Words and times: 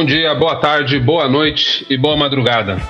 Bom 0.00 0.06
dia, 0.06 0.34
boa 0.34 0.56
tarde, 0.56 0.98
boa 0.98 1.28
noite 1.28 1.84
e 1.90 1.94
boa 1.94 2.16
madrugada. 2.16 2.80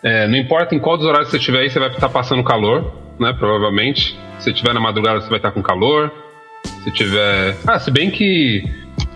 É, 0.00 0.28
não 0.28 0.36
importa 0.36 0.72
em 0.72 0.78
qual 0.78 0.96
dos 0.96 1.04
horários 1.04 1.28
você 1.28 1.36
estiver 1.36 1.58
aí, 1.58 1.68
você 1.68 1.80
vai 1.80 1.88
estar 1.88 2.08
passando 2.08 2.44
calor, 2.44 2.92
né? 3.18 3.34
Provavelmente. 3.36 4.16
Se 4.38 4.50
estiver 4.50 4.72
na 4.72 4.78
madrugada, 4.78 5.20
você 5.20 5.28
vai 5.28 5.40
estar 5.40 5.50
com 5.50 5.60
calor. 5.60 6.12
Se 6.84 6.92
tiver. 6.92 7.56
Ah, 7.66 7.80
se 7.80 7.90
bem 7.90 8.08
que 8.08 8.62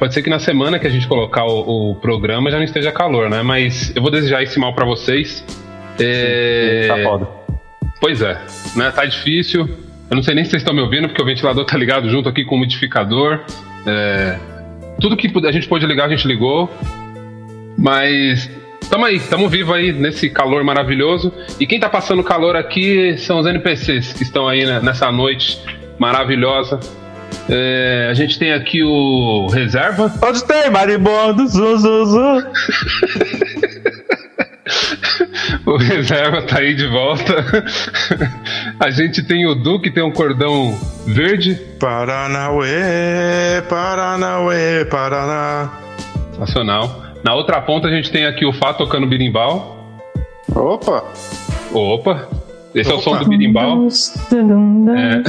pode 0.01 0.15
ser 0.15 0.23
que 0.23 0.29
na 0.29 0.41
semana 0.41 0.81
que 0.81 0.89
a 0.89 0.91
gente 0.91 1.07
colocar 1.07 1.45
o, 1.45 1.93
o 1.93 1.95
programa 1.95 2.51
já 2.51 2.57
não 2.57 2.65
esteja 2.65 2.91
calor, 2.91 3.31
né? 3.31 3.41
Mas 3.41 3.95
eu 3.95 4.03
vou 4.03 4.11
desejar 4.11 4.43
esse 4.43 4.59
mal 4.59 4.75
para 4.75 4.85
vocês. 4.85 5.45
É... 6.01 6.89
Tá 6.89 7.05
foda. 7.05 7.29
Pois 8.01 8.21
é, 8.21 8.37
né? 8.75 8.91
Tá 8.91 9.05
difícil. 9.05 9.61
Eu 10.11 10.17
não 10.17 10.25
sei 10.25 10.35
nem 10.35 10.43
se 10.43 10.51
vocês 10.51 10.63
estão 10.63 10.75
me 10.75 10.81
ouvindo, 10.81 11.07
porque 11.07 11.23
o 11.23 11.25
ventilador 11.25 11.65
tá 11.65 11.79
ligado 11.79 12.11
junto 12.11 12.29
aqui 12.29 12.45
com 12.45 12.57
o 12.57 12.59
umidificador. 12.59 13.45
É... 13.87 14.37
Tudo 15.01 15.17
que 15.17 15.31
a 15.47 15.53
gente 15.53 15.69
pôde 15.69 15.87
ligar, 15.87 16.07
a 16.07 16.09
gente 16.09 16.27
ligou. 16.27 16.69
Mas 17.79 18.51
Tamo 18.91 19.05
aí, 19.05 19.21
tamo 19.21 19.49
vivo 19.51 19.75
aí 19.75 19.93
nesse 19.93 20.31
calor 20.31 20.65
maravilhoso. 20.65 21.31
E 21.61 21.67
quem 21.67 21.79
tá 21.79 21.91
passando 21.91 22.25
calor 22.25 22.57
aqui 22.57 23.19
são 23.19 23.39
os 23.39 23.47
NPCs 23.47 24.15
que 24.15 24.23
estão 24.23 24.49
aí 24.49 24.65
né, 24.65 24.81
nessa 24.81 25.13
noite 25.13 25.63
maravilhosa. 25.99 26.81
É, 27.51 28.09
a 28.11 28.15
gente 28.15 28.39
tem 28.39 28.53
aqui 28.53 28.83
o 28.83 29.47
Reserva. 29.49 30.11
Onde 30.23 30.43
tem 30.45 30.71
marimbondo, 30.71 31.47
zu, 31.49 31.77
zu, 31.77 32.07
zu. 32.07 32.47
o 35.67 35.77
Reserva 35.77 36.41
tá 36.43 36.61
aí 36.61 36.75
de 36.75 36.87
volta. 36.87 37.45
a 38.81 38.89
gente 38.89 39.23
tem 39.23 39.47
o 39.47 39.55
Du, 39.55 39.81
que 39.81 39.91
tem 39.91 40.03
um 40.03 40.13
cordão 40.13 40.75
verde. 41.07 41.55
Paranauê, 41.79 43.63
Paranauê, 43.69 44.87
Paraná. 44.87 45.71
Sensacional. 46.33 47.08
Na 47.25 47.35
outra 47.35 47.61
ponta 47.61 47.89
a 47.89 47.91
gente 47.91 48.11
tem 48.11 48.27
aqui 48.27 48.47
o 48.47 48.53
Fá 48.53 48.73
tocando 48.73 49.07
birimbau. 49.07 49.77
Opa! 50.55 51.05
Opa! 51.73 52.29
Esse 52.75 52.91
Opa. 52.91 52.97
é 52.97 53.01
o 53.01 53.03
som 53.03 53.19
do 53.19 53.29
birimbau. 53.29 53.89
É. 54.97 55.23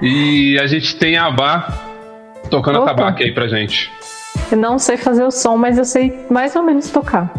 e 0.04 0.58
a 0.58 0.66
gente 0.66 0.96
tem 0.96 1.16
a 1.16 1.30
Bá 1.30 1.68
tocando 2.50 2.80
Opa. 2.80 2.94
tabaco 2.94 3.22
aí 3.22 3.32
pra 3.32 3.46
gente. 3.48 3.90
Eu 4.50 4.58
não 4.58 4.78
sei 4.78 4.96
fazer 4.96 5.24
o 5.24 5.30
som, 5.30 5.56
mas 5.56 5.78
eu 5.78 5.84
sei 5.84 6.26
mais 6.30 6.56
ou 6.56 6.62
menos 6.62 6.90
tocar. 6.90 7.32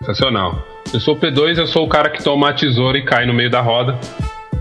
Sensacional. 0.00 0.58
Eu 0.92 1.00
sou 1.00 1.14
o 1.14 1.18
P2, 1.18 1.58
eu 1.58 1.66
sou 1.66 1.84
o 1.84 1.88
cara 1.88 2.10
que 2.10 2.22
toma 2.22 2.50
a 2.50 2.52
tesoura 2.52 2.98
e 2.98 3.04
cai 3.04 3.26
no 3.26 3.32
meio 3.32 3.50
da 3.50 3.60
roda. 3.60 3.98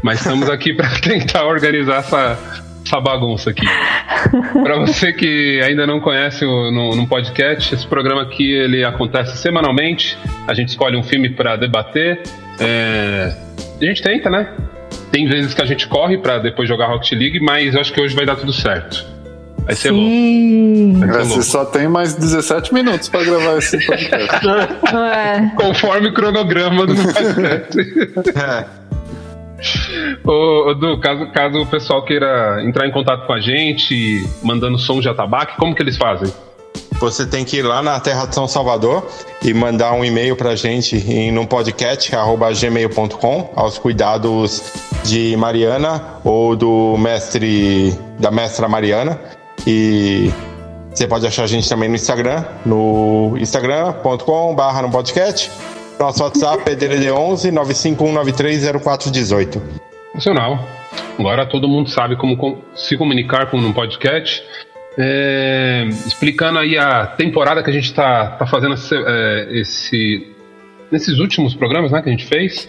Mas 0.04 0.20
estamos 0.20 0.50
aqui 0.50 0.74
para 0.74 0.90
tentar 1.02 1.46
organizar 1.46 1.98
essa, 1.98 2.38
essa 2.86 3.00
bagunça 3.00 3.50
aqui. 3.50 3.66
Para 4.64 4.80
você 4.80 5.14
que 5.14 5.62
ainda 5.64 5.88
não 5.88 6.00
conhece 6.00 6.46
o 6.46 6.72
no, 6.72 6.96
no, 6.96 7.08
podcast, 7.08 7.74
esse 7.74 7.88
programa 7.88 8.22
aqui 8.24 8.52
ele 8.52 8.84
acontece 8.84 9.38
semanalmente. 9.38 10.18
A 10.48 10.54
gente 10.54 10.70
escolhe 10.70 10.98
um 10.98 11.04
filme 11.04 11.30
para 11.30 11.56
debater. 11.56 12.22
É, 12.60 13.36
a 13.82 13.86
gente 13.86 14.02
tenta, 14.02 14.30
né? 14.30 14.50
Tem 15.12 15.28
vezes 15.28 15.54
que 15.54 15.62
a 15.62 15.66
gente 15.66 15.88
corre 15.88 16.18
para 16.18 16.40
depois 16.40 16.68
jogar 16.68 16.88
Rocket 16.88 17.12
League, 17.14 17.40
mas 17.40 17.74
eu 17.74 17.82
acho 17.82 17.92
que 17.92 18.00
hoje 18.00 18.16
vai 18.16 18.26
dar 18.26 18.36
tudo 18.36 18.54
certo. 18.54 19.06
Vai 19.66 19.76
ser 19.76 19.90
Sim. 19.90 20.94
louco. 20.94 21.14
Vai 21.14 21.26
ser 21.26 21.30
Você 21.30 21.42
só 21.44 21.66
tem 21.66 21.88
mais 21.88 22.14
17 22.14 22.74
minutos 22.74 23.10
para 23.10 23.24
gravar 23.24 23.58
esse 23.58 23.78
podcast. 23.86 24.48
é. 24.48 25.52
Conforme 25.56 26.10
o 26.10 26.14
cronograma 26.14 26.86
do 26.86 26.96
podcast. 26.96 27.80
é. 28.38 28.81
Ô, 30.24 30.74
Du, 30.74 31.00
caso, 31.00 31.32
caso 31.32 31.60
o 31.60 31.66
pessoal 31.66 32.04
queira 32.04 32.64
entrar 32.64 32.88
em 32.88 32.92
contato 32.92 33.26
com 33.26 33.34
a 33.34 33.40
gente, 33.40 34.24
mandando 34.44 34.78
som 34.78 35.00
de 35.00 35.10
atabaque, 35.10 35.58
como 35.58 35.76
que 35.76 35.82
eles 35.82 35.98
fazem? 35.98 36.32
Você 37.00 37.26
tem 37.26 37.44
que 37.44 37.58
ir 37.58 37.64
lá 37.64 37.82
na 37.82 38.00
Terra 38.00 38.28
de 38.28 38.36
São 38.36 38.48
Salvador 38.48 39.08
e 39.44 39.54
mandar 39.54 39.94
um 39.94 40.06
e-mail 40.06 40.36
pra 40.36 40.56
gente 40.56 40.96
em 40.96 41.36
um 41.36 41.46
podcast 41.48 42.12
gmail.com 42.60 43.54
aos 43.56 43.80
cuidados 43.80 44.62
de 45.04 45.36
Mariana 45.36 46.20
ou 46.24 46.56
do 46.56 46.96
mestre 46.98 47.92
da 48.20 48.30
mestra 48.30 48.68
Mariana 48.68 49.20
e 49.66 50.32
você 50.94 51.08
pode 51.08 51.26
achar 51.26 51.44
a 51.44 51.48
gente 51.48 51.68
também 51.68 51.90
no 51.90 51.96
Instagram, 51.96 52.44
no 52.66 53.36
instagram.com 53.40 54.54
barra 54.54 54.84
no 54.84 54.92
podcast 54.92 55.50
nosso 56.02 56.24
WhatsApp 56.24 56.72
é 56.72 56.76
DDD11 56.76 57.52
951930418. 57.52 59.62
Funcional. 60.14 60.68
Agora 61.18 61.46
todo 61.46 61.68
mundo 61.68 61.90
sabe 61.90 62.16
como 62.16 62.64
se 62.76 62.98
comunicar 62.98 63.52
com 63.52 63.58
um 63.58 63.72
podcast. 63.72 64.44
É, 64.98 65.86
explicando 66.06 66.60
aí 66.60 66.78
a 66.78 67.06
temporada 67.06 67.64
que 67.64 67.70
a 67.70 67.74
gente 67.74 67.86
está 67.86 68.32
tá 68.32 68.46
fazendo 68.48 68.74
esse, 68.74 68.96
é, 68.96 69.48
esse, 69.52 70.28
nesses 70.92 71.20
últimos 71.20 71.54
programas 71.54 71.92
né, 71.92 72.02
que 72.02 72.10
a 72.10 72.12
gente 72.12 72.26
fez. 72.26 72.68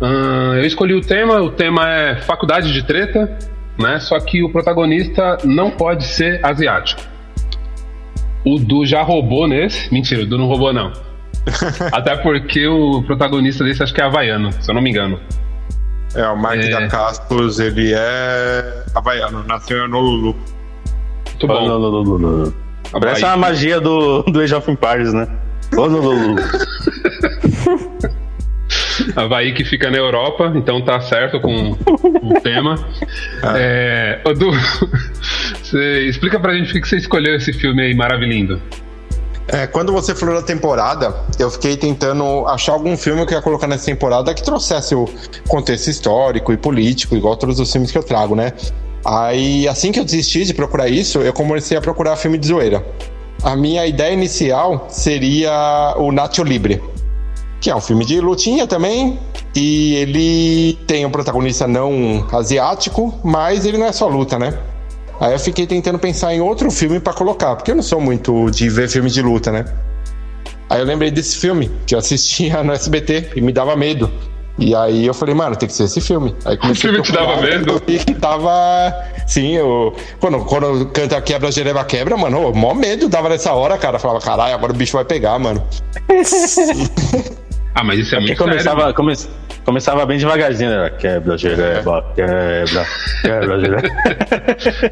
Uh, 0.00 0.54
eu 0.56 0.64
escolhi 0.64 0.94
o 0.94 1.00
tema, 1.00 1.42
o 1.42 1.50
tema 1.50 1.88
é 1.88 2.16
Faculdade 2.16 2.72
de 2.72 2.84
Treta, 2.84 3.38
né? 3.78 4.00
Só 4.00 4.18
que 4.18 4.42
o 4.42 4.50
protagonista 4.50 5.38
não 5.44 5.70
pode 5.70 6.04
ser 6.04 6.44
asiático. 6.44 7.02
O 8.44 8.58
Du 8.58 8.84
já 8.86 9.02
roubou 9.02 9.46
nesse. 9.46 9.92
Mentira, 9.92 10.22
o 10.22 10.26
Du 10.26 10.38
não 10.38 10.46
roubou, 10.46 10.72
não. 10.72 11.07
Até 11.92 12.16
porque 12.16 12.66
o 12.66 13.02
protagonista 13.02 13.64
desse 13.64 13.82
acho 13.82 13.94
que 13.94 14.00
é 14.00 14.04
havaiano, 14.04 14.50
se 14.52 14.70
eu 14.70 14.74
não 14.74 14.82
me 14.82 14.90
engano. 14.90 15.20
É, 16.14 16.26
o 16.28 16.36
Mike 16.36 16.66
é... 16.66 16.70
da 16.70 16.88
Castos, 16.88 17.58
ele 17.58 17.92
é 17.94 18.84
havaiano, 18.94 19.44
nasceu 19.44 19.86
no 19.88 20.00
Lulu. 20.00 20.36
Muito 21.26 21.46
bom. 21.46 22.52
Parece 22.92 23.24
uma 23.24 23.36
magia 23.36 23.80
do, 23.80 24.22
do 24.22 24.40
Age 24.40 24.54
of 24.54 24.70
Empires, 24.70 25.12
né? 25.12 25.28
Honolulu. 25.76 26.36
Havaí 29.16 29.52
que 29.52 29.64
fica 29.64 29.90
na 29.90 29.96
Europa, 29.96 30.52
então 30.54 30.80
tá 30.82 31.00
certo 31.00 31.40
com 31.40 31.72
o 31.72 32.40
tema. 32.42 32.74
É. 33.54 34.20
É, 34.24 34.28
Odu, 34.28 34.50
você 35.62 36.06
explica 36.06 36.38
pra 36.40 36.54
gente 36.54 36.72
por 36.72 36.80
que 36.80 36.88
você 36.88 36.96
escolheu 36.96 37.34
esse 37.36 37.52
filme 37.52 37.82
aí 37.82 37.94
maravilhoso. 37.94 38.60
É, 39.50 39.66
quando 39.66 39.94
você 39.94 40.14
falou 40.14 40.34
da 40.34 40.42
temporada, 40.42 41.14
eu 41.38 41.50
fiquei 41.50 41.74
tentando 41.74 42.46
achar 42.46 42.72
algum 42.72 42.96
filme 42.98 43.24
que 43.24 43.32
eu 43.32 43.38
ia 43.38 43.42
colocar 43.42 43.66
nessa 43.66 43.86
temporada 43.86 44.34
que 44.34 44.42
trouxesse 44.42 44.94
o 44.94 45.08
contexto 45.48 45.88
histórico 45.88 46.52
e 46.52 46.56
político, 46.58 47.16
igual 47.16 47.34
todos 47.34 47.58
os 47.58 47.72
filmes 47.72 47.90
que 47.90 47.96
eu 47.96 48.02
trago, 48.02 48.34
né? 48.36 48.52
Aí, 49.02 49.66
assim 49.66 49.90
que 49.90 49.98
eu 49.98 50.04
desisti 50.04 50.44
de 50.44 50.52
procurar 50.52 50.88
isso, 50.88 51.20
eu 51.20 51.32
comecei 51.32 51.78
a 51.78 51.80
procurar 51.80 52.14
filme 52.16 52.36
de 52.36 52.46
zoeira. 52.46 52.86
A 53.42 53.56
minha 53.56 53.86
ideia 53.86 54.12
inicial 54.12 54.86
seria 54.90 55.94
o 55.96 56.12
Nacho 56.12 56.42
Libre, 56.42 56.82
que 57.58 57.70
é 57.70 57.74
um 57.74 57.80
filme 57.80 58.04
de 58.04 58.20
lutinha 58.20 58.66
também, 58.66 59.18
e 59.56 59.94
ele 59.94 60.78
tem 60.86 61.06
um 61.06 61.10
protagonista 61.10 61.66
não 61.66 62.26
asiático, 62.32 63.18
mas 63.24 63.64
ele 63.64 63.78
não 63.78 63.86
é 63.86 63.92
só 63.92 64.08
luta, 64.08 64.38
né? 64.38 64.58
Aí 65.20 65.32
eu 65.32 65.38
fiquei 65.38 65.66
tentando 65.66 65.98
pensar 65.98 66.32
em 66.34 66.40
outro 66.40 66.70
filme 66.70 67.00
para 67.00 67.12
colocar, 67.12 67.56
porque 67.56 67.70
eu 67.70 67.76
não 67.76 67.82
sou 67.82 68.00
muito 68.00 68.50
de 68.50 68.68
ver 68.68 68.88
filme 68.88 69.10
de 69.10 69.20
luta, 69.20 69.50
né? 69.50 69.64
Aí 70.70 70.80
eu 70.80 70.84
lembrei 70.84 71.10
desse 71.10 71.38
filme 71.38 71.70
que 71.86 71.94
eu 71.94 71.98
assistia 71.98 72.62
no 72.64 72.72
SBT 72.72 73.30
e 73.36 73.40
me 73.40 73.52
dava 73.52 73.74
medo. 73.76 74.10
E 74.58 74.74
aí 74.74 75.06
eu 75.06 75.14
falei, 75.14 75.34
mano, 75.34 75.54
tem 75.54 75.68
que 75.68 75.72
ser 75.72 75.84
esse 75.84 76.00
filme. 76.00 76.34
Aí 76.44 76.58
o 76.70 76.74
filme 76.74 77.00
te 77.00 77.12
dava 77.12 77.40
medo? 77.40 77.80
E 77.88 77.98
tava. 78.14 78.92
Sim, 79.26 79.56
eu. 79.56 79.94
Quando, 80.18 80.44
quando 80.44 80.86
canta 80.86 81.20
quebra, 81.20 81.52
Jereba 81.52 81.84
quebra, 81.84 82.16
mano, 82.16 82.50
o 82.50 82.56
maior 82.56 82.74
medo 82.74 83.08
dava 83.08 83.28
nessa 83.28 83.52
hora, 83.52 83.78
cara. 83.78 83.96
Eu 83.96 84.00
falava, 84.00 84.20
caralho, 84.20 84.54
agora 84.54 84.72
o 84.72 84.76
bicho 84.76 84.94
vai 84.94 85.04
pegar, 85.04 85.38
mano. 85.38 85.64
ah, 87.74 87.84
mas 87.84 88.00
isso 88.00 88.14
é, 88.16 88.18
é 88.18 88.20
muito 88.20 88.36
começava, 88.36 88.80
sério. 88.80 88.94
Come, 88.96 89.14
Começava 89.68 90.06
bem 90.06 90.16
devagarzinho, 90.16 90.70
né? 90.70 90.88
Quebra, 90.98 91.36
jereba, 91.36 92.02
quebra, 92.14 92.86
quebra, 93.20 93.60
jereba. 93.60 93.88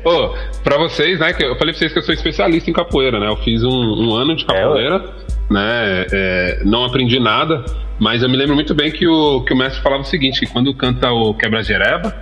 Ô, 0.05 0.35
pra 0.63 0.77
vocês, 0.77 1.19
né? 1.19 1.33
Que 1.33 1.47
eu 1.47 1.57
falei 1.57 1.73
pra 1.73 1.79
vocês 1.79 1.95
que 1.95 1.99
eu 1.99 2.03
sou 2.03 2.13
especialista 2.13 2.69
em 2.69 2.75
capoeira, 2.75 3.19
né? 3.19 3.27
Eu 3.27 3.39
fiz 3.39 3.65
um, 3.65 3.71
um 3.71 4.15
ano 4.15 4.37
de 4.37 4.45
é, 4.45 4.47
capoeira, 4.47 4.97
é, 4.97 5.53
né? 5.55 6.07
É, 6.13 6.61
não 6.63 6.85
aprendi 6.85 7.19
nada, 7.19 7.65
mas 7.99 8.23
eu 8.23 8.29
me 8.29 8.37
lembro 8.37 8.55
muito 8.55 8.75
bem 8.75 8.91
que 8.93 9.09
o, 9.09 9.41
que 9.45 9.55
o 9.55 9.57
mestre 9.57 9.83
falava 9.83 10.03
o 10.03 10.05
seguinte: 10.05 10.41
que 10.41 10.47
quando 10.47 10.75
canta 10.75 11.11
o 11.11 11.33
quebra-jereba, 11.33 12.15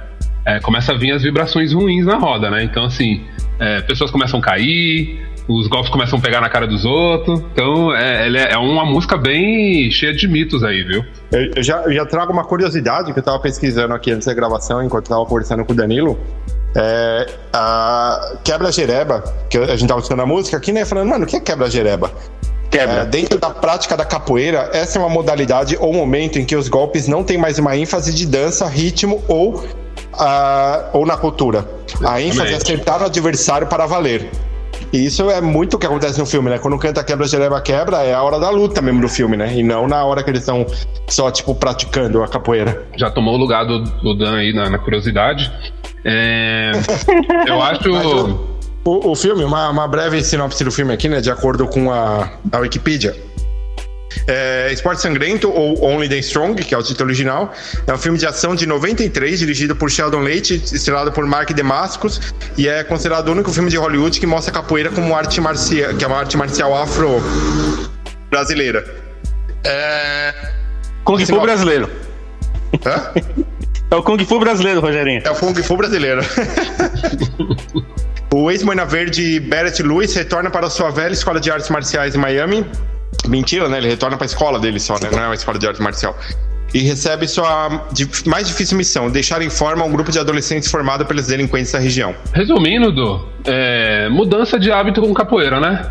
é, 0.47 0.61
começa 0.61 0.93
a 0.93 0.97
vir 0.97 1.11
as 1.11 1.25
vibrações 1.25 1.73
ruins 1.73 2.07
na 2.07 2.19
roda, 2.19 2.53
né? 2.53 2.63
Então, 2.63 2.85
assim, 2.85 3.25
é, 3.59 3.81
pessoas 3.81 4.13
começam 4.13 4.39
a 4.39 4.43
cair, 4.45 5.27
os 5.47 5.67
golpes 5.67 5.91
começam 5.91 6.19
a 6.19 6.23
pegar 6.23 6.41
na 6.41 6.49
cara 6.49 6.67
dos 6.67 6.85
outros. 6.85 7.41
Então, 7.53 7.95
é, 7.95 8.29
é, 8.29 8.53
é 8.53 8.59
uma 8.59 8.85
música 8.85 9.17
bem 9.17 9.91
cheia 9.91 10.15
de 10.15 10.27
mitos 10.27 10.65
aí, 10.65 10.83
viu? 10.83 11.05
Eu, 11.31 11.51
eu 11.57 11.63
já, 11.63 11.83
eu 11.83 11.93
já 11.93 12.07
trago 12.07 12.33
uma 12.33 12.45
curiosidade 12.45 13.13
que 13.13 13.19
eu 13.19 13.23
tava 13.23 13.39
pesquisando 13.39 13.93
aqui 13.93 14.11
antes 14.11 14.27
da 14.27 14.35
gravação, 14.35 14.83
enquanto 14.83 15.07
eu 15.07 15.17
tava 15.17 15.27
conversando 15.27 15.65
com 15.65 15.73
o 15.73 15.77
Danilo. 15.77 16.19
É, 16.77 17.27
a 17.53 18.39
quebra-jereba, 18.43 19.23
que 19.49 19.59
a 19.59 19.77
gente 19.77 19.89
tava 19.89 20.01
escutando 20.01 20.23
a 20.23 20.27
música 20.27 20.57
aqui, 20.57 20.73
né? 20.73 20.85
Falando, 20.85 21.09
mano, 21.09 21.25
o 21.25 21.27
que 21.27 21.37
é 21.37 21.41
quebra-jereba? 21.41 22.11
Quebra. 22.71 23.03
É, 23.03 23.05
dentro 23.05 23.39
da 23.39 23.51
prática 23.51 23.97
da 23.97 24.05
capoeira, 24.05 24.71
essa 24.73 24.99
é 24.99 25.03
uma 25.03 25.09
modalidade 25.09 25.77
ou 25.79 25.93
momento 25.93 26.39
em 26.39 26.45
que 26.45 26.57
os 26.57 26.69
golpes 26.69 27.07
não 27.07 27.23
têm 27.23 27.39
mais 27.39 27.59
uma 27.59 27.77
ênfase 27.77 28.13
de 28.13 28.27
dança, 28.27 28.67
ritmo 28.67 29.23
ou, 29.29 29.57
uh, 29.57 29.65
ou 30.93 31.07
na 31.07 31.17
cultura. 31.17 31.69
A 32.05 32.21
ênfase 32.21 32.53
é 32.53 32.57
acertar 32.57 33.01
o 33.03 33.05
adversário 33.05 33.69
para 33.69 33.87
valer. 33.87 34.29
E 34.95 35.07
isso 35.07 35.29
é 35.29 35.41
muito 35.41 35.75
o 35.75 35.79
que 35.79 35.87
acontece 35.87 36.21
no 36.21 36.25
filme, 36.25 36.49
né? 36.49 36.57
Quando 36.57 36.79
canta 36.79 37.03
quebra, 37.03 37.27
jereba, 37.27 37.61
quebra, 37.61 38.05
é 38.05 38.15
a 38.15 38.23
hora 38.23 38.39
da 38.39 38.49
luta 38.49 38.81
mesmo 38.81 39.01
do 39.01 39.09
filme, 39.09 39.37
né? 39.37 39.53
E 39.53 39.61
não 39.61 39.89
na 39.89 40.05
hora 40.05 40.23
que 40.23 40.31
eles 40.31 40.43
estão 40.43 40.65
só, 41.09 41.33
tipo, 41.33 41.53
praticando 41.53 42.23
a 42.23 42.29
capoeira. 42.29 42.87
Já 42.97 43.11
tomou 43.11 43.35
o 43.35 43.37
lugar 43.37 43.67
do, 43.67 43.81
do 43.81 44.15
Dan 44.15 44.37
aí 44.37 44.53
na, 44.53 44.71
na 44.71 44.79
curiosidade. 44.79 45.53
É, 46.05 46.71
eu 47.45 47.61
acho. 47.61 47.91
O, 48.85 49.11
o 49.11 49.17
filme, 49.17 49.43
uma, 49.43 49.69
uma 49.71 49.89
breve 49.89 50.23
sinopse 50.23 50.63
do 50.63 50.71
filme 50.71 50.93
aqui, 50.93 51.09
né? 51.09 51.21
De 51.21 51.29
acordo 51.29 51.67
com 51.67 51.91
a, 51.91 52.31
a 52.53 52.59
Wikipedia. 52.59 53.17
É, 54.27 54.71
Esporte 54.73 55.03
Sangrento, 55.03 55.51
ou 55.51 55.85
Only 55.85 56.09
the 56.09 56.17
Strong, 56.19 56.63
que 56.63 56.75
é 56.75 56.79
o 56.79 56.83
título 56.83 57.09
original, 57.09 57.53
é 57.87 57.93
um 57.93 57.99
filme 57.99 58.19
de 58.19 58.27
ação 58.27 58.55
de 58.55 58.67
93, 58.67 59.39
dirigido 59.39 59.77
por 59.77 59.91
Sheldon 59.91 60.21
Leite, 60.21 60.55
estrelado 60.55 61.13
por 61.13 61.27
Mark 61.27 61.53
Damascus, 61.53 62.33
e 62.57 62.67
é 62.69 62.83
considerado 62.85 63.29
o 63.29 63.33
único 63.33 63.53
filme 63.53 63.69
de 63.71 63.77
Hollywood 63.77 64.19
que 64.19 64.27
mostra 64.27 64.51
a 64.53 64.55
capoeira 64.55 64.89
como 64.91 65.15
arte 65.15 65.39
marcial, 65.41 65.95
que 65.95 66.05
é 66.05 66.07
uma 66.07 66.19
arte 66.19 66.37
marcial 66.37 66.77
afro-brasileira. 66.77 68.85
É... 69.65 70.35
Kung 71.05 71.25
Fu 71.25 71.41
brasileiro. 71.41 71.89
Hã? 72.85 73.13
É 73.91 73.97
o 73.97 74.03
Kung 74.03 74.19
Fu 74.25 74.41
brasileiro, 74.41 74.81
Rogerinho. 74.81 75.23
É 75.25 75.31
o 75.31 75.37
Kung 75.37 75.55
Fu 75.55 75.77
brasileiro. 75.77 76.21
o 78.35 78.51
ex-Moina 78.51 78.85
Verde 78.85 79.39
Barrett 79.39 79.81
Lewis 79.85 80.13
retorna 80.17 80.51
para 80.51 80.69
sua 80.69 80.91
velha 80.91 81.13
escola 81.13 81.39
de 81.39 81.49
artes 81.49 81.71
marciais 81.71 82.17
em 82.17 82.19
Miami. 82.19 82.67
Mentira, 83.29 83.69
né? 83.69 83.79
Ele 83.79 83.89
retorna 83.89 84.17
para 84.17 84.25
a 84.25 84.29
escola 84.29 84.59
dele 84.59 84.79
só, 84.79 84.95
né? 84.95 85.09
Não 85.13 85.23
é 85.23 85.27
uma 85.27 85.35
escola 85.35 85.59
de 85.59 85.67
arte 85.67 85.81
marcial. 85.83 86.17
E 86.73 86.81
recebe 86.81 87.29
sua 87.29 87.87
mais 88.27 88.49
difícil 88.49 88.77
missão: 88.77 89.09
deixar 89.11 89.41
em 89.43 89.49
forma 89.51 89.85
um 89.85 89.93
grupo 89.93 90.11
de 90.11 90.19
adolescentes 90.19 90.71
formado 90.71 91.07
pelos 91.07 91.27
delinquentes 91.29 91.71
da 91.73 91.79
região. 91.79 92.15
Resumindo, 92.33 92.91
Du, 92.93 93.29
é, 93.45 94.09
mudança 94.09 94.59
de 94.59 94.73
hábito 94.73 95.01
com 95.01 95.15
capoeira, 95.15 95.61
né? 95.61 95.89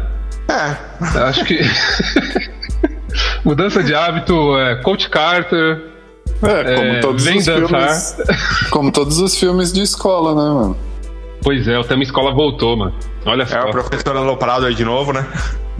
É, 0.49 1.19
Acho 1.21 1.45
que. 1.45 1.59
mudança 3.45 3.83
de 3.83 3.93
hábito, 3.93 4.57
é, 4.57 4.75
Coach 4.81 5.09
Carter. 5.09 5.91
É, 6.41 6.75
como 6.75 6.87
É, 6.87 6.99
todos 6.99 7.23
vem 7.23 7.37
os 7.37 7.45
dançar. 7.45 7.89
filmes. 7.89 8.15
Como 8.69 8.91
todos 8.91 9.19
os 9.19 9.37
filmes 9.37 9.71
de 9.71 9.81
escola, 9.81 10.31
né, 10.31 10.53
mano? 10.53 10.77
Pois 11.41 11.67
é, 11.67 11.77
o 11.77 11.83
tema 11.83 12.03
escola 12.03 12.33
voltou, 12.33 12.75
mano. 12.77 12.93
Olha 13.25 13.45
só. 13.45 13.57
é 13.57 13.63
o 13.65 13.71
professor 13.71 14.15
aloprado 14.17 14.65
aí 14.65 14.73
de 14.75 14.83
novo, 14.83 15.13
né? 15.13 15.25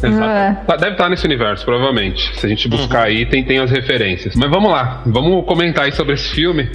Exato. 0.08 0.24
É. 0.30 0.58
Tá- 0.68 0.76
Deve 0.76 0.92
estar 0.94 1.10
nesse 1.10 1.26
universo, 1.26 1.64
provavelmente. 1.66 2.38
Se 2.40 2.46
a 2.46 2.50
gente 2.50 2.68
buscar 2.68 3.04
aí, 3.06 3.26
tem, 3.26 3.44
tem 3.44 3.60
as 3.60 3.70
referências. 3.72 4.36
Mas 4.36 4.50
vamos 4.50 4.72
lá, 4.72 5.02
vamos 5.06 5.46
comentar 5.46 5.86
aí 5.86 5.92
sobre 5.92 6.14
esse 6.14 6.30
filme. 6.30 6.70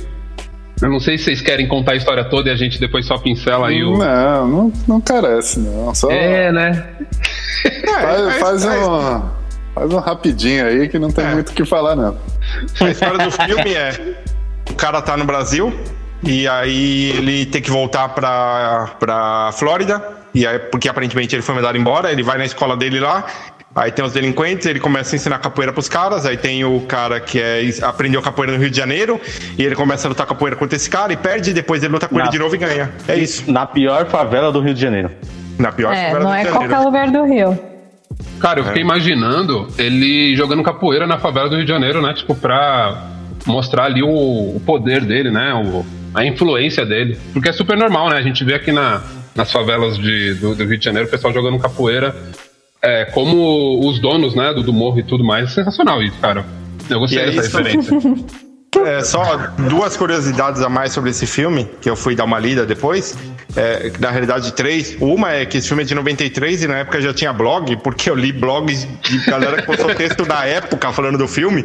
Eu 0.80 0.88
não 0.90 1.00
sei 1.00 1.18
se 1.18 1.24
vocês 1.24 1.40
querem 1.40 1.66
contar 1.66 1.92
a 1.92 1.96
história 1.96 2.22
toda 2.24 2.48
e 2.48 2.52
a 2.52 2.56
gente 2.56 2.78
depois 2.78 3.04
só 3.04 3.18
pincela 3.18 3.68
aí 3.68 3.82
o. 3.82 3.98
Não, 3.98 4.46
não, 4.48 4.72
não 4.86 5.00
carece, 5.00 5.58
não. 5.58 5.92
Só 5.94 6.08
É, 6.10 6.52
né? 6.52 6.86
faz, 8.00 8.38
faz 8.38 8.64
é- 8.64 8.78
um, 8.86 9.22
faz 9.74 9.92
um 9.92 9.98
rapidinho 9.98 10.64
aí 10.66 10.88
que 10.88 10.98
não 10.98 11.10
tem 11.10 11.24
É. 11.24 11.34
muito 11.34 11.48
o 11.50 11.52
que 11.52 11.64
falar, 11.64 11.96
não. 11.96 12.16
A 12.80 12.90
história 12.90 13.18
do 13.24 13.30
filme 13.32 13.74
é: 13.74 14.14
o 14.70 14.74
cara 14.74 15.02
tá 15.02 15.16
no 15.16 15.24
Brasil 15.24 15.72
e 16.22 16.46
aí 16.46 17.10
ele 17.16 17.46
tem 17.46 17.60
que 17.60 17.70
voltar 17.70 18.08
pra, 18.10 18.90
pra 19.00 19.50
Flórida, 19.54 20.00
e 20.40 20.46
aí, 20.46 20.58
porque 20.58 20.88
aparentemente 20.88 21.34
ele 21.34 21.42
foi 21.42 21.54
mandado 21.54 21.76
embora. 21.78 22.10
Ele 22.12 22.22
vai 22.22 22.38
na 22.38 22.44
escola 22.44 22.76
dele 22.76 23.00
lá. 23.00 23.24
Aí 23.76 23.92
tem 23.92 24.04
os 24.04 24.12
delinquentes, 24.12 24.66
ele 24.66 24.80
começa 24.80 25.14
a 25.14 25.16
ensinar 25.16 25.38
capoeira 25.38 25.72
pros 25.72 25.88
caras. 25.88 26.26
Aí 26.26 26.36
tem 26.36 26.64
o 26.64 26.80
cara 26.80 27.20
que 27.20 27.40
é, 27.40 27.62
aprendeu 27.82 28.20
capoeira 28.22 28.52
no 28.54 28.58
Rio 28.58 28.70
de 28.70 28.76
Janeiro. 28.76 29.20
E 29.56 29.62
ele 29.64 29.74
começa 29.74 30.06
a 30.06 30.10
lutar 30.10 30.26
capoeira 30.26 30.56
contra 30.56 30.74
esse 30.76 30.88
cara 30.90 31.12
e 31.12 31.16
perde. 31.16 31.50
E 31.50 31.54
depois 31.54 31.82
ele 31.82 31.92
luta 31.92 32.08
com 32.08 32.16
ele 32.16 32.24
Na- 32.24 32.30
de 32.30 32.38
novo 32.38 32.54
e 32.54 32.58
ganha. 32.58 32.90
É 33.06 33.14
isso. 33.16 33.50
Na 33.52 33.66
pior 33.66 34.06
favela 34.06 34.50
do 34.50 34.60
Rio 34.60 34.74
de 34.74 34.80
Janeiro. 34.80 35.10
Na 35.58 35.70
pior 35.70 35.92
É, 35.92 36.06
favela 36.12 36.20
não 36.24 36.30
do 36.30 36.34
é 36.34 36.38
Rio 36.38 36.46
de 36.46 36.52
qualquer 36.52 36.68
Janeiro. 36.70 36.84
lugar 36.90 37.10
do 37.10 37.24
Rio. 37.24 37.58
Cara, 38.40 38.60
eu 38.60 38.64
É. 38.64 38.66
fiquei 38.68 38.82
imaginando 38.82 39.68
ele 39.78 40.34
jogando 40.34 40.62
capoeira 40.62 41.06
na 41.06 41.18
favela 41.18 41.48
do 41.48 41.56
Rio 41.56 41.64
de 41.64 41.70
Janeiro, 41.70 42.00
né? 42.02 42.14
Tipo, 42.14 42.34
pra 42.34 43.04
mostrar 43.46 43.84
ali 43.84 44.02
o, 44.02 44.08
o 44.08 44.62
poder 44.64 45.04
dele, 45.04 45.30
né? 45.30 45.52
O- 45.54 45.84
a 46.14 46.24
influência 46.24 46.84
dele. 46.86 47.16
Porque 47.32 47.48
é 47.50 47.52
super 47.52 47.76
normal, 47.76 48.08
né? 48.08 48.16
A 48.16 48.22
gente 48.22 48.42
vê 48.44 48.54
aqui 48.54 48.72
na, 48.72 49.02
nas 49.38 49.50
favelas 49.50 49.96
de, 49.96 50.34
do, 50.34 50.54
do 50.54 50.64
Rio 50.64 50.76
de 50.76 50.84
Janeiro 50.84 51.08
o 51.08 51.10
pessoal 51.10 51.32
jogando 51.32 51.58
capoeira 51.58 52.14
é, 52.82 53.06
como 53.06 53.88
os 53.88 53.98
donos, 53.98 54.34
né? 54.34 54.52
Do, 54.52 54.62
do 54.62 54.72
morro 54.72 54.98
e 54.98 55.02
tudo 55.02 55.24
mais. 55.24 55.52
Sensacional 55.52 56.02
isso, 56.02 56.16
cara. 56.20 56.44
Eu 56.88 57.00
gostei 57.00 57.20
é 57.20 57.30
dessa 57.30 57.40
isso. 57.40 57.56
referência. 57.56 58.38
É, 58.84 59.02
só 59.02 59.22
duas 59.70 59.96
curiosidades 59.96 60.60
a 60.60 60.68
mais 60.68 60.92
sobre 60.92 61.10
esse 61.10 61.26
filme, 61.26 61.68
que 61.80 61.88
eu 61.88 61.96
fui 61.96 62.14
dar 62.14 62.24
uma 62.24 62.38
lida 62.38 62.66
depois. 62.66 63.16
É, 63.56 63.90
na 63.98 64.10
realidade, 64.10 64.52
três. 64.52 64.94
Uma 65.00 65.32
é 65.32 65.46
que 65.46 65.56
esse 65.56 65.66
filme 65.66 65.82
é 65.82 65.86
de 65.86 65.94
93 65.94 66.64
e 66.64 66.68
na 66.68 66.76
época 66.80 67.00
já 67.00 67.14
tinha 67.14 67.32
blog, 67.32 67.78
porque 67.78 68.10
eu 68.10 68.14
li 68.14 68.30
blogs 68.30 68.86
de 69.02 69.18
galera 69.24 69.56
que 69.56 69.66
postou 69.66 69.92
texto 69.94 70.24
da 70.28 70.44
época 70.44 70.92
falando 70.92 71.16
do 71.16 71.26
filme. 71.26 71.64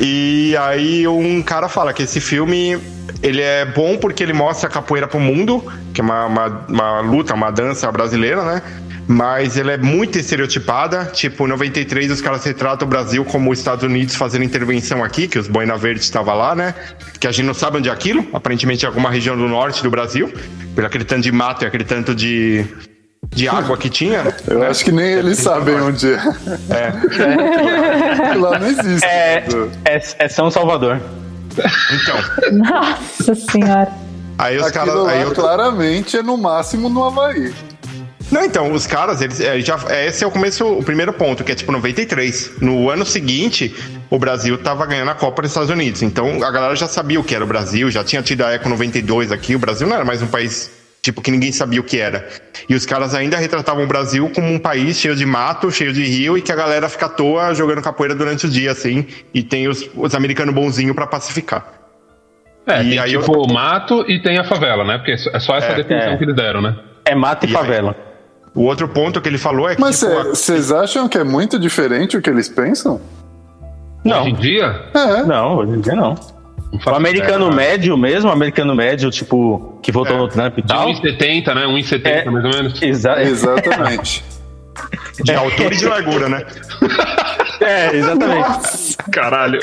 E 0.00 0.56
aí 0.60 1.08
um 1.08 1.42
cara 1.42 1.68
fala 1.68 1.92
que 1.92 2.02
esse 2.02 2.20
filme 2.20 2.78
ele 3.22 3.40
é 3.40 3.64
bom 3.64 3.96
porque 3.96 4.22
ele 4.22 4.32
mostra 4.32 4.68
a 4.68 4.72
capoeira 4.72 5.08
pro 5.08 5.18
mundo, 5.18 5.64
que 5.92 6.00
é 6.00 6.04
uma, 6.04 6.26
uma, 6.26 6.46
uma 6.68 7.00
luta, 7.00 7.34
uma 7.34 7.50
dança 7.50 7.90
brasileira, 7.90 8.44
né? 8.44 8.62
Mas 9.06 9.56
ele 9.56 9.70
é 9.70 9.78
muito 9.78 10.18
estereotipada. 10.18 11.06
Tipo, 11.06 11.46
em 11.46 11.48
93 11.48 12.10
os 12.10 12.20
caras 12.20 12.44
retratam 12.44 12.86
o 12.86 12.90
Brasil 12.90 13.24
como 13.24 13.50
os 13.50 13.58
Estados 13.58 13.82
Unidos 13.82 14.14
fazendo 14.14 14.44
intervenção 14.44 15.02
aqui, 15.02 15.26
que 15.26 15.38
os 15.38 15.48
Boina 15.48 15.76
Verde 15.78 16.00
estavam 16.00 16.36
lá, 16.36 16.54
né? 16.54 16.74
Que 17.18 17.26
a 17.26 17.32
gente 17.32 17.46
não 17.46 17.54
sabe 17.54 17.78
onde 17.78 17.88
é 17.88 17.92
aquilo. 17.92 18.26
Aparentemente 18.34 18.84
é 18.84 18.88
alguma 18.88 19.10
região 19.10 19.36
do 19.36 19.48
norte 19.48 19.82
do 19.82 19.90
Brasil. 19.90 20.30
Pelo 20.74 20.86
aquele 20.86 21.04
tanto 21.04 21.22
de 21.22 21.32
mato 21.32 21.64
e 21.64 21.66
aquele 21.66 21.84
tanto 21.84 22.14
de, 22.14 22.66
de 23.38 23.48
água 23.48 23.76
que 23.76 23.88
tinha. 23.88 24.34
Eu 24.46 24.62
acho 24.64 24.84
que 24.84 24.92
nem 24.92 25.06
eles 25.12 25.38
sabem 25.38 25.76
onde 25.80 26.12
é. 26.12 26.20
É. 26.70 28.34
Lá 28.34 28.58
não 28.58 28.66
existe. 28.66 29.06
É, 29.06 29.44
é, 29.84 30.02
é 30.18 30.28
São 30.28 30.50
Salvador. 30.50 31.00
Então, 31.92 32.16
Nossa 32.52 33.34
senhora. 33.34 33.88
aí 34.36 34.58
os 34.58 34.70
caras. 34.70 35.06
Aí 35.06 35.22
eu, 35.22 35.32
claramente 35.32 36.16
é 36.16 36.22
no 36.22 36.36
máximo 36.36 36.88
no 36.88 37.04
Havaí. 37.04 37.52
Não, 38.30 38.44
então, 38.44 38.72
os 38.72 38.86
caras, 38.86 39.22
eles 39.22 39.40
é, 39.40 39.58
já. 39.60 39.78
é, 39.88 40.06
Esse 40.06 40.22
é 40.22 40.26
o 40.26 40.30
começo, 40.30 40.66
o 40.66 40.82
primeiro 40.82 41.12
ponto, 41.14 41.42
que 41.42 41.50
é 41.50 41.54
tipo 41.54 41.72
93. 41.72 42.60
No 42.60 42.90
ano 42.90 43.06
seguinte, 43.06 43.74
o 44.10 44.18
Brasil 44.18 44.58
tava 44.58 44.84
ganhando 44.84 45.10
a 45.10 45.14
Copa 45.14 45.40
dos 45.42 45.50
Estados 45.50 45.70
Unidos. 45.70 46.02
Então 46.02 46.42
a 46.44 46.50
galera 46.50 46.76
já 46.76 46.86
sabia 46.86 47.18
o 47.18 47.24
que 47.24 47.34
era 47.34 47.42
o 47.44 47.46
Brasil, 47.46 47.90
já 47.90 48.04
tinha 48.04 48.22
tido 48.22 48.44
a 48.44 48.52
Eco 48.52 48.68
92 48.68 49.32
aqui. 49.32 49.56
O 49.56 49.58
Brasil 49.58 49.86
não 49.86 49.94
era 49.96 50.04
mais 50.04 50.20
um 50.20 50.26
país, 50.26 50.70
tipo, 51.08 51.22
que 51.22 51.30
ninguém 51.30 51.50
sabia 51.52 51.80
o 51.80 51.82
que 51.84 51.98
era. 51.98 52.28
E 52.68 52.74
os 52.74 52.84
caras 52.84 53.14
ainda 53.14 53.36
retratavam 53.38 53.82
o 53.84 53.86
Brasil 53.86 54.30
como 54.34 54.46
um 54.52 54.58
país 54.58 54.98
cheio 54.98 55.16
de 55.16 55.24
mato, 55.24 55.70
cheio 55.70 55.90
de 55.92 56.04
rio, 56.04 56.36
e 56.36 56.42
que 56.42 56.52
a 56.52 56.56
galera 56.56 56.88
fica 56.88 57.06
à 57.06 57.08
toa 57.08 57.54
jogando 57.54 57.80
capoeira 57.80 58.14
durante 58.14 58.44
o 58.46 58.48
dia, 58.48 58.72
assim. 58.72 59.06
E 59.32 59.42
tem 59.42 59.68
os, 59.68 59.88
os 59.96 60.14
americanos 60.14 60.54
bonzinhos 60.54 60.94
pra 60.94 61.06
pacificar. 61.06 61.64
É, 62.66 62.82
E 62.82 62.90
tem 62.90 62.98
aí 62.98 63.10
tipo 63.18 63.32
eu- 63.34 63.40
o 63.42 63.52
mato 63.52 64.04
e 64.06 64.20
tem 64.20 64.38
a 64.38 64.44
favela, 64.44 64.84
né? 64.84 64.98
Porque 64.98 65.12
é 65.12 65.40
só 65.40 65.56
essa 65.56 65.68
É, 65.72 65.74
definição 65.76 66.12
é. 66.12 66.16
que 66.18 66.24
eles 66.24 66.36
deram, 66.36 66.60
né? 66.60 66.76
É 67.06 67.14
mata 67.14 67.46
e, 67.46 67.50
E 67.50 67.56
aí? 67.56 67.62
favela. 67.62 67.96
O 68.54 68.64
outro 68.64 68.86
ponto 68.88 69.20
que 69.22 69.28
ele 69.28 69.38
falou 69.38 69.66
é 69.68 69.74
que. 69.74 69.80
Mas 69.80 69.98
tipo, 70.00 70.12
a- 70.12 70.24
vocês 70.24 70.70
acham 70.70 71.08
que 71.08 71.16
é 71.16 71.24
muito 71.24 71.58
diferente 71.58 72.16
o 72.16 72.20
que 72.22 72.28
eles 72.28 72.48
pensam? 72.48 73.00
Não. 74.04 74.20
Hoje 74.20 74.30
em 74.30 74.34
dia, 74.34 74.82
É. 74.94 75.22
Não, 75.22 75.56
hoje 75.56 75.72
em 75.72 75.80
dia 75.80 75.94
não. 75.94 76.14
O 76.86 76.90
americano 76.90 77.46
ideia, 77.46 77.56
médio 77.56 77.96
mesmo, 77.96 78.28
o 78.28 78.32
americano 78.32 78.74
médio, 78.74 79.10
tipo, 79.10 79.78
que 79.82 79.90
votou 79.90 80.16
É. 80.16 80.18
no 80.18 80.28
Trump 80.28 80.58
e 80.58 80.62
De 80.62 80.68
tal. 80.68 80.88
1,70, 80.88 81.54
né? 81.54 81.66
1,70 81.66 82.06
É. 82.06 82.24
mais 82.30 82.44
ou 82.44 82.50
menos. 82.50 82.82
Exa 82.82 83.20
Exatamente. 83.22 84.24
de 85.24 85.34
altura 85.34 85.74
e 85.74 85.76
de 85.76 85.86
largura, 85.86 86.28
né? 86.28 86.44
é, 87.60 87.96
exatamente. 87.96 88.96
Caralho. 89.10 89.58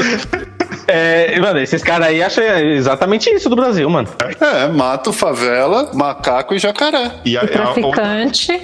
É, 0.88 1.40
mano, 1.40 1.60
esses 1.60 1.82
caras 1.82 2.08
aí 2.08 2.22
acham 2.22 2.44
exatamente 2.44 3.30
isso 3.30 3.50
do 3.50 3.56
Brasil, 3.56 3.90
mano. 3.90 4.08
É, 4.42 4.68
mato, 4.68 5.14
favela, 5.14 5.92
macaco 5.94 6.54
e 6.54 6.60
jacaré. 6.60 7.12
E 7.24 7.38
a, 7.38 7.42
a- 7.42 7.48
traficante. 7.48 8.62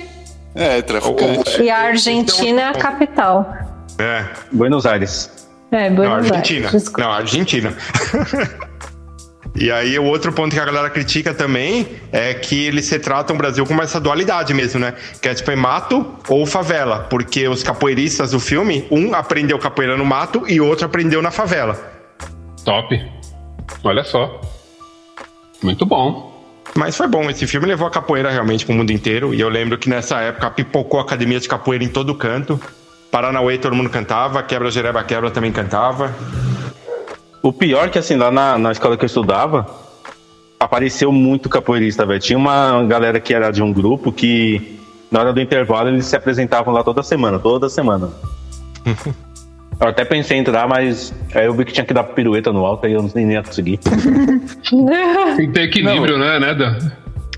É, 0.54 0.82
traficante. 0.82 1.62
E 1.62 1.70
a 1.70 1.78
Argentina 1.78 2.62
é 2.62 2.66
a 2.66 2.74
capital. 2.74 3.54
é. 3.98 4.26
Buenos 4.52 4.86
Aires. 4.86 5.41
É, 5.72 5.90
Não, 5.90 5.96
Buenos 5.96 6.32
Argentina. 6.32 6.68
Aires. 6.68 6.72
Desculpa. 6.84 7.02
Não, 7.02 7.12
Argentina. 7.12 7.74
E 9.54 9.70
aí, 9.70 10.00
o 10.00 10.06
outro 10.06 10.32
ponto 10.32 10.54
que 10.54 10.60
a 10.60 10.64
galera 10.64 10.90
critica 10.90 11.34
também 11.34 11.86
é 12.12 12.34
que 12.34 12.66
eles 12.68 12.90
retratam 12.90 13.36
o 13.36 13.38
Brasil 13.38 13.66
como 13.66 13.82
essa 13.82 14.00
dualidade 14.00 14.54
mesmo, 14.54 14.80
né? 14.80 14.94
Que 15.22 15.28
é 15.28 15.34
tipo, 15.34 15.52
é 15.52 15.56
mato 15.58 16.16
ou 16.30 16.46
favela. 16.46 17.06
Porque 17.10 17.48
os 17.50 17.62
capoeiristas 17.62 18.32
do 18.32 18.40
filme, 18.40 18.88
um 18.90 19.14
aprendeu 19.14 19.60
capoeira 19.60 19.98
no 19.98 20.06
mato 20.06 20.46
e 20.48 20.62
outro 20.62 20.86
aprendeu 20.86 21.22
na 21.22 21.32
favela. 21.32 21.78
Top. 22.64 22.98
Olha 23.84 24.04
só. 24.06 24.40
Muito 25.62 25.86
bom. 25.86 26.32
Mas 26.74 26.96
foi 26.96 27.08
bom, 27.08 27.30
esse 27.30 27.46
filme 27.46 27.68
levou 27.68 27.86
a 27.86 27.92
capoeira 27.92 28.32
realmente 28.32 28.66
pro 28.66 28.74
mundo 28.74 28.92
inteiro. 28.92 29.34
E 29.34 29.42
eu 29.42 29.50
lembro 29.50 29.78
que 29.78 29.90
nessa 29.90 30.22
época 30.22 30.50
pipocou 30.52 31.00
a 31.00 31.04
academia 31.04 31.40
de 31.40 31.50
capoeira 31.50 31.84
em 31.84 31.90
todo 31.90 32.16
canto. 32.16 32.60
Paranauê 33.12 33.58
todo 33.58 33.76
mundo 33.76 33.90
cantava, 33.90 34.42
Quebra 34.42 34.72
Jereba 34.72 35.04
Quebra 35.04 35.30
também 35.30 35.52
cantava. 35.52 36.16
O 37.44 37.52
pior 37.52 37.90
que, 37.90 38.00
assim, 38.00 38.16
lá 38.16 38.32
na, 38.32 38.58
na 38.58 38.72
escola 38.72 38.96
que 38.96 39.04
eu 39.04 39.08
estudava, 39.08 39.68
apareceu 40.60 41.12
muito 41.12 41.50
capoeirista, 41.50 42.06
velho. 42.06 42.20
Tinha 42.20 42.38
uma 42.40 42.84
galera 42.86 43.20
que 43.20 43.34
era 43.34 43.52
de 43.52 43.62
um 43.62 43.74
grupo 43.74 44.12
que 44.12 44.80
na 45.12 45.20
hora 45.20 45.34
do 45.34 45.42
intervalo, 45.42 45.90
eles 45.90 46.06
se 46.06 46.16
apresentavam 46.16 46.74
lá 46.74 46.84
toda 46.84 47.04
semana, 47.04 47.38
toda 47.38 47.68
semana. 47.68 48.10
eu 49.80 49.88
até 49.88 50.06
pensei 50.06 50.38
em 50.38 50.40
entrar, 50.40 50.68
mas 50.70 51.14
aí 51.36 51.46
eu 51.46 51.54
vi 51.54 51.66
que 51.66 51.74
tinha 51.74 51.86
que 51.86 51.94
dar 51.94 52.06
pirueta 52.06 52.54
no 52.54 52.66
alto, 52.66 52.86
aí 52.86 52.94
eu 52.94 53.12
nem 53.14 53.34
ia 53.34 53.44
conseguir. 53.44 53.78
Tem 55.36 55.48
que 55.48 55.54
ter 55.54 55.64
equilíbrio, 55.64 56.18
né, 56.18 56.40
né, 56.40 56.56
Dan? 56.56 56.78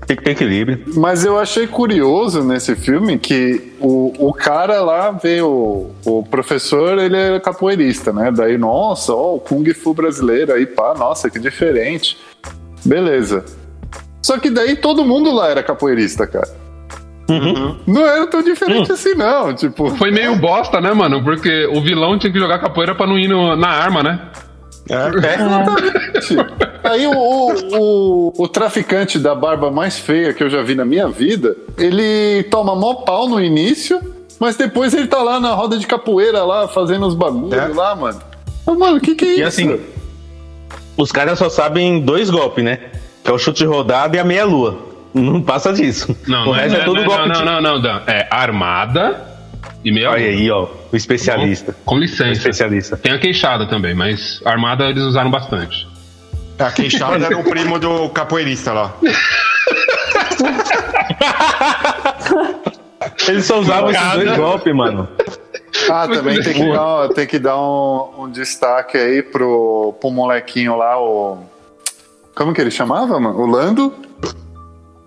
Tem 0.06 0.16
que 0.16 0.22
ter 0.22 0.30
equilíbrio. 0.32 0.84
Mas 0.96 1.24
eu 1.24 1.38
achei 1.38 1.66
curioso 1.66 2.42
nesse 2.44 2.76
filme 2.76 3.18
que 3.18 3.72
o, 3.80 4.12
o 4.28 4.32
cara 4.34 4.80
lá 4.82 5.10
veio, 5.10 5.46
o, 5.48 5.94
o 6.04 6.22
professor, 6.22 6.98
ele 6.98 7.16
é 7.16 7.40
capoeirista, 7.40 8.12
né? 8.12 8.30
Daí, 8.30 8.58
nossa, 8.58 9.12
ó, 9.14 9.36
o 9.36 9.40
Kung 9.40 9.64
Fu 9.72 9.94
brasileiro 9.94 10.52
aí, 10.52 10.66
pá, 10.66 10.94
nossa, 10.94 11.30
que 11.30 11.38
diferente. 11.38 12.18
Beleza. 12.84 13.44
Só 14.22 14.38
que 14.38 14.50
daí 14.50 14.76
todo 14.76 15.04
mundo 15.04 15.32
lá 15.32 15.48
era 15.50 15.62
capoeirista, 15.62 16.26
cara. 16.26 16.48
Não 17.86 18.06
era 18.06 18.26
tão 18.26 18.42
diferente 18.42 18.92
assim, 18.92 19.14
não. 19.14 19.54
Tipo, 19.54 19.88
Foi 19.96 20.10
meio 20.10 20.36
bosta, 20.36 20.80
né, 20.82 20.92
mano? 20.92 21.24
Porque 21.24 21.66
o 21.72 21.80
vilão 21.80 22.18
tinha 22.18 22.30
que 22.30 22.38
jogar 22.38 22.58
capoeira 22.58 22.94
pra 22.94 23.06
não 23.06 23.18
ir 23.18 23.28
no- 23.28 23.56
na 23.56 23.68
arma, 23.68 24.02
né? 24.02 24.20
Aí 26.84 27.06
o, 27.06 27.12
o, 27.12 27.52
o, 27.78 28.42
o 28.44 28.48
traficante 28.48 29.18
da 29.18 29.34
barba 29.34 29.70
mais 29.70 29.98
feia 29.98 30.32
que 30.34 30.42
eu 30.44 30.50
já 30.50 30.62
vi 30.62 30.74
na 30.74 30.84
minha 30.84 31.08
vida, 31.08 31.56
ele 31.78 32.42
toma 32.50 32.74
mó 32.76 32.94
pau 32.94 33.28
no 33.28 33.40
início, 33.40 34.00
mas 34.38 34.56
depois 34.56 34.92
ele 34.92 35.06
tá 35.06 35.22
lá 35.22 35.40
na 35.40 35.52
roda 35.54 35.78
de 35.78 35.86
capoeira 35.86 36.44
lá, 36.44 36.68
fazendo 36.68 37.06
os 37.06 37.14
bagulhos 37.14 37.54
É. 37.54 37.68
lá, 37.68 37.96
mano. 37.96 38.20
Ô, 38.66 38.74
mano, 38.74 38.98
o 38.98 39.00
que 39.00 39.14
que 39.14 39.24
é 39.24 39.28
E 39.28 39.34
isso? 39.36 39.48
assim, 39.48 39.80
os 40.96 41.10
caras 41.10 41.38
só 41.38 41.48
sabem 41.48 42.00
dois 42.00 42.28
golpes, 42.30 42.64
né? 42.64 42.78
Que 43.24 43.30
é 43.30 43.34
o 43.34 43.38
chute 43.38 43.64
rodado 43.64 44.16
e 44.16 44.18
a 44.18 44.24
meia-lua. 44.24 44.78
Não 45.14 45.40
passa 45.40 45.72
disso. 45.72 46.14
Não, 46.26 46.42
o 46.42 46.46
não 46.46 46.56
é, 46.56 46.62
resto 46.62 46.74
é, 46.74 46.78
não, 46.80 46.84
todo 46.86 46.96
não, 47.00 47.04
golpe 47.06 47.28
não, 47.28 47.34
de... 47.34 47.44
não, 47.44 47.60
não, 47.62 47.80
Dan. 47.80 48.00
É 48.06 48.26
armada 48.30 49.22
e 49.84 49.92
meia 49.92 50.10
Olha 50.10 50.26
aí, 50.26 50.50
ó, 50.50 50.66
o 50.92 50.96
especialista. 50.96 51.74
Com 51.84 51.94
O 51.94 51.98
licença. 51.98 52.30
especialista. 52.32 52.96
Tem 52.96 53.12
a 53.12 53.18
queixada 53.18 53.66
também, 53.66 53.94
mas 53.94 54.40
armada 54.44 54.84
eles 54.90 55.02
usaram 55.04 55.30
bastante. 55.30 55.86
A 56.58 56.70
queixada 56.70 57.26
era 57.26 57.38
o 57.38 57.44
primo 57.44 57.78
do 57.78 58.08
capoeirista 58.10 58.72
lá. 58.72 58.94
Eles 63.28 63.44
só 63.46 63.60
usavam 63.60 63.90
esses 63.90 64.12
dois 64.12 64.36
golpes, 64.36 64.74
mano. 64.74 65.08
Ah, 65.90 66.06
também 66.08 66.40
tem 66.40 66.54
que 66.54 66.72
dar, 66.72 67.08
tem 67.08 67.26
que 67.26 67.38
dar 67.38 67.60
um, 67.60 68.24
um 68.24 68.30
destaque 68.30 68.96
aí 68.96 69.22
pro, 69.22 69.94
pro 70.00 70.10
molequinho 70.10 70.76
lá, 70.76 71.00
o. 71.00 71.38
Como 72.34 72.52
que 72.52 72.60
ele 72.60 72.70
chamava, 72.70 73.18
mano? 73.20 73.38
O 73.38 73.46
Lando. 73.46 73.94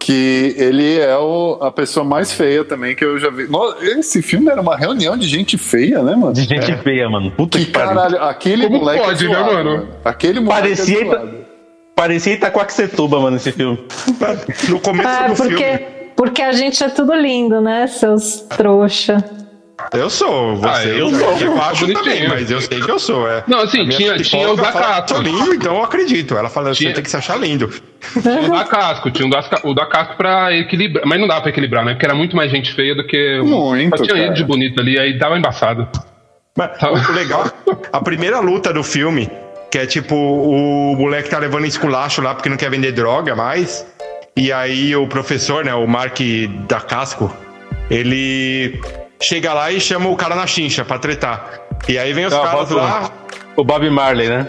Que 0.08 0.56
ele 0.58 0.98
é 1.00 1.18
o, 1.18 1.58
a 1.60 1.70
pessoa 1.70 2.06
mais 2.06 2.32
feia 2.32 2.64
também 2.64 2.96
que 2.96 3.04
eu 3.04 3.20
já 3.20 3.30
vi. 3.30 3.46
Nossa, 3.50 3.84
esse 3.84 4.22
filme 4.22 4.50
era 4.50 4.62
uma 4.62 4.78
reunião 4.78 5.18
de 5.18 5.28
gente 5.28 5.58
feia, 5.58 6.02
né, 6.02 6.16
mano? 6.16 6.32
De 6.32 6.44
gente 6.44 6.74
feia, 6.78 7.10
mano. 7.10 7.30
Puta 7.32 7.58
Que 7.58 7.66
que, 7.66 7.72
pariu. 7.74 7.90
caralho, 7.90 8.24
aquele 8.24 8.68
Como 8.68 8.80
moleque 8.80 9.04
pode, 9.04 9.26
é 9.26 9.28
né, 9.28 9.36
zoado, 9.36 9.54
mano? 9.54 9.88
Aquele 10.06 10.40
moleque 10.40 10.62
Parecia, 10.62 11.02
é 11.02 11.06
zoado. 11.06 11.30
parecia 11.94 12.34
Itacoaxetuba, 12.36 13.20
mano, 13.20 13.36
esse 13.36 13.52
filme. 13.52 13.86
No 14.70 14.80
começo 14.80 15.10
Ah, 15.10 15.28
do 15.28 15.36
porque, 15.36 15.56
filme. 15.58 15.86
porque 16.16 16.42
a 16.42 16.54
gente 16.54 16.82
é 16.82 16.88
tudo 16.88 17.14
lindo, 17.14 17.60
né, 17.60 17.86
seus 17.88 18.40
trouxa. 18.56 19.18
Eu 19.94 20.10
sou, 20.10 20.58
você. 20.58 20.68
Ah, 20.68 20.86
eu 20.86 21.10
sou. 21.10 21.38
Eu 21.40 21.62
acho 21.62 21.82
Bonitinho. 21.88 21.94
também, 22.04 22.28
mas 22.28 22.52
eu 22.52 22.60
sei 22.62 22.82
que 22.82 22.92
eu 22.92 23.00
sou, 23.00 23.30
é. 23.30 23.44
Não, 23.48 23.60
assim, 23.62 23.88
tinha, 23.88 24.18
tinha 24.18 24.50
que 24.50 24.62
Dacato. 24.62 25.14
eu 25.14 25.18
sou 25.18 25.26
lindo, 25.26 25.54
então 25.54 25.76
eu 25.78 25.84
acredito. 25.84 26.36
Ela 26.38 26.50
fala, 26.50 26.74
você 26.74 26.80
Tinha- 26.82 26.94
tem 26.94 27.04
que 27.04 27.10
se 27.10 27.16
achar 27.18 27.38
lindo. 27.40 27.70
Tinha 28.22 28.42
o 28.42 28.50
da 28.52 28.64
casco, 28.66 29.10
tinha 29.12 29.28
o 29.28 29.30
da, 29.32 29.44
o 29.64 29.74
da 29.74 29.86
casco 29.86 30.18
pra 30.18 30.54
equilibrar. 30.54 31.06
Mas 31.06 31.20
não 31.20 31.28
dá 31.28 31.40
pra 31.40 31.50
equilibrar, 31.50 31.86
né? 31.86 31.94
Porque 31.94 32.06
era 32.06 32.16
muito 32.16 32.36
mais 32.36 32.52
gente 32.52 32.74
feia 32.74 32.94
do 32.96 33.06
que. 33.08 33.40
Muito, 33.44 33.98
Só 33.98 34.04
tinha 34.04 34.16
cara. 34.16 34.26
ele 34.28 34.36
de 34.36 34.44
bonito 34.44 34.80
ali, 34.82 35.00
aí 35.00 35.18
dava 35.18 35.38
embaçado. 35.38 35.88
Mas 36.58 36.72
o 36.82 37.12
legal, 37.14 37.46
a 37.94 38.02
primeira 38.02 38.40
luta 38.40 38.74
do 38.74 38.84
filme, 38.84 39.30
que 39.72 39.78
é 39.78 39.86
tipo, 39.86 40.16
o 40.16 40.96
moleque 40.98 41.30
tá 41.30 41.38
levando 41.38 41.66
esculacho 41.66 42.22
lá 42.22 42.34
porque 42.36 42.50
não 42.50 42.58
quer 42.58 42.70
vender 42.70 42.92
droga 42.92 43.36
mais. 43.36 43.86
E 44.36 44.52
aí 44.52 44.96
o 44.96 45.08
professor, 45.08 45.64
né, 45.64 45.74
o 45.74 45.88
Mark 45.88 46.20
da 46.68 46.80
Casco, 46.82 47.32
ele 47.90 48.80
chega 49.20 49.54
lá 49.54 49.72
e 49.72 49.80
chama 49.80 50.10
o 50.10 50.16
cara 50.16 50.36
na 50.36 50.46
chincha 50.48 50.84
pra 50.86 50.98
tretar. 51.00 51.60
E 51.88 51.98
aí 51.98 52.14
vem 52.14 52.26
os 52.26 52.34
Ah, 52.34 52.42
caras 52.42 52.70
lá. 52.72 53.12
O 53.56 53.64
Bob 53.64 53.90
Marley, 53.90 54.30
né? 54.30 54.48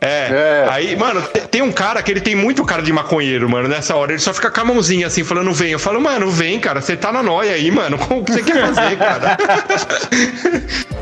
É, 0.00 0.06
É. 0.30 0.66
Aí, 0.70 0.96
mano, 0.96 1.20
te- 1.22 1.40
tem 1.48 1.62
um 1.62 1.72
cara 1.72 2.00
que 2.02 2.10
ele 2.12 2.20
tem 2.20 2.36
muito 2.36 2.64
cara 2.64 2.82
de 2.82 2.92
maconheiro, 2.92 3.48
mano, 3.50 3.68
nessa 3.68 3.96
hora. 3.96 4.12
Ele 4.12 4.20
só 4.20 4.32
fica 4.32 4.50
com 4.50 4.60
a 4.60 4.64
mãozinha 4.64 5.06
assim, 5.08 5.24
falando, 5.24 5.52
vem. 5.52 5.72
Eu 5.72 5.78
falo, 5.78 6.00
mano, 6.00 6.30
vem, 6.30 6.60
cara, 6.60 6.80
você 6.80 6.96
tá 6.96 7.10
na 7.10 7.22
noia 7.22 7.52
aí, 7.52 7.70
mano. 7.70 7.98
Como 7.98 8.22
que 8.24 8.32
você 8.32 8.42
quer 8.42 8.66
fazer, 8.72 8.96
cara? 8.96 9.36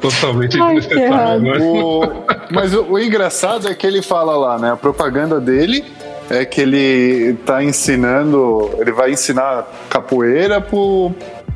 Totalmente 0.00 0.60
Ai, 0.60 0.74
que 0.76 0.80
desnecessário. 0.88 1.40
né? 1.42 1.58
O- 1.60 2.24
mas 2.50 2.74
o, 2.74 2.82
o 2.92 2.98
engraçado 2.98 3.68
é 3.68 3.74
que 3.74 3.86
ele 3.86 4.02
fala 4.02 4.36
lá, 4.36 4.58
né? 4.58 4.72
A 4.72 4.76
propaganda 4.76 5.40
dele 5.40 5.84
é 6.30 6.44
que 6.44 6.60
ele 6.60 7.34
tá 7.44 7.62
ensinando, 7.62 8.70
ele 8.78 8.92
vai 8.92 9.10
ensinar 9.12 9.66
capoeira 9.88 10.60
pro, 10.60 11.12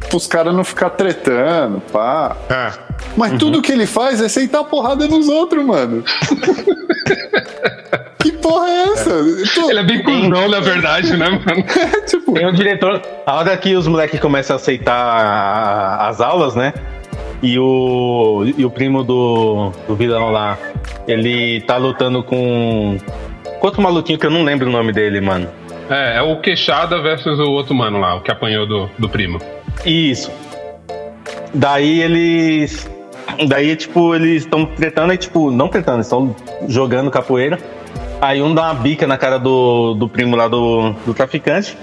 pros 0.08 0.26
caras 0.26 0.54
não 0.54 0.64
ficar 0.64 0.90
tretando, 0.90 1.80
pá. 1.92 2.36
É. 2.48 2.72
Mas 3.16 3.38
tudo 3.38 3.62
que 3.62 3.72
ele 3.72 3.86
faz 3.86 4.20
é 4.20 4.28
sentar 4.28 4.64
porrada 4.64 5.06
nos 5.06 5.28
outros, 5.28 5.64
mano. 5.64 6.02
que 8.18 8.32
porra 8.32 8.68
é 8.68 8.82
essa? 8.92 9.10
Tu- 9.54 9.70
Ele 9.70 9.80
é 9.80 9.82
bem 9.82 10.02
cuzão, 10.02 10.48
na 10.48 10.60
verdade, 10.60 11.16
né, 11.16 11.28
mano? 11.28 11.64
tipo, 12.06 12.32
Tem 12.32 12.46
o 12.46 12.52
diretor. 12.52 13.00
A 13.26 13.36
hora 13.36 13.56
que 13.56 13.74
os 13.74 13.86
moleques 13.86 14.20
começam 14.20 14.54
a 14.54 14.58
aceitar 14.58 15.98
as 16.08 16.20
aulas, 16.20 16.54
né? 16.54 16.72
E 17.42 17.58
o, 17.58 18.44
e 18.56 18.64
o 18.66 18.70
primo 18.70 19.02
do, 19.02 19.72
do 19.88 19.96
vilão 19.96 20.30
lá, 20.30 20.58
ele 21.08 21.62
tá 21.62 21.78
lutando 21.78 22.22
com. 22.22 22.98
outro 23.62 23.80
maluquinho 23.80 24.18
que 24.18 24.26
eu 24.26 24.30
não 24.30 24.44
lembro 24.44 24.68
o 24.68 24.72
nome 24.72 24.92
dele, 24.92 25.20
mano. 25.22 25.48
É, 25.88 26.18
é 26.18 26.22
o 26.22 26.38
queixada 26.40 27.00
versus 27.00 27.38
o 27.40 27.50
outro 27.50 27.74
mano 27.74 27.98
lá, 27.98 28.14
o 28.14 28.20
que 28.20 28.30
apanhou 28.30 28.66
do, 28.66 28.90
do 28.98 29.08
primo. 29.08 29.40
Isso. 29.84 30.30
Daí 31.54 32.00
eles. 32.00 32.88
Daí, 33.48 33.74
tipo, 33.76 34.14
eles 34.14 34.42
estão 34.42 34.66
tretando, 34.66 35.12
aí, 35.12 35.18
tipo, 35.18 35.50
não 35.50 35.68
tretando, 35.68 35.98
eles 35.98 36.06
estão 36.06 36.34
jogando 36.68 37.10
capoeira. 37.10 37.58
Aí 38.20 38.42
um 38.42 38.54
dá 38.54 38.64
uma 38.64 38.74
bica 38.74 39.06
na 39.06 39.16
cara 39.16 39.38
do, 39.38 39.94
do 39.94 40.08
primo 40.08 40.36
lá 40.36 40.46
do, 40.46 40.92
do 41.06 41.14
traficante. 41.14 41.76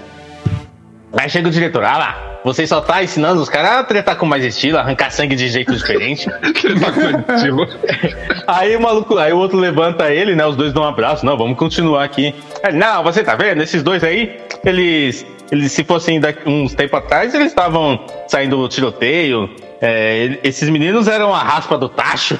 Aí 1.12 1.28
chega 1.28 1.48
o 1.48 1.50
diretor, 1.50 1.82
ah 1.84 1.98
lá, 1.98 2.28
você 2.44 2.66
só 2.66 2.80
tá 2.80 3.02
ensinando 3.02 3.40
os 3.40 3.48
caras 3.48 3.72
a 3.72 3.84
tretar 3.84 4.16
com 4.16 4.26
mais 4.26 4.44
estilo, 4.44 4.78
arrancar 4.78 5.10
sangue 5.10 5.34
de 5.34 5.48
jeito 5.48 5.74
diferente. 5.74 6.28
Com 6.30 7.34
estilo. 7.34 7.66
Aí 8.46 8.76
o 8.76 8.80
maluco, 8.80 9.18
aí 9.18 9.32
o 9.32 9.36
outro 9.36 9.58
levanta 9.58 10.10
ele, 10.10 10.34
né? 10.34 10.46
Os 10.46 10.56
dois 10.56 10.72
dão 10.72 10.82
um 10.82 10.86
abraço. 10.86 11.26
Não, 11.26 11.36
vamos 11.36 11.58
continuar 11.58 12.02
aqui. 12.04 12.34
Aí, 12.62 12.72
não, 12.72 13.02
você 13.02 13.22
tá 13.22 13.36
vendo? 13.36 13.62
Esses 13.62 13.82
dois 13.82 14.02
aí, 14.02 14.38
eles. 14.64 15.26
Eles, 15.50 15.72
se 15.72 15.82
fossem 15.84 16.20
daqui, 16.20 16.48
uns 16.48 16.74
tempo 16.74 16.96
atrás, 16.96 17.34
eles 17.34 17.48
estavam 17.48 18.04
saindo 18.26 18.56
do 18.56 18.68
tiroteio. 18.68 19.48
É, 19.80 20.38
esses 20.42 20.68
meninos 20.68 21.08
eram 21.08 21.34
a 21.34 21.38
raspa 21.42 21.78
do 21.78 21.88
tacho. 21.90 22.38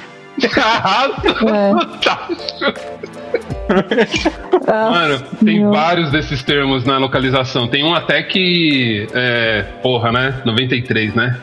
Ah, 4.67 4.89
Mano, 4.91 5.19
tem 5.43 5.59
meu. 5.59 5.71
vários 5.71 6.11
desses 6.11 6.41
termos 6.43 6.85
na 6.85 6.97
localização. 6.97 7.67
Tem 7.67 7.83
um 7.83 7.93
até 7.93 8.23
que. 8.23 9.07
É, 9.13 9.63
porra, 9.81 10.11
né? 10.11 10.41
93, 10.45 11.13
né? 11.13 11.37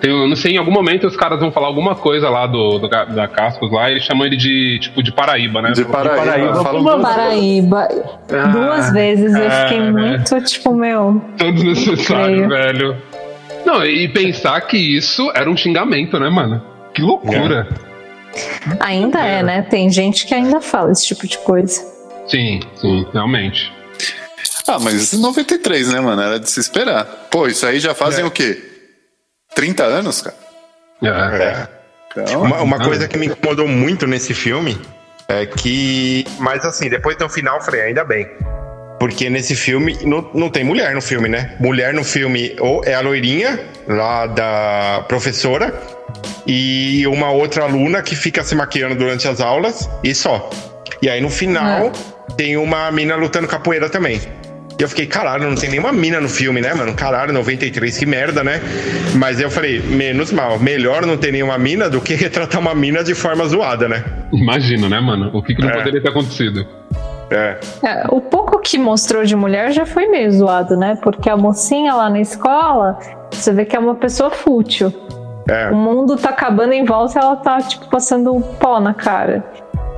Tem, 0.00 0.10
eu 0.10 0.26
não 0.28 0.36
sei, 0.36 0.52
em 0.52 0.56
algum 0.56 0.70
momento 0.72 1.06
os 1.06 1.16
caras 1.16 1.38
vão 1.40 1.52
falar 1.52 1.66
alguma 1.66 1.94
coisa 1.94 2.28
lá 2.30 2.46
do, 2.46 2.78
do 2.78 2.88
da 2.88 3.28
Cascos 3.28 3.70
lá 3.70 3.88
e 3.88 3.94
eles 3.94 4.04
chamam 4.04 4.26
ele 4.26 4.36
de 4.36 4.78
tipo 4.80 5.02
de 5.02 5.12
Paraíba, 5.12 5.60
né? 5.62 5.72
de 5.72 5.84
Paraíba. 5.84 6.24
Paraíba. 6.24 6.62
falam 6.62 6.80
Uma 6.80 6.96
duas- 6.96 7.02
Paraíba. 7.14 7.88
Ah, 8.32 8.46
Duas 8.46 8.92
vezes 8.92 9.34
eu 9.34 9.50
fiquei 9.50 9.78
é, 9.78 9.90
muito, 9.90 10.40
tipo, 10.42 10.74
meu. 10.74 11.20
Tão 11.36 11.52
desnecessário, 11.52 12.36
Feio. 12.36 12.48
velho. 12.48 12.96
Não, 13.66 13.84
e 13.84 14.08
pensar 14.08 14.60
que 14.62 14.76
isso 14.76 15.30
era 15.34 15.50
um 15.50 15.56
xingamento, 15.56 16.18
né, 16.18 16.28
mano? 16.28 16.62
Que 16.94 17.02
loucura. 17.02 17.66
Ainda 18.80 19.20
é, 19.20 19.42
né? 19.42 19.62
Tem 19.62 19.88
gente 19.90 20.26
que 20.26 20.34
ainda 20.34 20.60
fala 20.60 20.92
esse 20.92 21.06
tipo 21.06 21.26
de 21.26 21.38
coisa. 21.38 21.82
Sim, 22.26 22.60
sim, 22.76 23.06
realmente. 23.12 23.72
Ah, 24.66 24.78
mas 24.80 25.12
93, 25.12 25.92
né, 25.92 26.00
mano? 26.00 26.20
Era 26.22 26.40
de 26.40 26.48
se 26.50 26.58
esperar. 26.58 27.04
Pô, 27.30 27.46
isso 27.46 27.66
aí 27.66 27.78
já 27.78 27.94
fazem 27.94 28.24
É. 28.24 28.26
o 28.26 28.30
quê? 28.30 28.70
30 29.54 29.84
anos, 29.84 30.22
cara? 30.22 30.36
É. 31.02 31.68
Então, 32.12 32.42
Uma, 32.42 32.60
uma 32.62 32.78
coisa 32.78 33.08
que 33.08 33.18
me 33.18 33.26
incomodou 33.26 33.66
muito 33.66 34.06
nesse 34.06 34.32
filme 34.34 34.80
é 35.28 35.46
que. 35.46 36.24
Mas 36.38 36.64
assim, 36.64 36.88
depois 36.88 37.16
no 37.18 37.28
final 37.28 37.56
eu 37.56 37.62
falei, 37.62 37.82
ainda 37.82 38.04
bem. 38.04 38.28
Porque 38.98 39.28
nesse 39.28 39.56
filme 39.56 39.98
não, 40.02 40.30
não 40.32 40.48
tem 40.48 40.64
mulher 40.64 40.94
no 40.94 41.02
filme, 41.02 41.28
né? 41.28 41.56
Mulher 41.58 41.92
no 41.92 42.04
filme 42.04 42.54
ou 42.60 42.84
é 42.84 42.94
a 42.94 43.00
loirinha, 43.00 43.60
lá 43.88 44.26
da 44.26 45.04
professora, 45.08 45.74
e 46.46 47.06
uma 47.06 47.30
outra 47.30 47.64
aluna 47.64 48.02
que 48.02 48.14
fica 48.14 48.42
se 48.44 48.54
maquiando 48.54 48.94
durante 48.94 49.26
as 49.26 49.40
aulas, 49.40 49.90
e 50.02 50.14
só. 50.14 50.48
E 51.02 51.10
aí 51.10 51.20
no 51.20 51.28
final 51.28 51.92
tem 52.36 52.56
uma 52.56 52.90
mina 52.92 53.16
lutando 53.16 53.48
capoeira 53.48 53.90
também. 53.90 54.20
E 54.84 54.86
eu 54.86 54.88
fiquei, 54.90 55.06
caralho, 55.06 55.48
não 55.48 55.54
tem 55.54 55.70
nenhuma 55.70 55.90
mina 55.92 56.20
no 56.20 56.28
filme, 56.28 56.60
né, 56.60 56.74
mano? 56.74 56.92
Caralho, 56.92 57.32
93, 57.32 57.96
que 57.96 58.04
merda, 58.04 58.44
né? 58.44 58.60
Mas 59.14 59.40
eu 59.40 59.50
falei, 59.50 59.80
menos 59.80 60.30
mal, 60.30 60.58
melhor 60.58 61.06
não 61.06 61.16
ter 61.16 61.32
nenhuma 61.32 61.56
mina 61.56 61.88
do 61.88 62.02
que 62.02 62.12
retratar 62.14 62.60
uma 62.60 62.74
mina 62.74 63.02
de 63.02 63.14
forma 63.14 63.46
zoada, 63.46 63.88
né? 63.88 64.04
Imagina, 64.30 64.86
né, 64.86 65.00
mano? 65.00 65.30
O 65.32 65.42
que, 65.42 65.54
que 65.54 65.62
não 65.62 65.70
É. 65.70 65.72
poderia 65.78 66.02
ter 66.02 66.08
acontecido? 66.10 66.66
É. 67.30 67.56
É, 67.82 68.04
o 68.10 68.20
pouco 68.20 68.60
que 68.60 68.76
mostrou 68.76 69.24
de 69.24 69.34
mulher 69.34 69.72
já 69.72 69.86
foi 69.86 70.06
meio 70.06 70.30
zoado, 70.30 70.76
né? 70.76 70.98
Porque 71.02 71.30
a 71.30 71.36
mocinha 71.36 71.94
lá 71.94 72.10
na 72.10 72.20
escola, 72.20 72.98
você 73.30 73.50
vê 73.54 73.64
que 73.64 73.74
é 73.74 73.78
uma 73.78 73.94
pessoa 73.94 74.30
fútil. 74.30 74.92
É, 75.48 75.70
O 75.70 75.74
mundo 75.76 76.16
tá 76.16 76.28
acabando 76.28 76.74
em 76.74 76.84
volta 76.84 77.18
e 77.18 77.22
ela 77.22 77.36
tá, 77.36 77.58
tipo, 77.62 77.88
passando 77.88 78.38
pó 78.60 78.80
na 78.80 78.92
cara. 78.92 79.42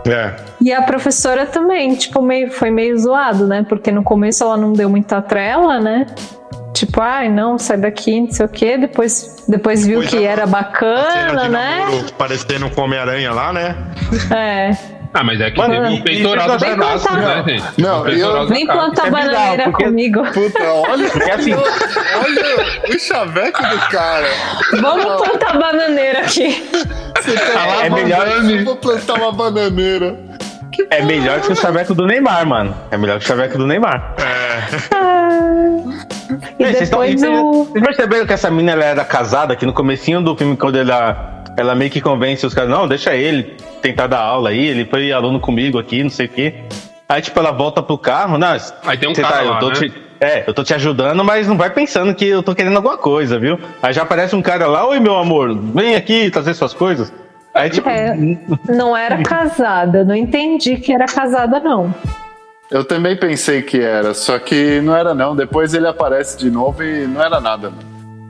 É. 0.06 0.36
E 0.60 0.72
a 0.72 0.82
professora 0.82 1.46
também, 1.46 1.94
tipo, 1.94 2.20
meio, 2.22 2.50
foi 2.50 2.70
meio 2.70 2.98
zoado, 2.98 3.46
né? 3.46 3.64
Porque 3.68 3.90
no 3.92 4.02
começo 4.02 4.42
ela 4.44 4.56
não 4.56 4.72
deu 4.72 4.88
muita 4.88 5.20
trela, 5.22 5.80
né? 5.80 6.06
Tipo, 6.72 7.00
ai, 7.00 7.28
não, 7.30 7.58
sai 7.58 7.78
daqui, 7.78 8.20
não 8.20 8.30
sei 8.30 8.44
o 8.46 8.48
quê. 8.48 8.76
Depois, 8.76 9.44
depois 9.48 9.86
viu 9.86 10.00
Depois 10.00 10.10
que 10.20 10.26
a- 10.26 10.30
era 10.30 10.46
bacana, 10.46 11.48
né? 11.48 11.86
parecendo 12.18 12.68
com 12.70 12.82
Homem-Aranha 12.82 13.32
lá, 13.32 13.52
né? 13.52 13.74
É. 14.30 14.95
Ah, 15.18 15.24
mas 15.24 15.40
é 15.40 15.50
que 15.50 15.56
Mano, 15.56 15.72
teve 15.74 15.86
e- 15.86 15.98
um 15.98 16.02
peitoral 16.02 16.44
e- 16.44 16.76
braços, 16.76 17.02
plantar- 17.06 17.36
né, 17.36 17.44
gente? 17.48 17.64
Não, 17.80 18.00
Um 18.00 18.04
peitoral 18.04 18.42
eu- 18.42 18.66
plantar 18.66 18.92
Isso 18.92 19.06
é 19.06 19.10
bananeira 19.10 19.64
porque- 19.64 19.84
comigo. 19.84 20.22
Puta, 20.32 20.62
olha, 20.64 21.08
Porque 21.08 21.30
assim, 21.30 21.54
olha 21.54 22.94
o 22.94 22.98
chaveco 22.98 23.62
do 23.62 23.78
cara. 23.88 24.26
Vamos 24.80 25.04
plantar 25.04 25.58
bananeira 25.58 26.20
aqui. 26.20 26.68
é 27.82 27.88
melhor, 27.90 28.28
Eu 28.28 28.64
vou 28.64 28.76
plantar 28.76 29.14
uma 29.14 29.32
bananeira. 29.32 30.18
é 30.90 31.02
melhor 31.02 31.40
que 31.40 31.52
o 31.52 31.56
chaveco 31.56 31.94
do 31.94 32.06
Neymar, 32.06 32.46
mano. 32.46 32.76
É 32.90 32.98
melhor 32.98 33.18
que 33.18 33.24
o 33.24 33.28
chaveco 33.28 33.56
do 33.56 33.66
Neymar. 33.66 34.14
E 36.58 36.62
Ei, 36.64 36.72
vocês 36.74 36.90
tão- 36.90 37.00
depois 37.00 37.20
vocês- 37.20 37.40
o. 37.40 37.64
Vocês 37.64 37.84
perceberam 37.84 38.26
que 38.26 38.32
essa 38.32 38.50
mina 38.50 38.72
ela 38.72 38.84
era 38.84 39.04
casada, 39.04 39.54
que 39.56 39.64
no 39.66 39.72
comecinho 39.72 40.20
do 40.22 40.36
filme, 40.36 40.56
quando 40.56 40.76
ela, 40.76 41.35
ela 41.56 41.74
meio 41.74 41.90
que 41.90 42.00
convence 42.00 42.44
os 42.46 42.54
caras, 42.54 42.70
não, 42.70 42.86
deixa 42.86 43.14
ele 43.14 43.54
tentar 43.82 44.06
dar 44.06 44.20
aula 44.20 44.50
aí, 44.50 44.66
ele 44.66 44.84
foi 44.84 45.10
aluno 45.12 45.40
comigo 45.40 45.78
aqui, 45.78 46.02
não 46.02 46.10
sei 46.10 46.26
o 46.26 46.28
quê. 46.28 46.54
Aí, 47.08 47.22
tipo, 47.22 47.38
ela 47.38 47.52
volta 47.52 47.82
pro 47.82 47.96
carro, 47.96 48.36
não, 48.36 48.56
Aí 48.84 48.96
tem 48.98 49.08
um 49.08 49.14
você 49.14 49.22
cara 49.22 49.44
eu 49.44 49.50
lá, 49.50 49.58
tô 49.58 49.68
né? 49.68 49.74
te- 49.74 49.92
É, 50.20 50.44
eu 50.46 50.54
tô 50.54 50.64
te 50.64 50.72
ajudando, 50.74 51.22
mas 51.22 51.46
não 51.46 51.56
vai 51.56 51.70
pensando 51.70 52.14
que 52.14 52.26
eu 52.26 52.42
tô 52.42 52.54
querendo 52.54 52.76
alguma 52.76 52.96
coisa, 52.96 53.38
viu? 53.38 53.58
Aí 53.82 53.92
já 53.92 54.02
aparece 54.02 54.34
um 54.34 54.42
cara 54.42 54.66
lá, 54.66 54.86
oi 54.86 54.98
meu 54.98 55.14
amor, 55.16 55.54
vem 55.74 55.94
aqui 55.94 56.30
trazer 56.30 56.54
suas 56.54 56.72
coisas. 56.74 57.12
Aí, 57.54 57.70
tipo, 57.70 57.88
É, 57.88 58.14
não 58.68 58.96
era 58.96 59.22
casada, 59.22 60.04
não 60.04 60.14
entendi 60.14 60.76
que 60.76 60.92
era 60.92 61.06
casada, 61.06 61.60
não. 61.60 61.94
Eu 62.70 62.84
também 62.84 63.16
pensei 63.16 63.62
que 63.62 63.80
era, 63.80 64.12
só 64.12 64.38
que 64.38 64.80
não 64.80 64.96
era 64.96 65.14
não. 65.14 65.36
Depois 65.36 65.72
ele 65.74 65.86
aparece 65.86 66.36
de 66.36 66.50
novo 66.50 66.82
e 66.82 67.06
não 67.06 67.22
era 67.22 67.40
nada. 67.40 67.72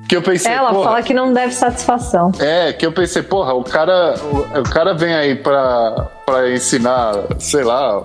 Mano. 0.07 0.09
Que 0.09 0.17
eu 0.17 0.23
pensei, 0.23 0.53
Ela 0.53 0.71
porra, 0.71 0.85
fala 0.85 1.03
que 1.03 1.13
não 1.13 1.33
deve 1.33 1.53
satisfação. 1.53 2.31
É, 2.39 2.73
que 2.73 2.87
eu 2.87 2.93
pensei, 2.93 3.23
porra, 3.23 3.53
o 3.55 3.65
cara, 3.65 4.15
o, 4.23 4.61
o 4.61 4.63
cara 4.63 4.95
vem 4.95 5.15
aí 5.15 5.35
pra, 5.35 6.09
pra 6.25 6.51
ensinar, 6.51 7.25
sei 7.39 7.65
lá, 7.65 8.05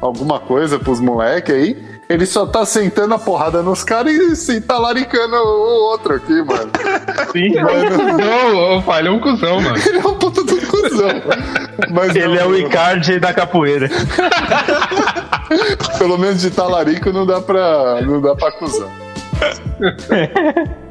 alguma 0.00 0.38
coisa 0.38 0.78
pros 0.78 1.00
moleques 1.00 1.54
aí. 1.54 1.96
Ele 2.08 2.24
só 2.24 2.46
tá 2.46 2.64
sentando 2.64 3.14
a 3.14 3.18
porrada 3.18 3.62
nos 3.62 3.82
caras 3.82 4.12
e 4.12 4.36
se 4.36 4.60
talaricando 4.60 5.34
o 5.34 5.90
outro 5.90 6.14
aqui, 6.14 6.40
mano. 6.40 6.70
sim, 7.32 7.50
Não, 7.50 8.78
o 8.78 8.82
Falha 8.82 9.08
é 9.08 9.10
um 9.10 9.18
cuzão, 9.18 9.60
mano. 9.60 9.76
Ele 9.84 9.98
é 9.98 10.06
um 10.06 10.14
puta 10.14 10.44
do 10.44 10.56
cuzão. 10.68 11.08
Mas 11.90 12.14
ele 12.14 12.28
não, 12.28 12.36
é 12.36 12.46
o 12.46 12.56
Icardi 12.56 13.18
da 13.18 13.34
capoeira. 13.34 13.90
Pelo 15.98 16.16
menos 16.16 16.40
de 16.40 16.50
talarico 16.52 17.12
não 17.12 17.26
dá 17.26 17.40
pra, 17.40 18.00
não 18.02 18.20
dá 18.20 18.36
pra 18.36 18.50
acusar. 18.50 18.88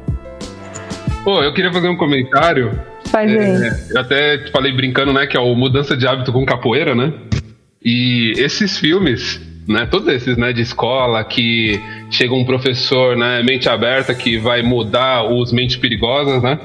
Pô, 1.26 1.42
eu 1.42 1.52
queria 1.52 1.72
fazer 1.72 1.88
um 1.88 1.96
comentário. 1.96 2.78
Faz 3.06 3.28
aí. 3.28 3.36
É, 3.36 3.86
eu 3.90 4.00
até 4.00 4.38
te 4.38 4.52
falei 4.52 4.70
brincando, 4.70 5.12
né, 5.12 5.26
que 5.26 5.36
é 5.36 5.40
o 5.40 5.56
Mudança 5.56 5.96
de 5.96 6.06
Hábito 6.06 6.32
com 6.32 6.46
Capoeira, 6.46 6.94
né? 6.94 7.12
E 7.84 8.32
esses 8.36 8.78
filmes, 8.78 9.40
né, 9.66 9.88
todos 9.90 10.06
esses, 10.06 10.36
né, 10.36 10.52
de 10.52 10.62
escola, 10.62 11.24
que 11.24 11.82
chega 12.12 12.32
um 12.32 12.44
professor, 12.44 13.16
né, 13.16 13.42
mente 13.42 13.68
aberta, 13.68 14.14
que 14.14 14.38
vai 14.38 14.62
mudar 14.62 15.24
os 15.24 15.52
mentes 15.52 15.74
perigosas, 15.74 16.40
né? 16.40 16.60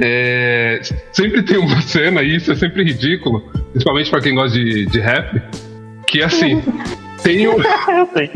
É, 0.00 0.80
sempre 1.10 1.42
tem 1.42 1.58
uma 1.58 1.80
cena, 1.82 2.22
e 2.22 2.36
isso 2.36 2.52
é 2.52 2.54
sempre 2.54 2.84
ridículo, 2.84 3.40
principalmente 3.72 4.08
pra 4.08 4.20
quem 4.20 4.36
gosta 4.36 4.56
de, 4.56 4.86
de 4.86 5.00
rap, 5.00 5.42
que 6.06 6.22
assim, 6.22 6.62
tem 7.24 7.48
o, 7.48 7.56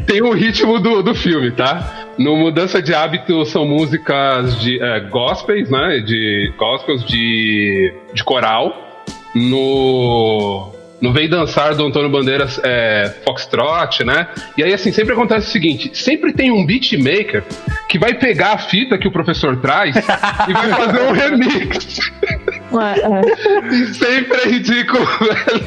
tem 0.04 0.20
o 0.20 0.32
ritmo 0.32 0.80
do, 0.80 1.00
do 1.00 1.14
filme, 1.14 1.52
tá? 1.52 2.03
No 2.18 2.36
Mudança 2.36 2.80
de 2.80 2.94
Hábito 2.94 3.44
são 3.46 3.66
músicas 3.66 4.60
de 4.60 4.82
é, 4.82 5.00
gospels, 5.00 5.70
né? 5.70 6.00
De 6.00 6.52
gospels 6.56 7.04
de, 7.04 7.92
de 8.12 8.24
coral. 8.24 9.02
No 9.34 10.72
no 11.04 11.12
Vem 11.12 11.28
Dançar 11.28 11.74
do 11.74 11.84
Antônio 11.84 12.08
Bandeiras 12.08 12.58
é, 12.64 13.12
Foxtrot, 13.24 14.02
né? 14.04 14.26
E 14.56 14.62
aí, 14.62 14.72
assim, 14.72 14.90
sempre 14.90 15.12
acontece 15.12 15.48
o 15.48 15.50
seguinte: 15.50 15.90
sempre 15.92 16.32
tem 16.32 16.50
um 16.50 16.64
beatmaker 16.64 17.44
que 17.88 17.98
vai 17.98 18.14
pegar 18.14 18.52
a 18.52 18.58
fita 18.58 18.96
que 18.96 19.06
o 19.06 19.10
professor 19.12 19.56
traz 19.58 19.94
e 19.96 20.52
vai 20.52 20.70
fazer 20.70 21.02
um 21.02 21.12
remix. 21.12 22.10
É. 22.72 23.44
E 23.74 23.94
sempre 23.94 24.38
é 24.38 24.48
ridículo, 24.48 25.04
velho. 25.04 25.64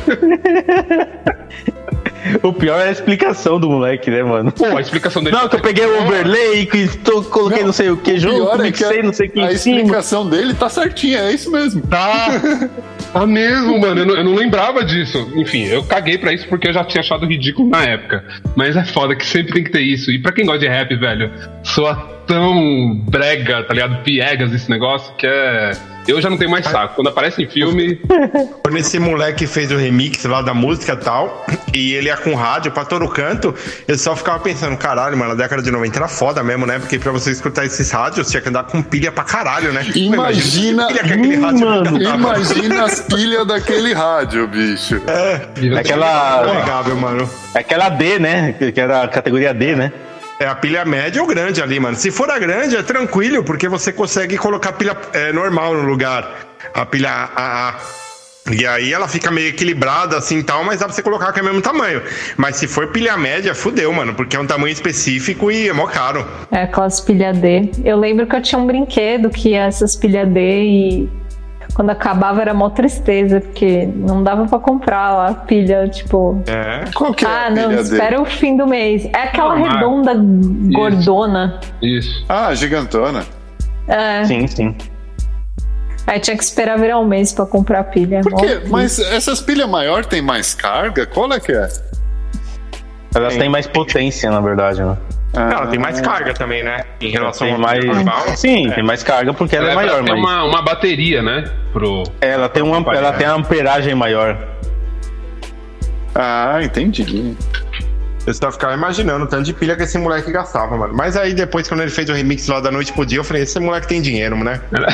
O 2.44 2.54
pior 2.54 2.80
é 2.80 2.90
a 2.90 2.92
explicação 2.92 3.60
do 3.60 3.70
moleque, 3.70 4.10
né, 4.10 4.24
mano? 4.24 4.52
Pô, 4.52 4.66
a 4.66 4.82
explicação 4.82 5.24
dele. 5.24 5.36
Não, 5.36 5.48
que 5.48 5.56
eu 5.56 5.62
peguei 5.62 5.86
o 5.86 6.02
overlay, 6.04 6.66
que 6.66 6.88
tô, 7.00 7.24
coloquei 7.24 7.64
não, 7.64 7.74
sei 7.74 7.90
o 7.90 7.98
que 7.98 8.18
junto, 8.18 8.36
Pior 8.36 8.60
é 8.60 8.64
mixei 8.64 9.04
não 9.04 9.14
sei 9.14 9.28
o 9.28 9.32
que 9.32 9.40
a 9.40 9.52
em 9.52 9.58
cima. 9.58 9.78
explicação 9.78 10.28
dele 10.30 10.54
tá 10.54 10.70
certinha, 10.70 11.20
é 11.20 11.32
isso 11.32 11.52
mesmo. 11.52 11.82
Tá. 11.82 12.28
Tá 13.14 13.26
mesmo, 13.26 13.80
mano. 13.80 14.02
Eu 14.02 14.06
não, 14.06 14.16
eu 14.18 14.24
não 14.24 14.36
lembrava 14.36 14.84
disso. 14.84 15.32
Enfim, 15.36 15.64
eu 15.64 15.82
caguei 15.84 16.18
pra 16.18 16.34
isso 16.34 16.46
porque 16.48 16.68
eu 16.68 16.74
já 16.74 16.84
tinha 16.84 17.00
achado 17.00 17.26
ridículo 17.26 17.70
na 17.70 17.84
época. 17.84 18.24
Mas 18.56 18.76
é 18.76 18.84
foda 18.84 19.16
que 19.16 19.26
sempre 19.26 19.54
tem 19.54 19.64
que 19.64 19.72
ter 19.72 19.82
isso. 19.82 20.12
E 20.12 20.20
pra 20.20 20.32
quem 20.34 20.46
gosta 20.46 20.60
de 20.60 20.68
rap, 20.68 20.94
velho, 20.96 21.32
soa 21.64 21.96
tão 22.28 22.96
brega, 23.10 23.64
tá 23.64 23.74
ligado? 23.74 24.04
Piegas 24.04 24.54
esse 24.54 24.70
negócio 24.70 25.14
que 25.16 25.26
é. 25.26 25.72
Eu 26.08 26.22
já 26.22 26.30
não 26.30 26.38
tenho 26.38 26.50
mais 26.50 26.66
saco. 26.66 26.96
Quando 26.96 27.08
aparece 27.08 27.42
em 27.44 27.48
filme. 27.48 28.00
Quando 28.64 28.78
esse 28.78 29.00
moleque 29.00 29.46
fez 29.48 29.72
o 29.72 29.78
remix 29.78 30.24
lá 30.26 30.42
da 30.42 30.54
música 30.54 30.94
e 30.94 30.98
tal, 30.98 31.46
e 31.74 31.94
ele 31.94 32.08
ia 32.08 32.18
com 32.18 32.34
rádio 32.36 32.72
pra 32.72 32.86
todo 32.86 33.08
canto, 33.10 33.54
eu 33.88 33.98
só 33.98 34.16
ficava 34.16 34.40
pensando, 34.40 34.76
caralho, 34.78 35.18
mano, 35.18 35.32
a 35.32 35.36
década 35.36 35.62
de 35.62 35.72
90 35.72 35.98
era 35.98 36.08
foda 36.08 36.44
mesmo, 36.44 36.66
né? 36.66 36.80
Porque 36.80 36.98
pra 37.00 37.12
você 37.12 37.32
escutar 37.32 37.66
esses 37.66 37.90
rádios, 37.92 38.30
tinha 38.30 38.42
que 38.42 38.50
andar 38.50 38.64
com 38.64 38.82
pilha 38.82 39.12
pra 39.12 39.24
caralho, 39.24 39.72
né? 39.74 39.86
Imagina- 39.96 40.88
que 40.88 40.94
pilha 40.94 41.04
que 41.04 41.14
aquele 41.14 41.36
rádio 41.36 41.68
Mano. 41.68 42.02
Imagina 42.02 42.84
as 42.86 43.00
pilhas 43.02 43.46
daquele 43.48 43.94
rádio, 43.94 44.48
bicho. 44.48 45.02
Aquela, 45.78 46.42
Legável, 46.42 46.96
mano. 46.96 47.30
aquela 47.54 47.90
D, 47.90 48.20
né? 48.20 48.54
Que 48.58 48.72
que 48.72 48.80
era 48.80 49.04
a 49.04 49.08
categoria 49.08 49.54
D, 49.54 49.76
né? 49.76 49.92
É 50.40 50.46
a 50.46 50.54
pilha 50.54 50.86
média 50.86 51.20
ou 51.20 51.28
grande 51.28 51.62
ali, 51.64 51.80
mano. 51.80 51.98
Se 51.98 52.12
for 52.12 52.30
a 52.30 52.38
grande, 52.38 52.76
é 52.76 52.84
tranquilo, 52.84 53.44
porque 53.44 53.68
você 53.68 53.92
consegue 53.92 54.38
colocar 54.38 54.70
a 54.70 54.74
pilha 54.74 54.96
é, 55.12 55.34
normal 55.34 55.74
no 55.74 55.82
lugar. 55.82 56.32
A 56.74 56.86
pilha 56.86 57.30
AA. 57.36 57.76
E 58.52 58.66
aí 58.66 58.94
ela 58.94 59.08
fica 59.08 59.30
meio 59.30 59.50
equilibrada 59.50 60.16
assim 60.16 60.42
tal, 60.42 60.64
mas 60.64 60.80
dá 60.80 60.86
pra 60.86 60.94
você 60.94 61.02
colocar 61.02 61.34
que 61.34 61.40
é 61.40 61.42
o 61.42 61.46
mesmo 61.46 61.62
tamanho. 61.62 62.02
Mas 62.38 62.56
se 62.56 62.68
for 62.68 62.88
pilha 62.88 63.18
média, 63.18 63.54
fudeu, 63.54 63.92
mano, 63.92 64.14
porque 64.14 64.38
é 64.38 64.40
um 64.40 64.48
tamanho 64.48 64.72
específico 64.72 65.52
e 65.52 65.68
é 65.68 65.74
mó 65.74 65.88
caro. 65.88 66.26
É 66.52 66.64
aquelas 66.64 67.02
pilha 67.02 67.34
D. 67.34 67.72
Eu 67.84 67.98
lembro 67.98 68.26
que 68.28 68.36
eu 68.36 68.42
tinha 68.42 68.60
um 68.60 68.68
brinquedo 68.68 69.30
que 69.30 69.54
essas 69.54 69.96
pilha 69.96 70.26
D 70.26 70.40
e 70.40 71.10
quando 71.74 71.90
acabava 71.92 72.42
era 72.42 72.54
mó 72.54 72.70
tristeza, 72.70 73.40
porque 73.42 73.86
não 73.96 74.24
dava 74.24 74.46
pra 74.46 74.60
comprar 74.60 75.16
lá 75.16 75.34
pilha, 75.34 75.88
tipo. 75.88 76.42
É. 76.48 76.86
Qual 76.94 77.14
que 77.14 77.24
é 77.26 77.28
ah, 77.28 77.46
a 77.48 77.50
não, 77.50 77.70
pilha 77.70 77.82
espera 77.82 78.10
dele? 78.18 78.22
o 78.22 78.26
fim 78.26 78.58
do 78.58 78.66
mês. 78.68 79.06
É 79.06 79.24
aquela 79.24 79.54
Ah, 79.54 79.60
mas- 79.60 79.74
redonda 79.74 80.14
gordona. 80.74 81.60
Isso. 81.82 82.26
Ah, 82.28 82.54
gigantona. 82.56 83.24
É. 83.88 84.24
Sim, 84.26 84.48
sim. 84.48 84.76
Aí 86.08 86.20
tinha 86.20 86.38
que 86.38 86.44
esperar 86.44 86.80
virar 86.80 87.00
um 87.00 87.06
mês 87.06 87.34
pra 87.34 87.46
comprar 87.46 87.84
pilha. 87.86 88.22
Por 88.22 88.36
quê? 88.36 88.62
Mas 88.70 88.98
essas 88.98 89.42
pilhas 89.42 89.70
maiores 89.70 90.08
têm 90.08 90.22
mais 90.22 90.54
carga? 90.56 91.06
Qual 91.06 91.32
é 91.34 91.40
que 91.40 91.52
é? 91.52 91.68
Elas 93.14 93.36
têm 93.36 93.50
mais 93.50 93.68
potência, 93.68 94.30
na 94.32 94.40
verdade, 94.40 94.82
né? 94.84 94.98
Ah, 95.34 95.50
Ela 95.52 95.68
tem 95.68 95.80
mais 95.80 96.00
carga 96.02 96.34
também, 96.34 96.64
né? 96.64 96.84
Em 97.02 97.10
relação 97.10 97.46
Tem 97.48 97.56
ao 97.56 97.62
mais. 97.62 97.84
normal. 97.86 98.22
Sim, 98.36 98.72
tem 98.72 98.84
mais 98.84 99.04
carga 99.04 99.34
porque 99.34 99.56
ela 99.56 99.68
é 99.72 99.74
pra 99.74 99.84
maior, 99.84 100.04
ter 100.04 100.12
mas. 100.12 100.20
uma, 100.20 100.44
uma 100.46 100.62
bateria, 100.62 101.22
né? 101.22 101.44
Pro. 101.74 102.04
Ela 102.22 102.48
tem 102.50 102.64
uma, 102.64 102.78
ela 102.96 103.12
tem 103.14 103.28
uma 103.28 103.36
amperagem 103.38 103.94
maior. 103.94 104.38
Ah, 106.16 106.60
entendi. 106.64 107.36
Eu 108.26 108.34
só 108.34 108.52
ficava 108.52 108.74
imaginando 108.74 109.24
o 109.24 109.28
tanto 109.28 109.44
de 109.44 109.54
pilha 109.54 109.76
que 109.78 109.84
esse 109.84 109.98
moleque 109.98 110.32
gastava, 110.32 110.76
mano. 110.76 110.94
Mas 110.94 111.16
aí 111.16 111.34
depois, 111.34 111.68
quando 111.70 111.82
ele 111.82 111.92
fez 111.92 112.10
o 112.10 112.14
remix 112.14 112.46
lá 112.48 112.60
da 112.60 112.70
noite 112.72 112.92
pro 112.92 113.06
dia, 113.06 113.20
eu 113.20 113.24
falei, 113.24 113.44
esse 113.44 113.58
moleque 113.60 113.88
tem 113.88 114.02
dinheiro, 114.02 114.36
né? 114.44 114.60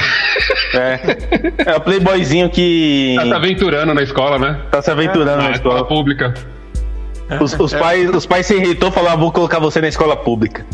É. 0.76 1.72
É 1.72 1.76
o 1.76 1.82
playboyzinho 1.82 2.50
que 2.50 3.14
Tá 3.16 3.26
se 3.28 3.34
aventurando 3.34 3.94
na 3.94 4.02
escola, 4.02 4.40
né? 4.40 4.60
tá 4.72 4.82
se 4.82 4.90
aventurando 4.90 5.38
Na 5.44 5.50
na 5.50 5.52
escola. 5.52 5.86
pública. 5.86 6.34
Os, 7.42 7.54
os 7.60 7.74
pais, 7.74 8.10
os 8.10 8.26
pais 8.26 8.46
se 8.46 8.56
irritou 8.56 8.90
e 8.90 8.92
falaram: 8.92 9.20
vou 9.20 9.32
colocar 9.32 9.60
você 9.60 9.80
na 9.82 9.88
escola 9.88 10.16
pública. 10.16 10.66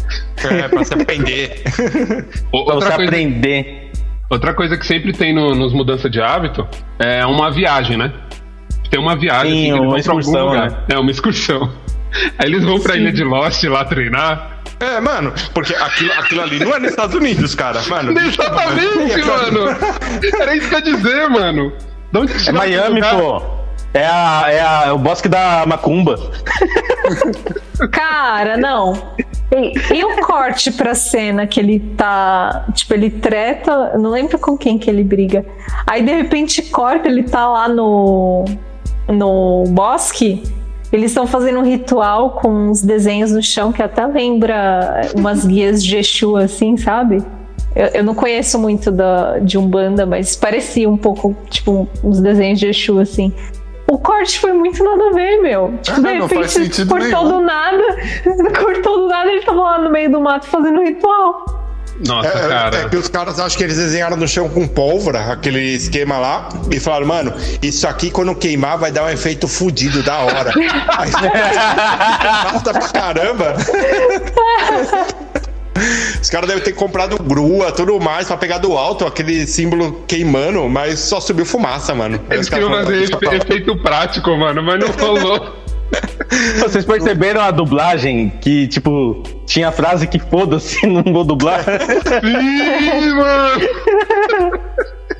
É, 0.43 0.67
pra 0.67 0.79
você 0.83 0.93
aprender. 0.93 1.61
Pra 1.63 1.73
você 1.73 2.33
Outra 2.51 2.73
coisa, 2.91 2.93
aprender. 3.03 3.91
outra 4.29 4.53
coisa 4.53 4.77
que 4.77 4.85
sempre 4.85 5.13
tem 5.13 5.33
no- 5.33 5.55
nos 5.55 5.73
mudanças 5.73 6.09
de 6.11 6.21
hábito 6.21 6.67
é 6.97 7.25
uma 7.25 7.51
viagem, 7.51 7.97
né? 7.97 8.11
Tem 8.89 8.99
uma 8.99 9.15
viagem. 9.15 9.51
Sim, 9.51 9.71
assim, 9.71 9.79
uma 9.79 9.89
vão 9.91 10.01
pra 10.01 10.11
algum 10.11 10.19
excursão, 10.19 10.51
né? 10.53 10.77
É, 10.89 10.97
uma 10.97 11.11
excursão. 11.11 11.71
Aí 12.39 12.47
eles 12.47 12.63
vão 12.63 12.79
pra 12.79 12.95
ilha 12.95 13.11
de 13.11 13.23
Lost 13.23 13.63
lá 13.65 13.85
treinar. 13.85 14.61
É, 14.79 14.99
mano, 14.99 15.33
porque 15.53 15.75
aquilo, 15.75 16.11
aquilo 16.13 16.41
ali 16.41 16.57
não 16.59 16.73
é 16.73 16.79
nos 16.79 16.89
Estados 16.91 17.13
Unidos, 17.13 17.53
cara. 17.53 17.81
Mano, 17.83 18.13
Exatamente, 18.19 19.21
mano. 19.23 19.77
Era 20.39 20.55
isso 20.55 20.69
que 20.69 20.75
eu 20.75 20.79
ia 20.79 20.85
dizer, 20.85 21.29
mano. 21.29 21.71
De 22.11 22.17
onde 22.19 22.49
É 22.49 22.51
Miami, 22.51 23.01
pô. 23.01 23.43
É, 23.93 24.05
a, 24.05 24.43
é, 24.47 24.61
a, 24.61 24.83
é 24.87 24.91
o 24.91 24.97
bosque 24.97 25.27
da 25.27 25.65
Macumba. 25.65 26.31
Cara, 27.91 28.57
não. 28.57 28.93
E, 29.51 29.95
e 29.95 30.03
o 30.03 30.17
corte 30.21 30.71
pra 30.71 30.93
cena 30.93 31.47
que 31.47 31.59
ele 31.59 31.79
tá. 31.97 32.67
Tipo, 32.73 32.93
ele 32.93 33.09
treta. 33.09 33.97
Não 33.97 34.11
lembro 34.11 34.37
com 34.37 34.57
quem 34.57 34.77
que 34.77 34.89
ele 34.89 35.03
briga. 35.03 35.45
Aí 35.87 36.03
de 36.03 36.13
repente 36.13 36.61
corta, 36.63 37.07
ele 37.07 37.23
tá 37.23 37.47
lá 37.47 37.67
no. 37.67 38.45
No 39.07 39.63
bosque. 39.69 40.43
Eles 40.91 41.11
estão 41.11 41.27
fazendo 41.27 41.59
um 41.59 41.63
ritual 41.63 42.31
com 42.31 42.49
uns 42.49 42.81
desenhos 42.81 43.31
no 43.31 43.43
chão 43.43 43.71
que 43.71 43.81
até 43.81 44.05
lembra 44.05 45.01
umas 45.15 45.45
guias 45.45 45.83
de 45.83 45.97
Exu, 45.97 46.35
assim, 46.35 46.77
sabe? 46.77 47.23
Eu, 47.75 47.87
eu 47.87 48.03
não 48.03 48.15
conheço 48.15 48.57
muito 48.57 48.91
da, 48.91 49.37
de 49.37 49.55
Umbanda, 49.57 50.05
mas 50.07 50.35
parecia 50.35 50.89
um 50.89 50.97
pouco, 50.97 51.35
tipo, 51.47 51.87
uns 52.03 52.19
desenhos 52.19 52.59
de 52.59 52.67
Exu, 52.67 52.99
assim. 52.99 53.31
O 53.91 53.97
corte 53.97 54.39
foi 54.39 54.53
muito 54.53 54.83
nada 54.83 55.07
a 55.09 55.13
ver, 55.13 55.41
meu. 55.41 55.73
Tipo, 55.81 56.01
de 56.01 56.13
Não 56.19 56.29
faz 56.29 56.55
repente, 56.55 56.85
cortou 56.85 57.07
nenhum. 57.23 57.29
do 57.29 57.39
nada. 57.41 57.83
Cortou 58.63 58.99
do 59.01 59.07
nada, 59.07 59.31
ele 59.31 59.41
tava 59.43 59.61
lá 59.61 59.77
no 59.79 59.89
meio 59.89 60.11
do 60.11 60.21
mato 60.21 60.45
fazendo 60.47 60.81
ritual. 60.81 61.45
Nossa, 62.07 62.29
É, 62.29 62.47
cara. 62.47 62.77
é 62.77 62.87
que 62.89 62.95
os 62.95 63.09
caras 63.09 63.39
acham 63.41 63.57
que 63.57 63.63
eles 63.63 63.75
desenharam 63.75 64.15
no 64.15 64.25
chão 64.25 64.47
com 64.47 64.65
pólvora, 64.65 65.33
aquele 65.33 65.59
esquema 65.75 66.17
lá, 66.17 66.47
e 66.71 66.79
falaram, 66.79 67.05
mano, 67.07 67.33
isso 67.61 67.85
aqui 67.87 68.09
quando 68.09 68.33
queimar 68.35 68.77
vai 68.77 68.89
dar 68.89 69.03
um 69.03 69.09
efeito 69.09 69.49
fudido 69.49 70.01
da 70.03 70.19
hora. 70.19 70.49
Aí 70.97 71.11
gasta 72.23 72.71
pra 72.71 72.87
caramba. 72.87 73.55
Os 76.21 76.29
caras 76.29 76.47
devem 76.49 76.63
ter 76.63 76.73
comprado 76.73 77.17
grua, 77.23 77.71
tudo 77.71 77.99
mais, 77.99 78.27
pra 78.27 78.35
pegar 78.37 78.57
do 78.57 78.77
alto 78.77 79.05
aquele 79.05 79.47
símbolo 79.47 80.03
queimando, 80.07 80.67
mas 80.67 80.99
só 80.99 81.19
subiu 81.21 81.45
fumaça, 81.45 81.95
mano. 81.95 82.19
Eles 82.29 82.49
queriam 82.49 82.69
fazer 82.69 83.03
efe- 83.03 83.35
efeito 83.35 83.75
prático, 83.81 84.29
mano, 84.35 84.61
mas 84.61 84.79
não 84.79 84.87
rolou. 84.89 85.55
Vocês 86.59 86.85
perceberam 86.85 87.41
a 87.41 87.49
dublagem 87.49 88.29
que, 88.41 88.67
tipo, 88.67 89.23
tinha 89.47 89.69
a 89.69 89.71
frase 89.71 90.05
que 90.05 90.19
foda-se, 90.19 90.85
não 90.85 91.01
vou 91.11 91.23
dublar? 91.23 91.63
Sim, 91.63 93.13
mano. 93.13 94.59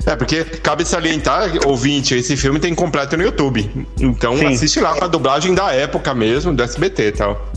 É, 0.06 0.16
porque 0.16 0.44
cabe 0.44 0.84
salientar, 0.84 1.50
ouvinte, 1.66 2.14
esse 2.14 2.36
filme 2.36 2.58
tem 2.60 2.74
completo 2.74 3.16
no 3.16 3.22
YouTube. 3.22 3.68
Então 3.98 4.36
Sim. 4.36 4.46
assiste 4.46 4.78
lá 4.80 4.94
com 4.94 5.04
a 5.04 5.08
dublagem 5.08 5.54
da 5.54 5.72
época 5.72 6.14
mesmo, 6.14 6.52
do 6.54 6.62
SBT 6.62 7.08
e 7.08 7.12
tal. 7.12 7.50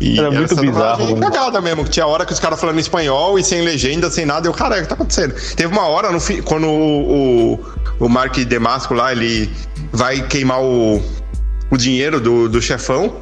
E 0.00 0.18
Era 0.18 0.30
muito 0.30 0.56
bizarro, 0.56 1.14
né? 1.14 1.20
cagada 1.28 1.60
mesmo, 1.60 1.84
que 1.84 1.90
tinha 1.90 2.06
hora 2.06 2.24
que 2.24 2.32
os 2.32 2.40
caras 2.40 2.58
falando 2.58 2.78
espanhol 2.80 3.38
e 3.38 3.44
sem 3.44 3.60
legenda, 3.60 4.10
sem 4.10 4.24
nada. 4.24 4.48
Eu, 4.48 4.52
caralho, 4.54 4.80
o 4.80 4.84
que 4.84 4.88
tá 4.88 4.94
acontecendo? 4.94 5.34
Teve 5.54 5.70
uma 5.72 5.86
hora 5.88 6.10
no 6.10 6.18
fi- 6.18 6.40
quando 6.40 6.66
o, 6.66 7.54
o, 7.54 7.60
o 8.06 8.08
Mark 8.08 8.34
Demasco 8.38 8.94
lá, 8.94 9.12
ele 9.12 9.50
vai 9.92 10.22
queimar 10.22 10.62
o, 10.62 11.02
o 11.70 11.76
dinheiro 11.76 12.18
do, 12.18 12.48
do 12.48 12.62
chefão. 12.62 13.14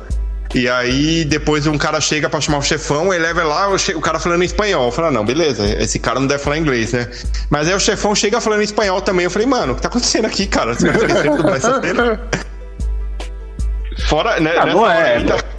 E 0.54 0.66
aí, 0.68 1.24
depois 1.26 1.66
um 1.66 1.76
cara 1.76 2.00
chega 2.00 2.30
pra 2.30 2.40
chamar 2.40 2.58
o 2.58 2.62
chefão, 2.62 3.12
ele 3.12 3.22
leva 3.24 3.42
lá, 3.42 3.68
o, 3.68 3.76
che- 3.76 3.94
o 3.96 4.00
cara 4.00 4.20
falando 4.20 4.42
em 4.42 4.46
espanhol. 4.46 4.86
Eu 4.86 4.92
falei, 4.92 5.10
ah, 5.10 5.12
não, 5.12 5.24
beleza, 5.24 5.66
esse 5.82 5.98
cara 5.98 6.20
não 6.20 6.28
deve 6.28 6.42
falar 6.42 6.58
inglês, 6.58 6.92
né? 6.92 7.08
Mas 7.50 7.66
aí 7.68 7.74
o 7.74 7.80
chefão 7.80 8.14
chega 8.14 8.40
falando 8.40 8.60
em 8.60 8.64
espanhol 8.64 9.00
também. 9.02 9.24
Eu 9.24 9.30
falei, 9.32 9.48
mano, 9.48 9.72
o 9.72 9.76
que 9.76 9.82
tá 9.82 9.88
acontecendo 9.88 10.26
aqui, 10.26 10.46
cara? 10.46 10.72
Você 10.78 10.88
vai 10.90 11.28
dublar 11.36 11.56
essa 11.56 11.80
cena? 11.82 12.20
Fora, 14.06 14.38
né? 14.40 14.54
Ah, 14.58 14.66
não 14.66 14.78
hora 14.78 14.94
é. 14.94 15.16
ainda- 15.16 15.57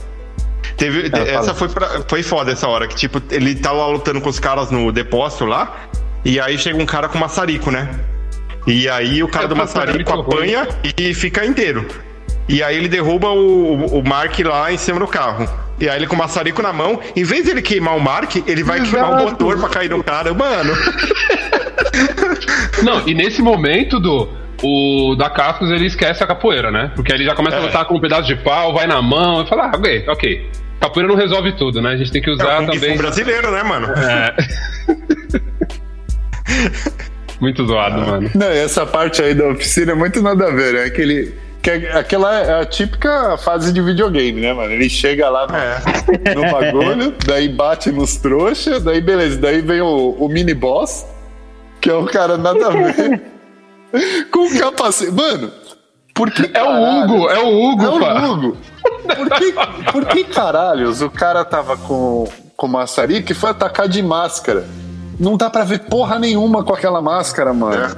Teve, 0.79 1.11
É, 1.13 1.35
essa 1.35 1.53
foi, 1.53 1.67
pra- 1.69 2.01
foi 2.07 2.23
foda 2.23 2.51
essa 2.51 2.67
hora, 2.67 2.87
que 2.87 2.95
tipo, 2.95 3.21
ele 3.29 3.53
tá 3.53 3.71
lá 3.71 3.85
lutando 3.87 4.19
com 4.21 4.29
os 4.29 4.39
caras 4.39 4.71
no 4.71 4.91
depósito 4.91 5.45
lá, 5.45 5.75
e 6.25 6.39
aí 6.39 6.57
chega 6.57 6.81
um 6.81 6.85
cara 6.85 7.07
com 7.09 7.17
maçarico, 7.19 7.69
né? 7.69 7.89
E 8.65 8.87
aí 8.89 9.21
o 9.21 9.27
cara 9.27 9.47
do 9.47 9.55
é 9.55 9.57
maçarico 9.57 9.95
muito 9.95 10.11
ruim. 10.11 10.55
apanha 10.55 10.67
e 10.97 11.13
fica 11.13 11.45
inteiro. 11.45 11.85
E 12.47 12.63
aí 12.63 12.77
ele 12.77 12.87
derruba 12.87 13.29
o, 13.29 13.99
o, 13.99 14.07
Mark 14.07 14.39
lá 14.39 14.71
em 14.71 14.77
cima 14.77 14.99
do 14.99 15.07
carro. 15.07 15.47
E 15.79 15.87
aí 15.87 15.97
ele 15.99 16.07
com 16.07 16.15
o 16.15 16.19
maçarico 16.19 16.61
na 16.61 16.73
mão, 16.73 16.99
em 17.15 17.23
vez 17.23 17.45
dele 17.45 17.61
queimar 17.61 17.95
o 17.95 18.01
Mark, 18.01 18.35
ele 18.47 18.63
vai 18.63 18.81
queimar 18.81 19.11
o 19.11 19.15
Exato. 19.15 19.29
motor 19.31 19.59
pra 19.59 19.69
cair 19.69 19.89
no 19.89 20.03
cara. 20.03 20.33
Mano, 20.33 20.73
Não, 22.83 23.07
e 23.07 23.13
nesse 23.13 23.41
momento 23.41 23.99
do. 23.99 24.29
O 24.61 25.15
da 25.15 25.29
Cascos 25.29 25.71
ele 25.71 25.85
esquece 25.85 26.21
a 26.21 26.27
capoeira, 26.27 26.69
né? 26.69 26.91
Porque 26.93 27.13
aí 27.13 27.17
ele 27.19 27.25
já 27.25 27.33
começa 27.33 27.55
a 27.55 27.59
É. 27.59 27.63
lutar 27.63 27.85
com 27.85 27.95
um 27.95 28.01
pedaço 28.01 28.27
de 28.27 28.35
pau, 28.35 28.73
vai 28.73 28.87
na 28.87 29.01
mão 29.01 29.41
e 29.41 29.47
fala, 29.47 29.67
ah, 29.73 29.77
ok, 29.77 30.03
ok. 30.09 30.49
Capoeira 30.79 31.07
não 31.09 31.15
resolve 31.15 31.51
tudo, 31.53 31.81
né? 31.81 31.91
A 31.91 31.97
gente 31.97 32.11
tem 32.11 32.21
que 32.21 32.29
é 32.29 32.33
usar 32.33 32.65
Fu 32.65 32.71
também. 32.71 32.97
brasileiro, 32.97 33.51
né, 33.51 33.63
mano? 33.63 33.87
É. 33.87 34.35
Muito 37.39 37.65
zoado, 37.65 38.01
mano. 38.01 38.29
Não, 38.35 38.51
e 38.51 38.57
essa 38.57 38.85
parte 38.85 39.21
aí 39.21 39.33
da 39.33 39.47
oficina 39.47 39.93
é 39.93 39.95
muito 39.95 40.21
nada 40.21 40.47
a 40.47 40.51
ver, 40.51 40.73
né? 40.73 40.83
Aquele, 40.83 41.33
que 41.61 41.69
é- 41.69 41.97
aquela 41.97 42.35
é 42.37 42.61
a 42.61 42.65
típica 42.65 43.37
fase 43.37 43.71
de 43.71 43.81
videogame, 43.81 44.41
né, 44.41 44.51
mano? 44.53 44.71
Ele 44.73 44.89
chega 44.89 45.29
lá 45.29 45.47
no, 45.47 45.55
É. 45.55 46.35
no 46.35 46.41
bagulho, 46.51 47.15
daí 47.25 47.47
bate 47.47 47.91
nos 47.91 48.17
trouxas, 48.17 48.83
daí 48.83 48.99
beleza, 48.99 49.37
daí 49.39 49.61
vem 49.61 49.79
o, 49.79 50.17
o 50.19 50.27
mini 50.27 50.53
boss, 50.53 51.05
que 51.79 51.89
é 51.89 51.93
o 51.93 52.05
cara 52.05 52.37
nada 52.37 52.67
a 52.67 52.71
ver. 52.71 53.21
com 54.31 54.57
capacete. 54.59 55.11
Mano, 55.11 55.49
por 56.13 56.29
que. 56.31 56.49
É 56.53 56.61
o? 56.61 57.03
Hugo, 57.05 57.29
é 57.29 57.39
o 57.39 57.71
Hugo, 57.71 57.83
É 58.05 58.27
o 58.27 58.33
Hugo. 58.33 58.57
Por 59.15 59.29
que, 59.29 59.53
por 59.91 60.05
que 60.05 60.23
caralhos 60.25 61.01
o 61.01 61.09
cara 61.09 61.43
tava 61.45 61.75
com, 61.77 62.27
com 62.55 62.67
maçarico 62.67 63.31
e 63.31 63.35
foi 63.35 63.49
atacar 63.51 63.87
de 63.87 64.01
máscara? 64.01 64.65
Não 65.19 65.35
dá 65.35 65.49
pra 65.49 65.63
ver 65.63 65.79
porra 65.79 66.17
nenhuma 66.19 66.63
com 66.63 66.73
aquela 66.73 67.01
máscara, 67.01 67.53
mano. 67.53 67.95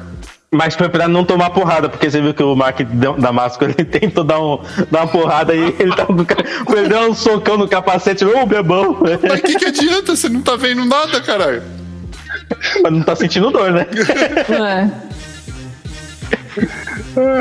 Mas 0.54 0.76
foi 0.76 0.90
pra 0.90 1.08
não 1.08 1.24
tomar 1.24 1.52
porrada, 1.52 1.88
porque 1.88 2.10
você 2.12 2.20
viu 2.22 2.34
que 2.34 2.44
o 2.44 2.56
Mark 2.56 2.82
da 3.18 3.32
máscara 3.32 3.72
ele 3.78 3.86
tentou 3.88 4.24
dar, 4.24 4.40
um, 4.42 4.60
dar 4.92 5.02
uma 5.04 5.08
porrada 5.08 5.54
e 5.56 5.76
ele 5.80 5.96
com 5.96 6.26
ca- 6.26 6.44
ele 6.76 6.90
deu 6.90 7.10
um 7.10 7.14
socão 7.16 7.58
no 7.58 7.68
capacete, 7.70 8.26
ô 8.26 8.46
bebão! 8.46 8.98
Mas 9.02 9.40
o 9.40 9.44
que, 9.44 9.56
que 9.56 9.66
adianta? 9.66 10.16
Você 10.16 10.28
não 10.28 10.42
tá 10.42 10.56
vendo 10.58 10.84
nada, 10.86 11.22
caralho. 11.22 11.64
Mas 12.84 12.92
não 12.92 13.02
tá 13.04 13.16
sentindo 13.16 13.50
dor, 13.50 13.72
né? 13.72 13.86
É. 14.50 15.11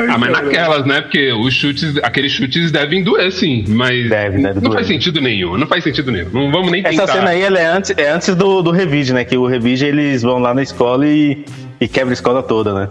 Ah, 0.09 0.17
mas 0.17 0.31
naquelas, 0.31 0.85
né? 0.85 1.01
Porque 1.01 1.31
os 1.31 1.53
chutes, 1.53 1.97
aqueles 2.03 2.31
chutes 2.31 2.71
devem 2.71 3.03
doer, 3.03 3.31
sim. 3.31 3.63
Mas 3.67 4.09
Deve, 4.09 4.37
deve 4.41 4.55
não 4.55 4.61
doer. 4.61 4.73
faz 4.75 4.87
sentido 4.87 5.21
nenhum. 5.21 5.57
Não 5.57 5.67
faz 5.67 5.83
sentido 5.83 6.11
nenhum. 6.11 6.29
Não 6.31 6.51
vamos 6.51 6.71
nem 6.71 6.83
tentar. 6.83 7.03
Essa 7.03 7.13
cena 7.13 7.29
aí 7.31 7.41
ela 7.41 7.59
é 7.59 7.65
antes, 7.65 7.93
é 7.97 8.09
antes 8.09 8.35
do, 8.35 8.61
do 8.61 8.71
Revige, 8.71 9.13
né? 9.13 9.23
Que 9.23 9.37
o 9.37 9.45
Revige 9.47 9.85
eles 9.85 10.21
vão 10.21 10.39
lá 10.39 10.53
na 10.53 10.61
escola 10.63 11.05
e, 11.07 11.45
e 11.79 11.87
quebra 11.87 12.11
a 12.11 12.13
escola 12.13 12.43
toda, 12.43 12.73
né? 12.73 12.89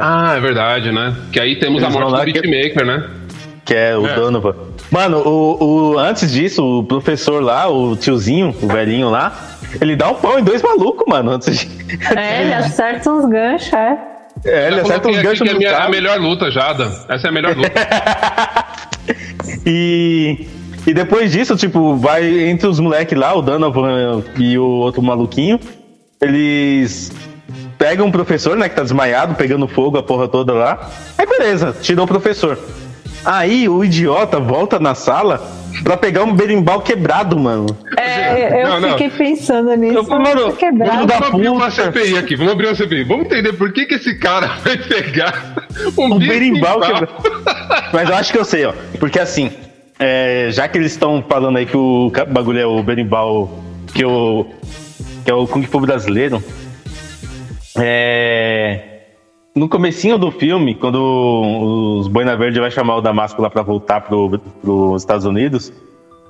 Ah, 0.00 0.34
é 0.36 0.40
verdade, 0.40 0.92
né? 0.92 1.14
Que 1.32 1.40
aí 1.40 1.56
temos 1.58 1.82
Eles 1.82 1.94
a 1.96 1.98
morte 1.98 2.32
do 2.32 2.32
que- 2.32 2.48
beatmaker, 2.48 2.86
né? 2.86 3.04
Que 3.64 3.74
é 3.74 3.96
o 3.96 4.06
É. 4.06 4.14
Donovan. 4.14 4.54
Mano, 4.92 5.18
o, 5.26 5.64
o, 5.94 5.98
antes 5.98 6.30
disso, 6.30 6.62
o 6.62 6.84
professor 6.84 7.42
lá, 7.42 7.68
o 7.68 7.96
tiozinho, 7.96 8.54
o 8.62 8.68
velhinho 8.68 9.10
lá, 9.10 9.56
ele 9.80 9.96
dá 9.96 10.08
um 10.10 10.14
pão 10.14 10.38
em 10.38 10.44
dois 10.44 10.62
malucos, 10.62 11.04
mano. 11.08 11.32
Antes 11.32 11.58
de... 11.58 11.68
É, 12.16 12.42
ele 12.42 12.54
acerta 12.54 13.10
uns 13.10 13.28
ganchos, 13.28 13.72
é. 13.72 13.98
É, 14.46 14.68
ele 14.68 14.76
Já 14.76 14.82
acerta 14.82 15.08
aqui 15.08 15.22
ganchos 15.22 15.40
que 15.40 15.48
é 15.48 15.52
a, 15.52 15.58
minha, 15.58 15.76
a 15.78 15.88
melhor 15.88 16.20
luta, 16.20 16.50
Jada. 16.50 17.04
Essa 17.08 17.26
é 17.26 17.30
a 17.30 17.32
melhor 17.32 17.56
luta. 17.56 17.72
E, 19.64 20.46
e 20.86 20.94
depois 20.94 21.32
disso, 21.32 21.56
tipo, 21.56 21.96
vai 21.96 22.48
entre 22.48 22.68
os 22.68 22.78
moleques 22.78 23.18
lá, 23.18 23.34
o 23.34 23.42
Donovan 23.42 24.22
e 24.36 24.56
o 24.56 24.64
outro 24.64 25.02
maluquinho, 25.02 25.58
eles 26.20 27.12
pegam 27.76 28.08
o 28.08 28.12
professor, 28.12 28.56
né, 28.56 28.68
que 28.68 28.76
tá 28.76 28.82
desmaiado, 28.82 29.34
pegando 29.34 29.66
fogo, 29.66 29.98
a 29.98 30.02
porra 30.02 30.28
toda 30.28 30.52
lá. 30.52 30.90
Aí 31.18 31.26
beleza, 31.26 31.74
tirou 31.80 32.04
o 32.04 32.08
professor. 32.08 32.58
Aí 33.24 33.68
o 33.68 33.84
idiota 33.84 34.38
volta 34.38 34.78
na 34.78 34.94
sala 34.94 35.42
pra 35.82 35.96
pegar 35.96 36.24
um 36.24 36.34
berimbau 36.34 36.80
quebrado, 36.80 37.38
mano. 37.38 37.66
É, 37.96 38.62
eu 38.62 38.68
Não, 38.68 38.80
não. 38.80 38.90
fiquei 38.90 39.10
pensando 39.10 39.74
nisso. 39.76 39.98
Eu 39.98 40.04
falei, 40.04 40.34
mano, 40.34 40.50
Tá 40.52 40.56
quebrado. 40.56 41.06
Vamos 41.06 41.26
abrir 41.28 41.48
uma. 41.48 41.70
CPI 41.70 42.18
aqui, 42.18 42.36
vamos 42.36 42.52
abrir 42.52 42.66
uma 42.68 42.74
CPI. 42.74 43.04
Vamos 43.04 43.26
entender 43.26 43.52
por 43.54 43.72
que, 43.72 43.86
que 43.86 43.94
esse 43.94 44.18
cara 44.18 44.48
vai 44.64 44.76
pegar 44.76 45.54
um 45.98 46.04
Um 46.04 46.18
berimbau 46.18 46.80
berimbau. 46.80 46.80
quebrado. 46.80 47.08
Mas 47.92 48.08
eu 48.08 48.16
acho 48.16 48.32
que 48.32 48.38
eu 48.38 48.44
sei, 48.44 48.64
ó. 48.64 48.72
Porque 48.98 49.18
assim, 49.18 49.50
é, 49.98 50.48
já 50.50 50.66
que 50.68 50.78
eles 50.78 50.92
estão 50.92 51.24
falando 51.28 51.56
aí 51.58 51.66
que 51.66 51.76
o 51.76 52.10
bagulho 52.28 52.58
é 52.58 52.66
o 52.66 52.82
berimbau, 52.82 53.62
que 53.94 54.04
o 54.04 54.46
que 55.24 55.30
é 55.30 55.34
o 55.34 55.46
Kung 55.46 55.64
Fu 55.64 55.80
brasileiro, 55.80 56.42
é, 57.78 58.95
no 59.56 59.68
comecinho 59.68 60.18
do 60.18 60.30
filme, 60.30 60.74
quando 60.74 61.98
os 62.00 62.08
Boina 62.08 62.36
Verde 62.36 62.60
vai 62.60 62.70
chamar 62.70 62.96
o 62.96 63.00
Damasco 63.00 63.40
lá 63.40 63.48
pra 63.50 63.62
voltar 63.62 64.02
pro, 64.02 64.38
pros 64.62 65.02
Estados 65.02 65.24
Unidos, 65.24 65.72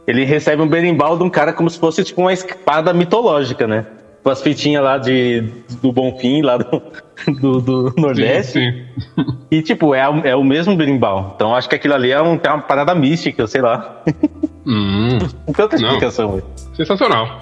ele 0.06 0.24
recebe 0.24 0.62
um 0.62 0.68
berimbau 0.68 1.16
de 1.18 1.24
um 1.24 1.28
cara 1.30 1.52
como 1.52 1.68
se 1.68 1.78
fosse 1.78 2.04
tipo 2.04 2.20
uma 2.20 2.32
espada 2.32 2.92
mitológica, 2.94 3.66
né? 3.66 3.84
Com 4.22 4.30
as 4.30 4.42
fitinhas 4.42 4.82
lá 4.82 4.98
de, 4.98 5.42
do 5.82 5.92
Bonfim, 5.92 6.42
lá 6.42 6.56
do, 6.56 6.82
do, 7.40 7.60
do 7.60 7.94
Nordeste. 7.96 8.52
Sim, 8.60 8.84
sim. 9.14 9.26
E, 9.48 9.62
tipo, 9.62 9.94
é, 9.94 10.08
o- 10.08 10.26
é 10.26 10.34
o 10.34 10.42
mesmo 10.42 10.74
berimbau. 10.74 11.32
Então, 11.36 11.54
acho 11.54 11.68
que 11.68 11.76
aquilo 11.76 11.94
ali 11.94 12.10
é, 12.10 12.20
um, 12.20 12.38
é 12.42 12.48
uma 12.50 12.62
parada 12.62 12.94
mística, 12.94 13.46
sei 13.46 13.60
lá. 13.60 14.02
Hum, 14.68 15.18
Não 15.46 15.54
tem 15.54 15.62
outra 15.62 15.78
explicação, 15.78 16.32
velho. 16.32 16.44
sensacional. 16.74 17.38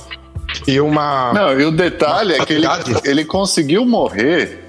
E 0.68 0.78
uma. 0.78 1.32
Não, 1.32 1.58
e 1.58 1.64
o 1.64 1.70
detalhe 1.70 2.34
é 2.34 2.44
que 2.44 2.52
ele, 2.52 2.66
ele 3.06 3.24
conseguiu 3.24 3.86
morrer 3.86 4.63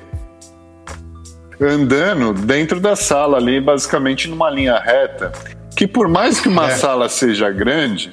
andando 1.61 2.33
dentro 2.33 2.79
da 2.79 2.95
sala 2.95 3.37
ali, 3.37 3.59
basicamente 3.61 4.27
numa 4.27 4.49
linha 4.49 4.77
reta. 4.79 5.31
Que 5.75 5.87
por 5.87 6.07
mais 6.07 6.39
que 6.39 6.47
uma 6.47 6.67
É. 6.71 6.75
sala 6.75 7.09
seja 7.09 7.49
grande, 7.51 8.11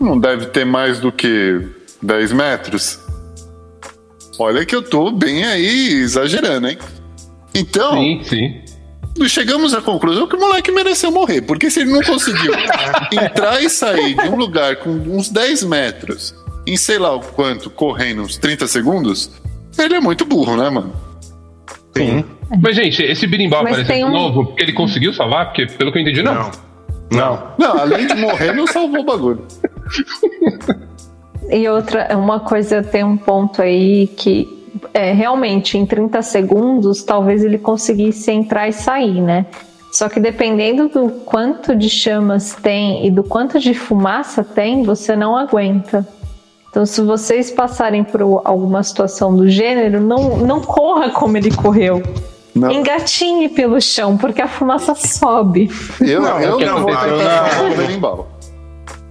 não 0.00 0.18
deve 0.18 0.46
ter 0.46 0.64
mais 0.64 0.98
do 0.98 1.12
que 1.12 1.60
10 2.02 2.32
metros. 2.32 2.98
Olha 4.38 4.64
que 4.64 4.74
eu 4.74 4.82
tô 4.82 5.10
bem 5.10 5.44
aí 5.44 5.92
exagerando, 5.94 6.68
hein? 6.68 6.78
Então, 7.54 7.92
Sim, 7.94 8.22
sim. 8.24 9.28
chegamos 9.28 9.74
à 9.74 9.82
conclusão 9.82 10.26
que 10.26 10.36
o 10.36 10.40
moleque 10.40 10.72
mereceu 10.72 11.10
morrer, 11.10 11.42
porque 11.42 11.68
se 11.70 11.80
ele 11.80 11.92
não 11.92 12.02
conseguiu 12.02 12.52
entrar 13.12 13.62
e 13.62 13.68
sair 13.68 14.14
de 14.14 14.28
um 14.28 14.36
lugar 14.36 14.76
com 14.76 14.88
uns 14.90 15.28
10 15.28 15.64
metros 15.64 16.34
em 16.66 16.76
sei 16.76 16.98
lá 16.98 17.14
o 17.14 17.20
quanto, 17.20 17.68
correndo 17.68 18.22
uns 18.22 18.36
30 18.38 18.66
segundos, 18.68 19.30
ele 19.78 19.94
é 19.94 20.00
muito 20.00 20.24
burro, 20.24 20.56
né, 20.56 20.70
mano? 20.70 20.92
Sim. 21.96 22.24
Mas, 22.62 22.76
gente, 22.76 23.02
esse 23.02 23.26
birimbau 23.26 23.62
Mas 23.62 23.80
apareceu 23.80 24.06
um- 24.06 24.12
novo 24.12 24.46
porque 24.46 24.62
ele 24.62 24.72
conseguiu 24.72 25.12
salvar? 25.12 25.46
Porque, 25.46 25.66
pelo 25.66 25.92
que 25.92 25.98
eu 25.98 26.02
entendi, 26.02 26.22
não. 26.22 26.34
Não. 26.34 26.50
Não. 27.12 27.42
Não, 27.58 27.78
além 27.78 28.06
de 28.06 28.14
morrer, 28.14 28.52
não 28.52 28.66
salvou 28.66 29.00
o 29.00 29.04
bagulho. 29.04 29.44
E 31.50 31.68
outra, 31.68 32.16
uma 32.16 32.38
coisa, 32.40 32.82
tem 32.82 33.02
um 33.02 33.16
ponto 33.16 33.60
aí 33.60 34.06
que 34.06 34.48
é, 34.94 35.12
realmente 35.12 35.76
em 35.76 35.84
30 35.84 36.22
segundos 36.22 37.02
talvez 37.02 37.44
ele 37.44 37.58
conseguisse 37.58 38.30
entrar 38.30 38.68
e 38.68 38.72
sair, 38.72 39.20
né? 39.20 39.46
Só 39.92 40.08
que 40.08 40.20
dependendo 40.20 40.88
do 40.88 41.08
quanto 41.24 41.74
de 41.74 41.90
chamas 41.90 42.54
tem 42.54 43.04
e 43.06 43.10
do 43.10 43.24
quanto 43.24 43.58
de 43.58 43.74
fumaça 43.74 44.44
tem, 44.44 44.84
você 44.84 45.16
não 45.16 45.36
aguenta. 45.36 46.06
Então, 46.70 46.86
se 46.86 47.00
vocês 47.02 47.50
passarem 47.50 48.04
por 48.04 48.22
alguma 48.44 48.82
situação 48.82 49.34
do 49.34 49.48
gênero, 49.48 50.00
não, 50.00 50.36
não 50.36 50.60
corra 50.60 51.10
como 51.10 51.36
ele 51.36 51.50
correu. 51.50 52.00
Não. 52.54 52.70
Engatinhe 52.70 53.48
pelo 53.48 53.80
chão, 53.80 54.16
porque 54.16 54.40
a 54.40 54.48
fumaça 54.48 54.94
sobe. 54.94 55.68
Eu 56.00 56.20
Não, 56.22 56.40
eu 56.40 56.54
o 56.54 56.58
que 56.58 56.64
não 56.64 56.80
vou 56.82 56.90
aconteceu 56.92 57.18
tentar 57.18 57.42
na- 57.42 57.48
salvar 57.50 57.72
o 57.72 57.76
berimbau. 57.76 58.28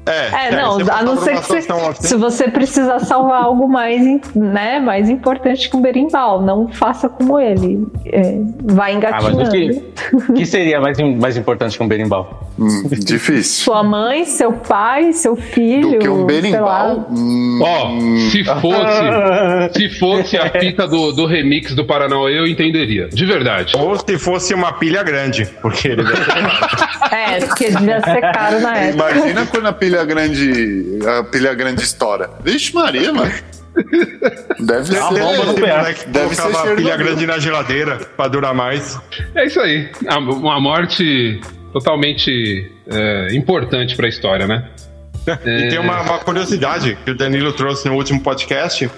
É, 0.09 0.47
É, 0.47 0.55
não, 0.55 0.79
você 0.79 0.91
a 0.91 1.03
não 1.03 1.17
ser 1.17 1.35
que 1.35 1.45
você, 1.45 1.57
assim, 1.57 2.07
se 2.07 2.15
você 2.15 2.47
precisar 2.49 2.99
salvar 2.99 3.43
algo 3.43 3.67
mais, 3.67 4.01
né, 4.35 4.79
mais 4.79 5.09
importante 5.09 5.69
que 5.69 5.75
um 5.77 5.81
berimbau, 5.81 6.41
não 6.41 6.67
faça 6.67 7.07
como 7.07 7.39
ele. 7.39 7.85
É, 8.05 8.39
vai 8.63 8.91
Ah, 8.91 8.95
engatinhando. 8.95 9.43
o 9.43 9.49
que, 9.51 10.33
que 10.33 10.45
seria 10.45 10.79
mais, 10.81 10.97
mais 11.19 11.37
importante 11.37 11.77
que 11.77 11.83
um 11.83 11.87
berimbau? 11.87 12.43
Hum, 12.57 12.89
difícil. 12.91 13.63
Sua 13.63 13.83
mãe, 13.83 14.25
seu 14.25 14.51
pai, 14.51 15.13
seu 15.13 15.35
filho. 15.35 15.91
Do 15.91 15.99
que 15.99 16.09
um 16.09 16.25
berimbau. 16.25 17.07
hum, 17.09 17.59
Ó, 17.61 17.99
se 18.31 18.43
fosse, 18.43 19.73
se 19.73 19.89
fosse 19.99 20.37
a 20.37 20.49
fita 20.49 20.87
do, 20.87 21.11
do 21.13 21.25
remix 21.25 21.73
do 21.73 21.85
Paranauê, 21.85 22.37
eu 22.37 22.45
entenderia. 22.47 23.07
De 23.09 23.25
verdade. 23.25 23.73
Ou 23.77 23.95
se 23.97 24.17
fosse 24.17 24.53
uma 24.53 24.73
pilha 24.73 25.03
grande, 25.03 25.45
porque 25.61 25.87
ele 25.89 26.03
deve 26.03 26.25
ter 26.25 26.89
É, 27.11 27.39
porque 27.45 27.69
devia 27.71 27.99
ser 28.01 28.21
caro 28.21 28.59
na 28.61 28.77
época. 28.77 29.11
Imagina 29.11 29.45
quando 29.45 29.65
a 29.67 29.73
pilha 29.73 29.98
grande. 30.05 30.99
A 31.19 31.23
pilha 31.23 31.53
grande 31.53 31.83
estoura. 31.83 32.29
Vixe, 32.43 32.73
Maria, 32.73 33.13
mano. 33.13 33.31
Deve 34.59 34.97
uma 34.97 35.13
ser. 35.13 35.19
bomba 35.19 35.45
no 35.45 35.53
pé. 35.53 35.77
moleque 35.77 36.09
Deve 36.09 36.35
ser 36.35 36.41
colocava 36.41 36.57
a 36.59 36.61
cheiro 36.63 36.75
pilha 36.77 36.97
grande 36.97 37.25
na 37.25 37.39
geladeira 37.39 37.97
pra 38.17 38.27
durar 38.27 38.53
mais. 38.53 38.99
É 39.35 39.45
isso 39.45 39.59
aí. 39.59 39.89
A- 40.07 40.17
Uma 40.19 40.59
morte 40.59 41.39
totalmente 41.71 42.69
é, 42.91 43.27
importante 43.35 43.95
pra 43.95 44.07
história, 44.07 44.47
né? 44.47 44.67
E 45.45 45.69
tem 45.69 45.77
uma, 45.79 46.01
uma 46.01 46.19
curiosidade 46.19 46.97
que 47.05 47.11
o 47.11 47.15
Danilo 47.15 47.53
trouxe 47.53 47.87
no 47.87 47.95
último 47.95 48.19
podcast, 48.21 48.89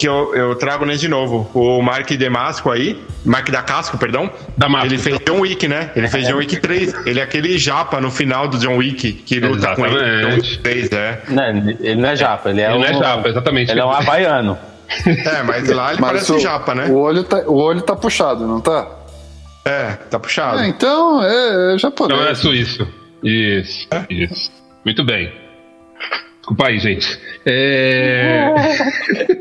que 0.00 0.08
eu, 0.08 0.34
eu 0.34 0.54
trago 0.54 0.86
nele 0.86 0.98
de 0.98 1.08
novo. 1.08 1.50
O 1.52 1.82
Mark 1.82 2.08
Demasco 2.10 2.70
aí, 2.70 2.98
Mark 3.22 3.50
da 3.50 3.60
Casco, 3.60 3.98
perdão. 3.98 4.30
Damasco. 4.56 4.86
Ele 4.86 4.96
fez 4.96 5.18
John 5.26 5.40
Wick, 5.40 5.68
né? 5.68 5.90
Ele 5.94 6.08
fez 6.08 6.26
John 6.26 6.38
Wick 6.38 6.56
3. 6.56 7.06
Ele 7.06 7.20
é 7.20 7.22
aquele 7.22 7.58
japa 7.58 8.00
no 8.00 8.10
final 8.10 8.48
do 8.48 8.56
John 8.56 8.78
Wick 8.78 9.12
que 9.12 9.38
luta 9.38 9.76
com 9.76 9.84
ele. 9.84 9.94
John 9.94 10.06
Exatamente. 10.06 10.50
Wick 10.52 10.58
3, 10.62 10.92
é. 10.92 11.22
Não, 11.28 11.44
ele 11.44 11.94
não 11.96 12.08
é 12.08 12.16
japa, 12.16 12.48
ele 12.48 12.62
é 12.62 12.68
Ele 12.70 12.76
um. 12.76 12.80
não 12.80 12.86
é 12.86 12.94
japa, 12.94 13.28
exatamente. 13.28 13.70
Ele 13.70 13.80
é 13.80 13.84
um 13.84 13.90
havaiano. 13.90 14.58
É, 15.06 15.42
mas 15.42 15.68
lá 15.68 15.92
ele 15.92 16.00
Mas 16.00 16.10
parece 16.10 16.32
o, 16.32 16.38
japa, 16.40 16.74
né? 16.74 16.86
o, 16.86 16.96
olho 16.96 17.22
tá, 17.22 17.36
o 17.46 17.56
olho 17.56 17.82
tá 17.82 17.94
puxado, 17.94 18.46
não 18.46 18.60
tá? 18.60 18.88
É, 19.64 19.92
tá 20.10 20.18
puxado. 20.18 20.58
Ah, 20.58 20.66
então 20.66 21.22
é, 21.22 21.74
é 21.74 21.78
japonês. 21.78 22.18
Não 22.18 22.26
é 22.26 22.34
suíço. 22.34 22.88
Isso, 23.22 23.86
isso. 24.08 24.50
Muito 24.84 25.04
bem. 25.04 25.30
Desculpa 26.38 26.68
aí, 26.68 26.78
gente. 26.80 27.20
É... 27.44 28.46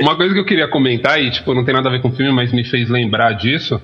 Uma 0.00 0.16
coisa 0.16 0.32
que 0.34 0.40
eu 0.40 0.44
queria 0.44 0.68
comentar, 0.68 1.20
e 1.22 1.30
tipo, 1.30 1.54
não 1.54 1.64
tem 1.64 1.74
nada 1.74 1.88
a 1.88 1.92
ver 1.92 2.00
com 2.00 2.08
o 2.08 2.12
filme, 2.12 2.32
mas 2.32 2.52
me 2.52 2.64
fez 2.64 2.88
lembrar 2.88 3.32
disso, 3.32 3.80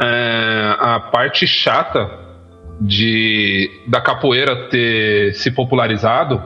é 0.00 0.76
a 0.78 1.00
parte 1.00 1.46
chata 1.46 2.10
de 2.80 3.70
da 3.86 4.00
capoeira 4.00 4.68
ter 4.68 5.34
se 5.34 5.50
popularizado 5.50 6.42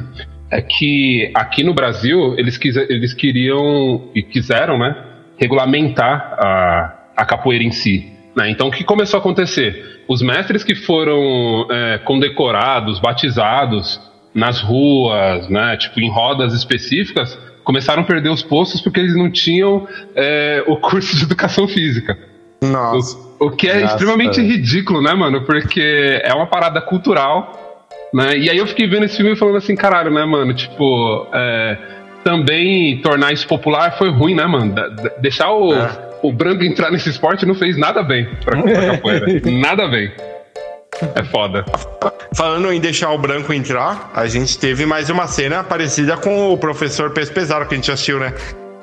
é 0.50 0.60
que 0.62 1.30
aqui 1.34 1.62
no 1.62 1.74
Brasil 1.74 2.34
eles, 2.38 2.56
quise- 2.58 2.86
eles 2.88 3.12
queriam 3.14 4.10
e 4.14 4.22
quiseram, 4.22 4.78
né, 4.78 4.96
regulamentar 5.38 6.34
a, 6.38 6.94
a 7.16 7.24
capoeira 7.24 7.62
em 7.64 7.70
si. 7.70 8.10
né? 8.36 8.50
Então 8.50 8.68
o 8.68 8.70
que 8.70 8.82
começou 8.84 9.18
a 9.18 9.20
acontecer? 9.20 10.02
Os 10.08 10.22
mestres 10.22 10.64
que 10.64 10.74
foram 10.74 11.66
é, 11.70 11.98
condecorados, 11.98 12.98
batizados 13.00 14.00
nas 14.34 14.60
ruas, 14.60 15.48
né, 15.48 15.76
tipo 15.76 16.00
em 16.00 16.10
rodas 16.10 16.52
específicas, 16.54 17.38
começaram 17.66 18.02
a 18.02 18.04
perder 18.06 18.28
os 18.28 18.44
postos 18.44 18.80
porque 18.80 19.00
eles 19.00 19.16
não 19.16 19.28
tinham 19.28 19.88
é, 20.14 20.62
o 20.68 20.76
curso 20.76 21.16
de 21.16 21.24
educação 21.24 21.66
física. 21.66 22.16
Nossa. 22.62 23.18
O, 23.40 23.46
o 23.46 23.50
que 23.50 23.68
é 23.68 23.80
Nossa. 23.80 23.94
extremamente 23.94 24.40
ridículo, 24.40 25.02
né, 25.02 25.12
mano? 25.14 25.42
Porque 25.42 26.22
é 26.22 26.32
uma 26.32 26.46
parada 26.46 26.80
cultural, 26.80 27.84
né? 28.14 28.38
E 28.38 28.48
aí 28.48 28.56
eu 28.56 28.68
fiquei 28.68 28.86
vendo 28.86 29.04
esse 29.04 29.16
filme 29.16 29.32
e 29.32 29.36
falando 29.36 29.56
assim, 29.56 29.74
caralho, 29.74 30.12
né, 30.12 30.24
mano? 30.24 30.54
Tipo, 30.54 31.26
é, 31.34 31.76
também 32.22 32.98
tornar 33.02 33.32
isso 33.32 33.48
popular 33.48 33.98
foi 33.98 34.10
ruim, 34.10 34.36
né, 34.36 34.46
mano? 34.46 34.72
Deixar 35.18 35.50
o, 35.50 35.74
É. 35.74 35.90
o 36.22 36.32
branco 36.32 36.62
entrar 36.62 36.92
nesse 36.92 37.08
esporte 37.10 37.44
não 37.44 37.56
fez 37.56 37.76
nada 37.76 38.00
bem 38.00 38.28
pra, 38.44 38.62
pra 38.62 38.86
capoeira. 38.92 39.26
nada 39.50 39.88
bem. 39.88 40.12
É 41.14 41.22
foda. 41.24 41.64
Falando 42.34 42.72
em 42.72 42.80
deixar 42.80 43.10
o 43.12 43.18
branco 43.18 43.52
entrar, 43.52 44.10
a 44.14 44.26
gente 44.26 44.58
teve 44.58 44.86
mais 44.86 45.10
uma 45.10 45.26
cena 45.26 45.62
parecida 45.62 46.16
com 46.16 46.52
o 46.52 46.58
professor 46.58 47.10
Peso 47.10 47.32
Pesado 47.32 47.66
que 47.66 47.74
a 47.74 47.76
gente 47.76 47.90
assistiu, 47.90 48.18
né? 48.18 48.32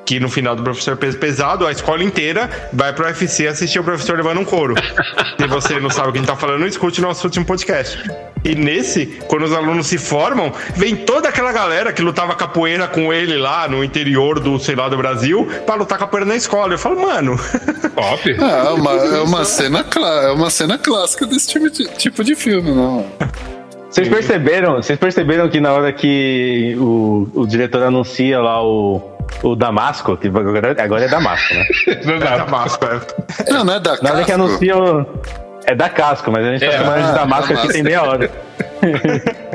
Que 0.06 0.20
no 0.20 0.30
final 0.30 0.56
do 0.56 0.64
professor 0.64 0.98
Peso 0.98 1.18
Pesado, 1.18 1.66
a 1.66 1.72
escola 1.72 2.04
inteira 2.04 2.50
vai 2.74 2.92
pro 2.94 3.06
UFC 3.06 3.48
assistir 3.48 3.80
o 3.80 3.84
professor 3.84 4.18
levando 4.18 4.40
um 4.40 4.46
couro. 4.46 4.76
Se 5.40 5.48
você 5.48 5.80
não 5.80 5.90
sabe 5.90 6.10
o 6.10 6.12
que 6.12 6.18
a 6.18 6.22
gente 6.22 6.30
tá 6.30 6.36
falando, 6.36 6.66
escute 6.68 7.02
nosso 7.02 7.26
último 7.26 7.46
podcast. 7.46 7.98
E 8.44 8.56
nesse, 8.56 9.06
quando 9.28 9.44
os 9.44 9.54
alunos 9.54 9.88
se 9.88 9.98
formam, 9.98 10.52
vem 10.76 10.96
toda 10.96 11.30
aquela 11.30 11.54
galera 11.54 11.94
que 11.94 12.02
lutava 12.02 12.36
capoeira 12.36 12.88
com 12.88 13.14
ele 13.14 13.38
lá 13.38 13.68
no 13.70 13.84
interior 13.84 14.40
do, 14.40 14.60
sei 14.60 14.76
lá, 14.76 14.90
do 14.90 14.98
Brasil, 14.98 15.48
pra 15.66 15.76
lutar 15.76 15.98
capoeira 15.98 16.26
na 16.26 16.36
escola. 16.36 16.74
Eu 16.74 16.78
falo, 16.78 17.02
mano, 17.02 17.38
Top. 17.96 18.32
É 18.32 18.70
uma, 18.70 18.92
é 18.92 19.22
uma 19.22 19.46
cena 19.46 19.86
é 20.24 20.32
uma 20.32 20.50
cena 20.50 20.78
clássica 20.78 21.26
desse 21.26 21.48
tipo 21.48 21.70
de, 21.70 21.88
tipo 21.96 22.24
de 22.24 22.36
filme, 22.36 22.72
não. 22.72 23.06
Vocês 23.90 24.08
perceberam, 24.08 24.78
vocês 24.78 24.98
perceberam 24.98 25.48
que 25.48 25.60
na 25.60 25.72
hora 25.72 25.94
que 25.94 26.76
o, 26.80 27.30
o 27.34 27.46
diretor 27.46 27.84
anuncia 27.84 28.40
lá 28.42 28.64
o, 28.64 29.00
o 29.44 29.56
Damasco, 29.56 30.16
que 30.18 30.28
agora, 30.28 31.06
é 31.06 31.08
Damasco, 31.08 31.54
né? 31.54 31.66
é 31.88 31.92
Exato. 31.92 32.46
Tabasco, 32.46 32.86
é. 32.86 33.52
Não, 33.52 33.64
não 33.66 33.74
é 33.74 33.80
da 33.80 33.98
Na 34.02 34.12
hora 34.12 34.24
que 34.24 34.32
Casco? 34.32 34.34
anuncia 34.34 34.78
o, 34.78 35.06
É 35.66 35.76
da 35.76 35.90
Casco, 35.90 36.32
mas 36.32 36.46
a 36.46 36.52
gente 36.52 36.60
tá 36.62 36.66
É, 36.68 36.72
chamando 36.78 37.04
ah, 37.04 37.08
de 37.12 37.14
Damasco 37.14 37.46
aqui 37.46 37.54
Damasco. 37.56 37.74
tem 37.74 37.84
meia 37.84 38.04
hora. 38.04 38.32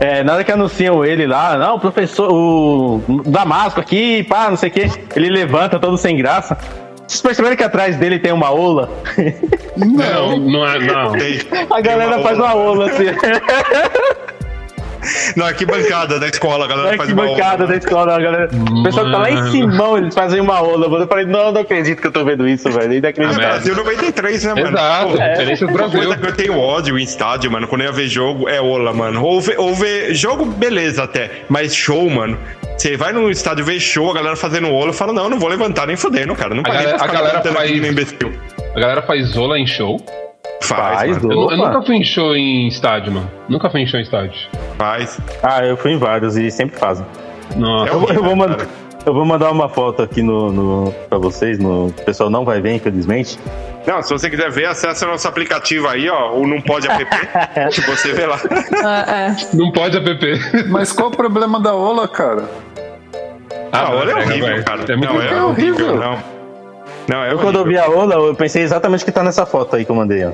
É, 0.00 0.22
na 0.22 0.34
hora 0.34 0.44
que 0.44 0.52
anunciam 0.52 1.04
ele 1.04 1.26
lá, 1.26 1.56
não, 1.58 1.74
o 1.74 1.80
professor, 1.80 2.30
o 2.32 3.02
Damasco 3.26 3.80
aqui, 3.80 4.22
pá, 4.22 4.48
não 4.48 4.56
sei 4.56 4.68
o 4.68 4.72
quê, 4.72 4.90
ele 5.16 5.28
levanta 5.28 5.78
todo 5.78 5.98
sem 5.98 6.16
graça. 6.16 6.56
Vocês 7.06 7.20
perceberam 7.20 7.56
que 7.56 7.64
atrás 7.64 7.96
dele 7.96 8.18
tem 8.20 8.30
uma 8.32 8.50
ola? 8.50 8.88
Não, 9.76 10.36
não 10.38 10.66
é. 10.66 10.78
Não. 10.78 11.12
A 11.74 11.80
galera 11.80 12.16
uma 12.16 12.22
faz 12.22 12.38
ola. 12.38 12.54
uma 12.54 12.54
ola 12.54 12.86
assim. 12.90 13.04
Na 15.36 15.46
arquibancada 15.46 16.18
da 16.18 16.26
escola, 16.26 16.64
a 16.64 16.68
galera 16.68 16.90
Na 16.92 16.96
faz 16.96 17.10
uma 17.12 17.22
arquibancada 17.22 17.64
onda. 17.64 17.72
da 17.72 17.78
escola, 17.78 18.16
a 18.16 18.20
galera. 18.20 18.48
O 18.52 18.82
pessoal 18.82 19.06
que 19.06 19.12
tá 19.12 19.18
lá 19.18 19.30
em. 19.30 19.50
Simão, 19.50 19.98
eles 19.98 20.14
fazem 20.14 20.40
uma 20.40 20.60
ola. 20.62 20.88
mano. 20.88 21.04
Eu 21.04 21.08
falei, 21.08 21.24
não, 21.26 21.52
não 21.52 21.60
acredito 21.60 22.00
que 22.00 22.06
eu 22.06 22.12
tô 22.12 22.24
vendo 22.24 22.46
isso, 22.48 22.70
velho. 22.70 22.92
É 22.92 22.96
Inacreditável. 22.96 23.48
Brasil 23.48 23.74
93, 23.76 24.44
né, 24.44 24.54
mano? 24.54 24.68
Exato, 24.76 25.12
Pô, 25.12 25.18
referência 25.18 25.66
do 25.66 25.72
Uma 25.72 25.78
Brasil. 25.78 26.00
coisa 26.00 26.16
que 26.16 26.26
eu 26.26 26.32
tenho 26.34 26.58
ódio 26.58 26.98
em 26.98 27.02
estádio, 27.02 27.50
mano, 27.50 27.66
quando 27.68 27.82
eu 27.82 27.86
ia 27.86 27.92
ver 27.92 28.08
jogo, 28.08 28.48
é 28.48 28.60
ola, 28.60 28.92
mano. 28.92 29.22
Ou 29.22 29.40
ver, 29.40 29.58
ou 29.58 29.74
ver 29.74 30.14
jogo, 30.14 30.44
beleza 30.44 31.04
até. 31.04 31.42
Mas 31.48 31.74
show, 31.74 32.08
mano. 32.10 32.38
Você 32.76 32.96
vai 32.96 33.12
no 33.12 33.28
estádio 33.30 33.64
ver 33.64 33.80
show, 33.80 34.10
a 34.10 34.14
galera 34.14 34.36
fazendo 34.36 34.68
ola, 34.72 34.90
eu 34.90 34.92
falo, 34.92 35.12
não, 35.12 35.28
não 35.28 35.38
vou 35.38 35.48
levantar 35.48 35.86
nem 35.86 35.96
fodendo, 35.96 36.34
cara. 36.34 36.54
Não 36.54 36.62
A 36.64 36.68
galera- 36.70 36.96
a 37.02 37.06
galera 37.06 37.42
faz-. 37.42 38.14
A 38.74 38.80
galera 38.80 39.02
faz 39.02 39.26
zola 39.28 39.58
em 39.58 39.66
show. 39.66 40.00
Faz, 40.62 40.98
Faz, 40.98 41.22
mano. 41.22 41.32
Eu, 41.32 41.50
eu 41.52 41.56
nunca 41.56 41.82
fui 41.82 41.96
em 41.96 42.04
show 42.04 42.34
em 42.36 42.68
estádio, 42.68 43.12
mano. 43.12 43.30
Nunca 43.48 43.70
fui 43.70 43.80
em 43.80 43.86
show 43.86 43.98
em 43.98 44.02
estádio. 44.02 44.48
Faz. 44.76 45.18
Ah, 45.42 45.64
eu 45.64 45.76
fui 45.76 45.92
em 45.92 45.98
vários 45.98 46.36
e 46.36 46.50
sempre 46.50 46.78
fazem. 46.78 47.06
Nossa. 47.56 47.90
É 47.90 47.94
Eu, 47.94 48.00
vou- 48.00 48.08
eu 48.10 48.14
vou 48.22 48.24
horrível, 48.32 48.36
mandar. 48.48 48.66
Eu 49.06 49.14
vou 49.14 49.24
mandar 49.24 49.50
uma 49.50 49.68
foto 49.68 50.02
aqui 50.02 50.20
no, 50.22 50.52
no, 50.52 50.92
pra 51.08 51.16
vocês. 51.16 51.58
No, 51.58 51.86
o 51.86 51.92
pessoal 51.92 52.28
não 52.28 52.44
vai 52.44 52.60
ver, 52.60 52.74
infelizmente. 52.74 53.38
Não, 53.86 54.02
se 54.02 54.12
você 54.12 54.28
quiser 54.28 54.50
ver, 54.50 54.66
acessa 54.66 55.06
nosso 55.06 55.26
aplicativo 55.26 55.88
aí, 55.88 56.10
ó, 56.10 56.32
o 56.34 56.46
Não 56.46 56.60
Pode 56.60 56.86
App, 56.90 57.06
que 57.72 57.80
você 57.82 58.12
vê 58.12 58.26
lá. 58.26 58.38
Ah, 58.84 59.04
é. 59.10 59.36
Não 59.56 59.72
pode 59.72 59.96
app. 59.96 60.68
Mas 60.68 60.92
qual 60.92 61.08
o 61.08 61.16
problema 61.16 61.58
da 61.58 61.74
Ola, 61.74 62.06
cara? 62.06 62.44
Ah, 63.72 63.90
olha, 63.92 64.10
é 64.10 64.14
pega, 64.14 64.28
horrível, 64.30 64.64
cara. 64.64 64.80
É 64.92 64.96
muito 64.96 65.12
não, 65.14 65.22
é 65.22 65.42
horrível, 65.44 65.96
não. 65.96 66.18
Não, 67.08 67.22
é 67.24 67.32
Eu, 67.32 67.38
quando 67.38 67.58
eu 67.58 67.64
vi 67.64 67.78
a 67.78 67.88
Ola, 67.88 68.14
eu 68.14 68.34
pensei 68.34 68.62
exatamente 68.62 69.02
o 69.02 69.04
que 69.06 69.12
tá 69.12 69.22
nessa 69.22 69.46
foto 69.46 69.74
aí 69.76 69.84
que 69.84 69.90
eu 69.90 69.96
mandei, 69.96 70.24
ó. 70.26 70.32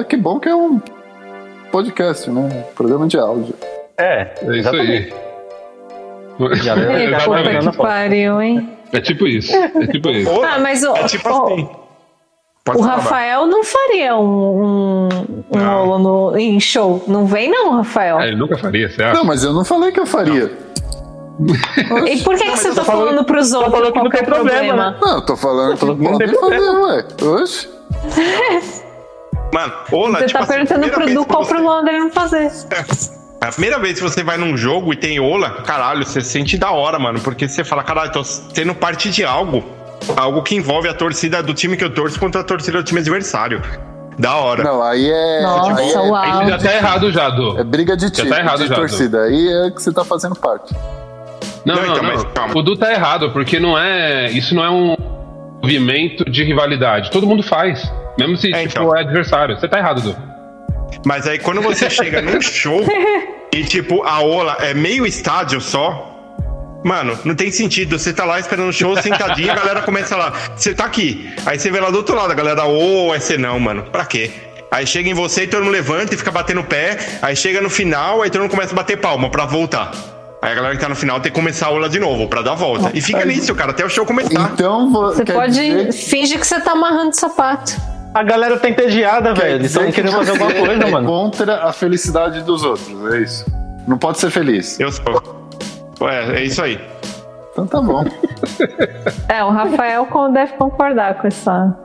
É, 0.00 0.04
que 0.04 0.16
bom 0.16 0.38
que 0.38 0.48
é 0.48 0.54
um 0.54 0.80
podcast, 1.70 2.30
né? 2.30 2.64
Programa 2.74 3.06
de 3.06 3.18
áudio. 3.18 3.54
É, 3.96 4.28
É 4.42 4.56
isso 4.58 4.68
aí. 4.70 5.12
Eita, 6.40 6.56
já 6.56 6.74
tá 6.76 7.24
puta 7.24 7.70
que 7.70 7.76
pariu, 7.76 8.42
hein? 8.42 8.68
É 8.92 9.00
tipo 9.00 9.26
isso. 9.26 9.54
É 9.54 9.86
tipo 9.86 10.10
isso. 10.10 10.30
Ah, 10.42 10.58
mas 10.58 10.82
o, 10.82 10.94
é 10.96 11.04
tipo 11.04 11.28
o- 11.28 11.46
assim. 11.46 11.68
Pode 12.64 12.78
o 12.78 12.82
falar. 12.82 12.94
Rafael 12.96 13.46
não 13.46 13.64
faria 13.64 14.16
um, 14.16 14.22
um, 14.24 15.08
um 15.52 15.58
Não. 15.58 15.98
no, 15.98 16.36
em 16.38 16.60
show. 16.60 17.02
Não 17.08 17.26
vem, 17.26 17.50
não, 17.50 17.72
Rafael. 17.78 18.18
Ah, 18.18 18.26
ele 18.26 18.36
nunca 18.36 18.56
faria, 18.56 18.86
acha? 18.86 19.12
Não, 19.14 19.24
mas 19.24 19.42
eu 19.42 19.52
não 19.52 19.64
falei 19.64 19.90
que 19.90 19.98
eu 19.98 20.06
faria. 20.06 20.50
E 22.08 22.18
por 22.22 22.36
que, 22.36 22.44
que 22.44 22.56
você 22.56 22.74
tá 22.74 22.84
falando, 22.84 23.06
falando- 23.08 23.24
pros 23.24 23.52
outros 23.52 23.72
falando 23.72 23.92
que 23.92 23.98
não 23.98 24.04
qual 24.04 24.10
que 24.10 24.16
é 24.16 24.20
tem 24.22 24.28
o 24.28 24.34
problema, 24.34 24.58
problema? 24.66 24.90
né? 24.90 24.96
Não, 25.00 25.14
eu 25.16 25.22
tô 25.22 25.36
falando 25.36 25.76
que 25.76 25.84
Não 25.84 26.18
tem 26.18 26.28
problema. 26.28 26.86
ué. 26.86 27.06
Oxe. 27.22 27.68
Mano, 29.52 29.72
Ola, 29.92 30.18
Você 30.20 30.26
tipo 30.26 30.38
tá 30.38 30.44
assim, 30.44 30.52
perguntando 30.66 30.88
pro 30.90 31.14
Du 31.14 31.24
qual 31.26 31.44
você- 31.44 31.54
pro 31.54 31.62
Londres 31.62 31.98
não 31.98 32.10
fazer. 32.10 32.50
A 33.40 33.46
primeira 33.48 33.78
vez 33.78 33.98
que 33.98 34.02
você 34.02 34.22
vai 34.22 34.36
num 34.38 34.56
jogo 34.56 34.92
e 34.92 34.96
tem 34.96 35.18
Ola, 35.20 35.62
caralho, 35.62 36.04
você 36.06 36.20
sente 36.20 36.56
da 36.56 36.70
hora, 36.70 36.98
mano. 36.98 37.20
Porque 37.20 37.48
você 37.48 37.64
fala, 37.64 37.82
caralho, 37.82 38.12
tô 38.12 38.22
sendo 38.24 38.74
parte 38.74 39.10
de 39.10 39.24
algo. 39.24 39.62
Algo 40.16 40.42
que 40.42 40.54
envolve 40.54 40.88
a 40.88 40.94
torcida 40.94 41.42
do 41.42 41.52
time 41.54 41.76
que 41.76 41.84
eu 41.84 41.92
torço 41.92 42.18
contra 42.18 42.40
a 42.40 42.44
torcida 42.44 42.78
do 42.78 42.84
time 42.84 43.00
adversário. 43.00 43.60
Da 44.18 44.36
hora. 44.36 44.62
Não, 44.62 44.82
aí 44.82 45.08
é. 45.10 45.42
Nossa, 45.42 45.80
aí 45.80 45.90
é, 45.92 45.98
uau. 45.98 46.14
Aí 46.14 46.48
já 46.48 46.58
tá 46.58 46.74
errado 46.74 47.10
já, 47.10 47.28
Du. 47.30 47.58
é 47.58 47.64
briga 47.64 47.96
de 47.96 48.10
time, 48.10 48.28
tá 48.30 48.38
errado 48.40 48.62
de 48.62 48.68
já, 48.68 48.74
torcida. 48.74 49.22
Aí 49.24 49.48
é 49.66 49.70
que 49.70 49.82
você 49.82 49.92
tá 49.92 50.04
fazendo 50.04 50.34
parte. 50.36 50.74
Não, 51.64 51.74
Não, 51.76 51.82
não, 51.82 51.92
então, 51.92 52.02
não. 52.02 52.14
mas 52.14 52.24
calma. 52.34 52.58
O 52.58 52.62
Du 52.62 52.76
tá 52.76 52.92
errado, 52.92 53.30
porque 53.30 53.58
não 53.60 53.78
é. 53.78 54.30
Isso 54.30 54.54
não 54.54 54.64
é 54.64 54.70
um 54.70 54.96
movimento 55.62 56.24
de 56.28 56.42
rivalidade. 56.44 57.10
Todo 57.10 57.26
mundo 57.26 57.42
faz. 57.42 57.90
Mesmo 58.18 58.36
se 58.36 58.52
É, 58.52 58.66
tipo, 58.66 58.80
então. 58.82 58.96
é 58.96 59.00
adversário. 59.00 59.56
Você 59.58 59.68
tá 59.68 59.78
errado, 59.78 60.00
Du. 60.02 60.16
Mas 61.06 61.26
aí 61.26 61.38
quando 61.38 61.60
você 61.62 61.88
chega 61.88 62.20
num 62.20 62.40
show 62.42 62.84
e, 63.52 63.64
tipo, 63.64 64.02
a 64.02 64.20
Ola 64.20 64.56
é 64.60 64.74
meio 64.74 65.06
estádio 65.06 65.60
só. 65.60 66.08
Mano, 66.84 67.16
não 67.24 67.34
tem 67.34 67.50
sentido. 67.50 67.96
Você 67.98 68.12
tá 68.12 68.24
lá 68.24 68.40
esperando 68.40 68.68
o 68.68 68.72
show, 68.72 68.96
sentadinho, 69.00 69.52
a 69.52 69.54
galera 69.54 69.82
começa 69.82 70.16
lá. 70.16 70.32
Você 70.56 70.74
tá 70.74 70.84
aqui. 70.84 71.32
Aí 71.46 71.58
você 71.58 71.70
vê 71.70 71.78
lá 71.80 71.90
do 71.90 71.96
outro 71.98 72.14
lado, 72.16 72.32
a 72.32 72.34
galera, 72.34 72.66
ô, 72.66 73.14
é 73.14 73.20
ser 73.20 73.38
não, 73.38 73.58
mano. 73.60 73.84
Pra 73.84 74.04
quê? 74.04 74.30
Aí 74.70 74.86
chega 74.86 75.08
em 75.08 75.14
você 75.14 75.44
e 75.44 75.46
todo 75.46 75.60
mundo 75.62 75.72
levanta 75.72 76.14
e 76.14 76.18
fica 76.18 76.30
batendo 76.32 76.60
o 76.60 76.64
pé. 76.64 76.98
Aí 77.22 77.36
chega 77.36 77.60
no 77.60 77.70
final, 77.70 78.20
aí 78.22 78.30
todo 78.30 78.40
mundo 78.42 78.50
começa 78.50 78.72
a 78.72 78.76
bater 78.76 78.96
palma 78.96 79.30
pra 79.30 79.44
voltar. 79.44 79.92
Aí 80.42 80.50
a 80.50 80.54
galera 80.56 80.74
que 80.74 80.80
tá 80.80 80.88
no 80.88 80.96
final 80.96 81.20
tem 81.20 81.30
que 81.30 81.38
começar 81.38 81.66
a 81.66 81.70
ola 81.70 81.88
de 81.88 82.00
novo, 82.00 82.26
pra 82.28 82.42
dar 82.42 82.52
a 82.52 82.54
volta. 82.56 82.90
E 82.92 83.00
fica 83.00 83.24
nisso, 83.24 83.54
cara, 83.54 83.70
até 83.70 83.84
o 83.84 83.88
show 83.88 84.04
começar. 84.04 84.50
Então 84.52 84.90
vo- 84.92 85.12
Você 85.14 85.24
pode 85.24 85.52
dizer- 85.54 85.92
fingir 85.92 86.40
que 86.40 86.46
você 86.46 86.60
tá 86.60 86.72
amarrando 86.72 87.14
sapato. 87.14 87.72
A 88.12 88.22
galera 88.24 88.58
tá 88.58 88.68
entediada, 88.68 89.32
quer 89.34 89.40
velho. 89.42 89.54
Eles 89.54 89.70
estão 89.70 89.90
querendo 89.92 90.12
fazer 90.12 90.32
alguma 90.32 90.50
você 90.50 90.58
coisa, 90.66 90.82
é 90.84 90.90
mano. 90.90 91.06
contra 91.06 91.64
a 91.64 91.72
felicidade 91.72 92.42
dos 92.42 92.64
outros, 92.64 93.14
é 93.14 93.18
isso. 93.20 93.46
Não 93.86 93.96
pode 93.96 94.18
ser 94.18 94.30
feliz. 94.30 94.78
Eu 94.80 94.90
sou. 94.90 95.48
É, 96.08 96.40
é 96.40 96.44
isso 96.44 96.60
aí. 96.60 96.78
Então 97.52 97.66
tá 97.66 97.80
bom. 97.82 98.02
É, 99.28 99.44
o 99.44 99.50
Rafael 99.50 100.08
deve 100.32 100.54
concordar 100.54 101.14
com 101.16 101.26
essa. 101.26 101.76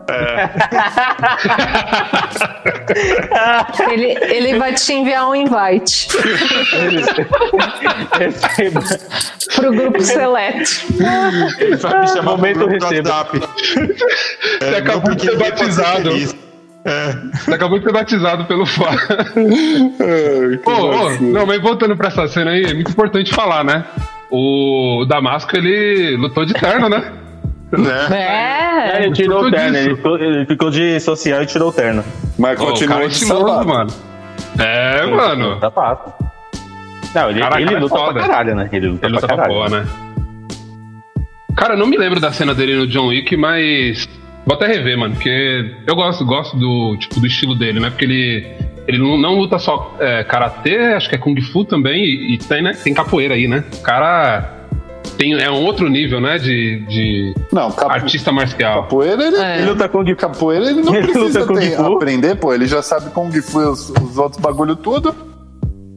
ele, 3.91 4.17
ele 4.21 4.57
vai 4.57 4.73
te 4.73 4.93
enviar 4.93 5.27
um 5.29 5.35
invite 5.35 6.07
Receba. 8.17 8.81
pro 9.55 9.71
grupo 9.71 10.01
seleto. 10.01 10.69
Ele 11.59 11.75
vai 11.75 11.99
me 11.99 12.07
chamar 12.07 12.21
pro 12.21 12.31
Momento 12.37 12.59
grupo 12.59 12.77
do 12.77 12.85
receba. 12.85 13.09
WhatsApp. 13.09 13.39
Você 14.59 14.75
acabou 14.75 15.01
grupo 15.01 15.15
de 15.15 15.25
ser 15.25 15.37
batizado. 15.37 16.11
feliz. 16.11 16.35
Você 17.43 17.53
acabou 17.53 17.77
de 17.79 17.85
ser 17.85 17.91
batizado 17.91 18.45
pelo 18.45 18.65
Fá. 18.65 18.91
Ô, 20.65 20.71
ô, 20.71 21.09
não, 21.19 21.45
mas 21.45 21.61
voltando 21.61 21.97
pra 21.97 22.07
essa 22.07 22.25
cena 22.29 22.51
aí, 22.51 22.63
é 22.63 22.73
muito 22.73 22.91
importante 22.91 23.33
falar, 23.35 23.65
né? 23.65 23.83
O 24.31 25.05
Damasco, 25.07 25.55
ele 25.55 26.15
lutou 26.17 26.45
de 26.45 26.53
terno, 26.53 26.89
né? 26.89 27.13
Né? 27.69 28.07
É. 28.97 29.03
Ele 29.03 29.13
tirou 29.13 29.43
o 29.45 29.51
terno, 29.51 29.75
ele 29.77 29.95
ficou, 29.97 30.17
ele 30.17 30.45
ficou 30.45 30.69
de 30.71 30.99
social 31.01 31.43
e 31.43 31.45
tirou 31.45 31.67
o 31.67 31.73
terno. 31.73 32.01
Mas 32.39 32.57
Ô, 32.61 32.63
o 32.63 32.65
cara 32.65 32.71
continua 32.71 33.03
é 33.03 33.07
de 33.09 33.15
sapato. 33.25 33.67
mano. 33.67 33.89
É, 34.57 35.05
mano. 35.05 35.59
Tá 35.59 35.69
fácil. 35.69 36.13
Não, 37.13 37.29
ele, 37.29 37.41
Cara, 37.41 37.55
ele 37.57 37.65
cara 37.65 37.77
é 37.77 37.81
luta 37.81 37.95
foda. 37.97 38.13
pra 38.13 38.21
caralho, 38.21 38.55
né? 38.55 38.69
Ele 38.71 38.87
luta 38.87 39.05
Ele 39.07 39.19
pra 39.19 39.21
luta 39.21 39.27
pra 39.27 39.35
caralho. 39.35 39.53
boa, 39.53 39.69
né? 39.69 39.85
Cara, 41.57 41.73
eu 41.73 41.77
não 41.77 41.87
me 41.87 41.97
lembro 41.97 42.21
da 42.21 42.31
cena 42.31 42.53
dele 42.53 42.75
no 42.77 42.87
John 42.87 43.07
Wick, 43.07 43.35
mas. 43.35 44.07
Vou 44.45 44.55
até 44.55 44.67
rever, 44.67 44.97
mano, 44.97 45.15
porque 45.15 45.75
eu 45.85 45.93
gosto, 45.93 46.23
gosto 46.25 46.55
do, 46.55 46.95
tipo, 46.97 47.19
do 47.19 47.27
estilo 47.27 47.53
dele, 47.53 47.81
né? 47.81 47.89
Porque 47.89 48.05
ele. 48.05 48.47
Ele 48.87 48.97
não, 48.99 49.17
não 49.17 49.35
luta 49.35 49.59
só 49.59 49.95
é, 49.99 50.23
karatê, 50.23 50.93
acho 50.93 51.09
que 51.09 51.15
é 51.15 51.17
kung 51.17 51.39
fu 51.41 51.65
também, 51.65 52.03
e, 52.05 52.33
e 52.35 52.37
tem, 52.37 52.61
né, 52.61 52.73
tem 52.73 52.93
capoeira 52.93 53.33
aí, 53.33 53.47
né? 53.47 53.63
O 53.77 53.81
cara 53.81 54.53
tem, 55.17 55.33
é 55.33 55.49
um 55.51 55.63
outro 55.65 55.89
nível, 55.89 56.21
né? 56.21 56.37
De, 56.37 56.79
de 56.87 57.33
Não, 57.51 57.71
capo... 57.71 57.91
artista 57.91 58.31
marcial. 58.31 58.83
capoeira 58.83 59.23
ele, 59.27 59.35
É. 59.35 59.57
Ele 59.57 59.69
luta 59.71 59.89
com 59.89 59.99
o 59.99 60.15
capoeira 60.15 60.69
ele 60.69 60.81
não 60.81 60.93
Ele 60.95 61.07
precisa 61.07 61.39
luta 61.41 61.53
Kung 61.53 61.59
ter- 61.59 61.75
Fu. 61.75 61.95
aprender, 61.95 62.35
pô. 62.35 62.53
Ele 62.53 62.65
já 62.65 62.81
sabe 62.81 63.09
Kung 63.11 63.31
Fu 63.41 63.61
e 63.61 63.65
os, 63.65 63.89
os 63.89 64.17
outros 64.17 64.41
bagulho 64.41 64.75
tudo. 64.75 65.13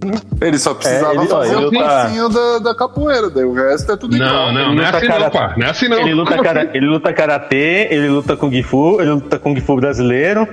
Ele 0.41 0.59
só 0.59 0.73
precisava 0.75 1.13
É, 1.13 1.17
ele- 1.17 1.27
ó, 1.33 1.41
fazer 1.41 1.55
ele 1.55 1.57
o 1.57 1.61
luta- 1.71 1.79
passinho 1.85 2.29
da, 2.31 2.59
da 2.61 2.75
capoeira, 2.75 3.29
daí 3.31 3.45
o 3.45 3.53
resto 3.53 3.93
é 3.93 3.97
tudo 3.97 4.17
igual. 4.17 4.31
Não, 4.31 4.53
não, 4.53 4.61
Ele 4.69 4.75
não 4.77 4.83
é 4.83 4.87
assim 4.89 5.07
não, 5.07 5.13
karatê. 5.15 5.39
pá. 5.39 5.55
Não 5.57 5.67
é 5.67 5.71
assim 5.71 5.89
não. 5.89 5.99
Ele 6.01 6.15
luta, 6.15 6.39
cara, 6.43 6.71
ele 6.73 6.87
luta 6.87 7.13
karatê, 7.13 7.89
ele 7.91 8.09
luta 8.09 8.37
kung 8.37 8.63
fu, 8.63 9.01
ele 9.01 9.11
luta 9.11 9.39
kung 9.39 9.61
fu 9.61 9.77
brasileiro. 9.77 10.49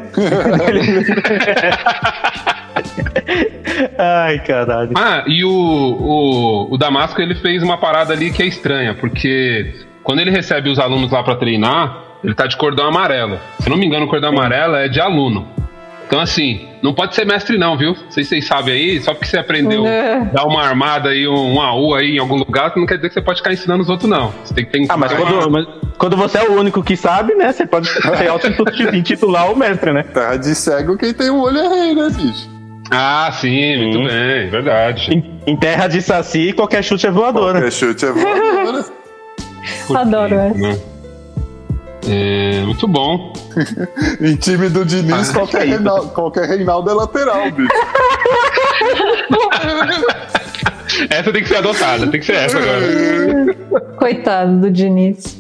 Ele 0.67 1.05
Ai, 3.97 4.39
caralho. 4.39 4.91
Ah, 4.95 5.23
e 5.27 5.43
o, 5.43 5.50
o, 5.50 6.73
o 6.73 6.77
Damasco 6.77 7.21
ele 7.21 7.35
fez 7.35 7.62
uma 7.63 7.77
parada 7.77 8.13
ali 8.13 8.31
que 8.31 8.41
é 8.41 8.45
estranha, 8.45 8.95
porque 9.00 9.73
quando 10.04 10.19
ele 10.19 10.31
recebe 10.31 10.69
os 10.69 10.79
alunos 10.79 11.12
lá 11.12 11.23
pra 11.23 11.35
treinar, 11.35 12.04
ele 12.23 12.33
tá 12.33 12.48
de 12.48 12.58
cordão 12.58 12.87
amarelo. 12.87 13.39
Se 13.60 13.69
não 13.69 13.77
me 13.77 13.85
engano, 13.85 14.06
o 14.06 14.10
cordão 14.10 14.29
amarelo 14.29 14.75
é 14.75 14.87
de 14.87 15.00
aluno. 15.00 15.48
Então, 16.08 16.21
assim, 16.21 16.65
não 16.81 16.93
pode 16.93 17.13
ser 17.13 17.25
mestre, 17.25 17.58
não, 17.58 17.77
viu? 17.77 17.89
Não 17.93 18.10
sei 18.12 18.23
se 18.23 18.29
vocês 18.29 18.47
sabem 18.47 18.73
aí, 18.73 19.01
só 19.01 19.13
porque 19.13 19.27
você 19.27 19.37
aprendeu 19.37 19.85
É. 19.85 20.21
dar 20.33 20.45
uma 20.45 20.63
armada 20.63 21.10
aí, 21.10 21.27
um, 21.27 21.55
um 21.55 21.62
AU 21.62 21.93
aí 21.95 22.15
em 22.15 22.19
algum 22.19 22.35
lugar, 22.35 22.71
não 22.77 22.85
quer 22.85 22.95
dizer 22.95 23.10
que 23.10 23.13
você 23.15 23.21
pode 23.21 23.39
ficar 23.39 23.51
ensinando 23.51 23.83
os 23.83 23.89
outros, 23.89 24.10
não. 24.10 24.33
Você 24.43 24.53
tem 24.53 24.65
que 24.65 24.71
ter 24.71 24.85
Ah, 24.89 24.95
mas 24.95 25.12
quando, 25.12 25.51
mas 25.51 25.65
quando 25.97 26.15
você 26.15 26.37
é 26.37 26.43
o 26.43 26.53
único 26.58 26.81
que 26.81 26.95
sabe, 26.95 27.35
né? 27.35 27.51
Você 27.51 27.65
pode 27.67 27.89
ser 27.89 28.27
auto-intitular 28.31 29.51
o 29.51 29.55
mestre, 29.58 29.91
né? 29.91 30.03
Terra 30.03 30.37
de 30.37 30.55
cego, 30.55 30.97
quem 30.97 31.13
tem 31.13 31.29
o 31.29 31.41
olho 31.41 31.60
é 31.60 31.67
rei, 31.67 31.93
né, 31.93 32.10
bicho? 32.10 32.49
Ah, 32.89 33.29
sim, 33.33 33.77
muito 33.83 33.97
Sim. 33.97 34.05
bem, 34.08 34.49
verdade. 34.49 35.13
Em, 35.13 35.41
em 35.45 35.58
terra 35.58 35.87
de 35.87 36.01
saci, 36.01 36.53
qualquer 36.53 36.81
chute 36.83 37.05
é 37.05 37.12
voadora. 37.12 37.60
Qualquer 37.60 37.71
chute 37.73 38.05
é 38.05 38.12
voadora. 38.13 38.85
Adoro 39.93 40.35
essa. 40.35 40.58
Né? 40.58 40.79
É, 42.06 42.62
muito 42.62 42.87
bom. 42.87 43.33
em 44.21 44.35
time 44.35 44.69
do 44.69 44.85
Diniz, 44.85 45.29
Ah, 45.29 45.33
qualquer. 45.33 45.65
Reinaldo, 45.67 46.10
qualquer 46.10 46.48
Reinaldo 46.48 46.89
é 46.89 46.93
lateral, 46.93 47.52
bicho. 47.52 47.69
Essa 51.10 51.31
tem 51.31 51.43
que 51.43 51.50
ser 51.50 51.58
adotada, 51.58 52.08
tem 52.08 52.19
que 52.19 52.25
ser 52.25 52.35
essa 52.35 52.58
agora. 52.58 53.54
Coitado 53.98 54.60
do 54.62 54.71
Diniz. 54.71 55.37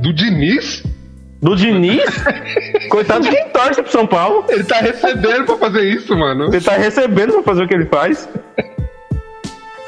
Do 0.00 0.12
Diniz? 0.12 0.82
Do 1.40 1.54
Diniz? 1.54 2.02
Coitado 2.88 3.24
de 3.24 3.30
quem 3.30 3.48
torce 3.50 3.82
pro 3.82 3.92
São 3.92 4.06
Paulo. 4.06 4.44
Ele 4.48 4.64
tá 4.64 4.78
recebendo 4.78 5.44
pra 5.44 5.56
fazer 5.58 5.82
isso, 5.84 6.16
mano. 6.16 6.46
Ele 6.46 6.60
tá 6.60 6.76
recebendo 6.76 7.32
pra 7.34 7.42
fazer 7.42 7.64
o 7.64 7.68
que 7.68 7.74
ele 7.74 7.86
faz. 7.86 8.28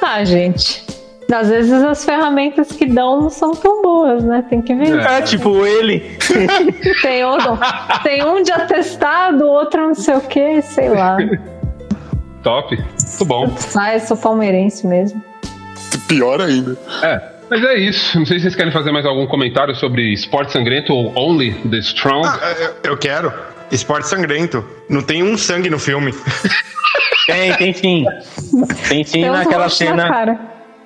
Ah, 0.03 0.25
gente. 0.25 0.85
Às 1.33 1.49
vezes 1.49 1.73
as 1.73 2.05
ferramentas 2.05 2.73
que 2.73 2.87
dão 2.87 3.21
não 3.23 3.31
são 3.31 3.53
tão 3.53 3.83
boas, 3.83 4.25
né? 4.25 4.45
Tem 4.49 4.61
que 4.61 4.75
ver. 4.75 4.99
É, 4.99 5.23
tipo 5.23 5.65
ele. 5.65 6.19
Tem, 7.03 7.25
outro, 7.25 7.59
tem 8.03 8.25
um 8.25 8.43
de 8.43 8.53
atestado, 8.53 9.47
outro 9.47 9.81
não 9.89 9.95
sei 9.95 10.15
o 10.15 10.21
que, 10.21 10.61
sei 10.63 10.89
lá. 10.89 11.17
Top. 12.43 12.77
Muito 12.77 13.25
bom. 13.25 13.55
Ah, 13.77 13.95
eu 13.95 14.01
sou 14.01 14.17
palmeirense 14.17 14.87
mesmo. 14.87 15.23
Pior 16.09 16.41
ainda. 16.41 16.77
É. 17.03 17.21
Mas 17.51 17.63
é 17.65 17.75
isso. 17.75 18.19
Não 18.19 18.25
sei 18.25 18.39
se 18.39 18.45
vocês 18.45 18.55
querem 18.55 18.73
fazer 18.73 18.93
mais 18.93 19.05
algum 19.05 19.27
comentário 19.27 19.75
sobre 19.75 20.13
esporte 20.13 20.53
sangrento 20.53 20.93
ou 20.95 21.13
Only 21.17 21.53
the 21.69 21.79
Strong. 21.79 22.27
Ah, 22.27 22.55
eu, 22.85 22.93
eu 22.93 22.97
quero. 22.97 23.33
Esporte 23.71 24.09
sangrento. 24.09 24.65
Não 24.89 25.03
tem 25.03 25.23
um 25.23 25.37
sangue 25.37 25.69
no 25.71 25.79
filme. 25.79 26.13
Tem, 27.27 27.55
tem 27.55 27.73
sim. 27.73 28.05
Tem 28.89 29.05
sim 29.05 29.21
Tem 29.21 29.31
naquela 29.31 29.65
na 29.65 29.69
cena. 29.69 30.09
cara. 30.09 30.41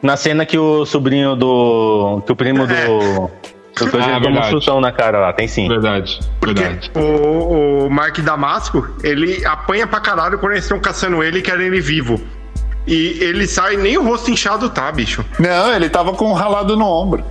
Na 0.04 0.18
cena 0.18 0.44
que 0.44 0.58
o 0.58 0.84
sobrinho 0.84 1.34
do. 1.34 2.22
Que 2.26 2.32
o 2.32 2.36
primo 2.36 2.66
do. 2.66 3.30
Do 3.76 3.90
coisa 3.90 4.06
Ah, 4.06 4.20
toma 4.20 4.38
um 4.38 4.42
chutão 4.50 4.80
na 4.80 4.92
cara 4.92 5.18
lá, 5.18 5.32
tem 5.32 5.48
sim. 5.48 5.66
Verdade. 5.66 6.20
Porque 6.38 6.62
Verdade. 6.62 6.92
o, 6.94 7.86
o 7.86 7.90
Mark 7.90 8.16
Damasco, 8.20 8.88
ele 9.02 9.44
apanha 9.44 9.84
pra 9.84 9.98
caralho 9.98 10.38
quando 10.38 10.52
eles 10.52 10.64
estão 10.64 10.78
caçando 10.78 11.24
ele 11.24 11.40
e 11.40 11.42
querem 11.42 11.66
ele 11.66 11.80
vivo. 11.80 12.20
E 12.86 13.18
ele 13.20 13.48
sai, 13.48 13.76
nem 13.76 13.98
o 13.98 14.04
rosto 14.04 14.30
inchado 14.30 14.70
tá, 14.70 14.92
bicho. 14.92 15.24
Não, 15.40 15.74
ele 15.74 15.88
tava 15.88 16.12
com 16.12 16.30
um 16.30 16.34
ralado 16.34 16.76
no 16.76 16.86
ombro. 16.86 17.24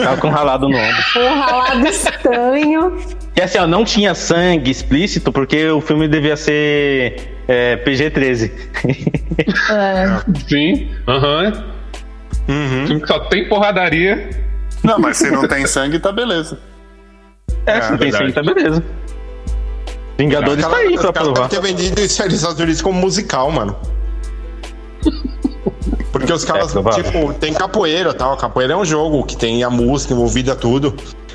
Tava 0.00 0.16
com 0.18 0.28
um 0.28 0.30
ralado 0.30 0.68
no 0.68 0.76
ombro. 0.76 1.04
Um 1.16 1.40
ralado 1.40 1.88
estranho. 1.88 2.96
E 3.34 3.42
assim, 3.42 3.58
ó, 3.58 3.66
não 3.66 3.84
tinha 3.84 4.14
sangue 4.14 4.70
explícito 4.70 5.32
porque 5.32 5.66
o 5.70 5.80
filme 5.80 6.06
devia 6.06 6.36
ser 6.36 7.35
é, 7.48 7.76
PG-13. 7.76 8.50
É, 9.70 10.22
Sim. 10.48 10.90
Aham. 11.06 11.52
Uhum. 12.48 12.86
Filme 12.86 13.00
que 13.00 13.06
só 13.08 13.18
tem 13.20 13.48
porradaria. 13.48 14.30
Não, 14.82 14.98
mas 14.98 15.16
se 15.16 15.30
não 15.30 15.46
tem 15.46 15.66
sangue, 15.66 15.98
tá 15.98 16.12
beleza. 16.12 16.58
É, 17.64 17.80
se 17.80 17.90
não 17.90 17.98
tem 17.98 18.12
sangue, 18.12 18.32
tá 18.32 18.42
beleza. 18.42 18.82
Vingadores 20.18 20.64
tá 20.64 20.76
aí 20.76 20.96
pra 20.96 21.12
provar. 21.12 21.48
devem 21.48 21.48
ter 21.48 21.60
vendido 21.60 22.00
isso 22.00 22.22
aí 22.22 22.28
nos 22.28 22.38
Estados 22.38 22.60
Unidos 22.60 22.80
como 22.80 22.98
musical, 23.00 23.50
mano. 23.50 23.76
Porque 26.12 26.32
os 26.32 26.44
caras, 26.44 26.74
É 26.74 27.02
tipo, 27.02 27.34
tem 27.34 27.52
capoeira 27.52 28.14
tal. 28.14 28.36
Capoeira 28.36 28.72
é 28.72 28.76
um 28.76 28.84
jogo 28.84 29.24
que 29.24 29.36
tem 29.36 29.62
a 29.62 29.68
música 29.68 30.14
envolvida, 30.14 30.54
tudo. 30.56 30.94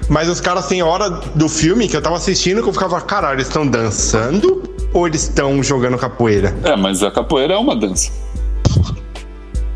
Mas 0.10 0.28
os 0.28 0.42
caras 0.42 0.68
têm 0.68 0.82
hora 0.82 1.10
do 1.10 1.48
filme 1.48 1.88
que 1.88 1.96
eu 1.96 2.02
tava 2.02 2.16
assistindo 2.16 2.64
que 2.64 2.70
eu 2.70 2.74
ficava, 2.74 3.00
caralho, 3.02 3.36
eles 3.36 3.48
estão 3.48 3.68
dançando 3.68 4.64
ou 4.94 5.08
eles 5.08 5.24
estão 5.24 5.62
jogando 5.64 5.98
capoeira? 5.98 6.54
É, 6.64 6.76
mas 6.76 7.02
a 7.04 7.12
capoeira 7.12 7.54
é 7.54 7.58
uma 7.58 7.76
dança. 7.76 8.12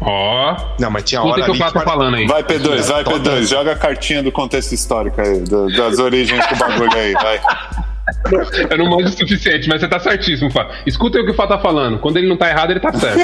Ó. 0.02 0.56
Não, 0.80 0.92
mas 0.92 1.04
tinha 1.04 1.22
hora 1.24 1.42
que 1.44 1.50
o 1.50 1.54
ali 1.54 1.60
Pato 1.60 1.74
tá 1.74 1.80
pare- 1.80 1.92
falando 1.92 2.16
aí. 2.16 2.28
Vai, 2.28 2.44
P2, 2.44 2.82
vai, 2.92 3.04
Tô 3.04 3.12
P2. 3.12 3.20
dança. 3.20 3.46
Joga 3.48 3.72
a 3.72 3.76
cartinha 3.76 4.22
do 4.22 4.32
contexto 4.32 4.72
histórico 4.74 5.20
aí, 5.20 5.40
do- 5.42 5.68
das 5.76 5.98
origens 6.00 6.46
do 6.48 6.56
bagulho 6.58 6.94
aí, 6.96 7.14
vai. 7.14 7.42
Eu 8.70 8.78
não 8.78 8.86
manjo 8.90 9.08
o 9.08 9.18
suficiente, 9.18 9.68
mas 9.68 9.82
você 9.82 9.88
tá 9.88 9.98
certíssimo, 10.00 10.52
Fá. 10.52 10.70
Escuta 10.86 11.18
aí 11.18 11.24
o 11.24 11.26
que 11.26 11.32
o 11.32 11.36
Fá 11.36 11.48
tá 11.48 11.58
falando. 11.58 11.98
Quando 11.98 12.18
ele 12.18 12.28
não 12.28 12.38
tá 12.38 12.48
errado, 12.50 12.70
ele 12.70 12.80
tá 12.80 12.94
certo. 12.94 13.20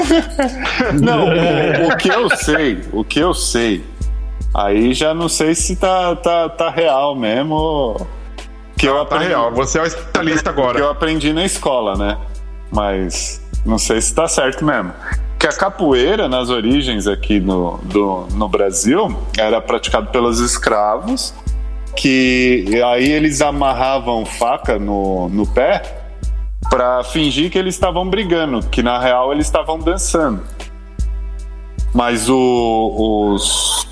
Não, 1.00 1.28
o, 1.28 1.88
o 1.88 1.96
que 1.96 2.08
eu 2.08 2.28
sei, 2.36 2.80
o 2.92 3.04
que 3.04 3.20
eu 3.20 3.32
sei, 3.32 3.84
aí 4.52 4.92
já 4.92 5.14
não 5.14 5.28
sei 5.28 5.54
se 5.54 5.76
tá, 5.76 6.16
tá, 6.16 6.48
tá 6.48 6.68
real 6.68 7.14
mesmo. 7.14 7.96
Que 8.82 8.88
eu 8.88 8.96
Tá 8.96 9.02
aprendi, 9.02 9.26
real, 9.28 9.52
você 9.52 9.78
é 9.78 9.82
o 9.82 9.86
especialista 9.86 10.52
que 10.52 10.60
agora. 10.60 10.78
eu 10.80 10.90
aprendi 10.90 11.32
na 11.32 11.44
escola, 11.44 11.94
né? 11.96 12.18
Mas 12.72 13.40
não 13.64 13.78
sei 13.78 14.00
se 14.00 14.12
tá 14.12 14.26
certo 14.26 14.64
mesmo. 14.64 14.92
Que 15.38 15.46
a 15.46 15.52
capoeira, 15.52 16.28
nas 16.28 16.50
origens 16.50 17.06
aqui 17.06 17.38
no, 17.38 17.78
do, 17.84 18.26
no 18.32 18.48
Brasil, 18.48 19.16
era 19.38 19.60
praticado 19.60 20.08
pelos 20.10 20.40
escravos, 20.40 21.32
que 21.96 22.64
aí 22.84 23.08
eles 23.12 23.40
amarravam 23.40 24.26
faca 24.26 24.80
no, 24.80 25.28
no 25.28 25.46
pé 25.46 25.82
para 26.68 27.04
fingir 27.04 27.52
que 27.52 27.58
eles 27.58 27.74
estavam 27.76 28.08
brigando, 28.08 28.66
que 28.66 28.82
na 28.82 28.98
real 28.98 29.32
eles 29.32 29.46
estavam 29.46 29.78
dançando. 29.78 30.42
Mas 31.94 32.28
o- 32.28 33.32
os. 33.34 33.86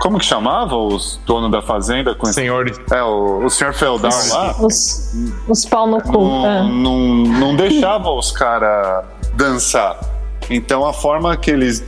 Como 0.00 0.18
que 0.18 0.24
chamava 0.24 0.76
os 0.76 1.20
donos 1.26 1.50
da 1.50 1.60
fazenda? 1.62 2.14
Com 2.14 2.26
esse- 2.26 2.34
Senhores, 2.34 2.80
é, 2.92 3.02
o, 3.02 3.44
o 3.44 3.50
senhor 3.50 3.72
Feudal 3.74 4.10
lá 4.30 4.54
os, 4.60 5.12
os 5.48 5.64
pau 5.64 5.86
no 5.86 6.00
cu. 6.00 6.12
não, 6.12 6.46
é. 6.46 6.62
não, 6.62 6.98
não 7.40 7.56
deixava 7.56 8.10
os 8.10 8.30
caras 8.30 9.04
dançar. 9.34 9.98
Então 10.50 10.86
a 10.86 10.92
forma 10.92 11.36
que 11.36 11.50
eles 11.50 11.84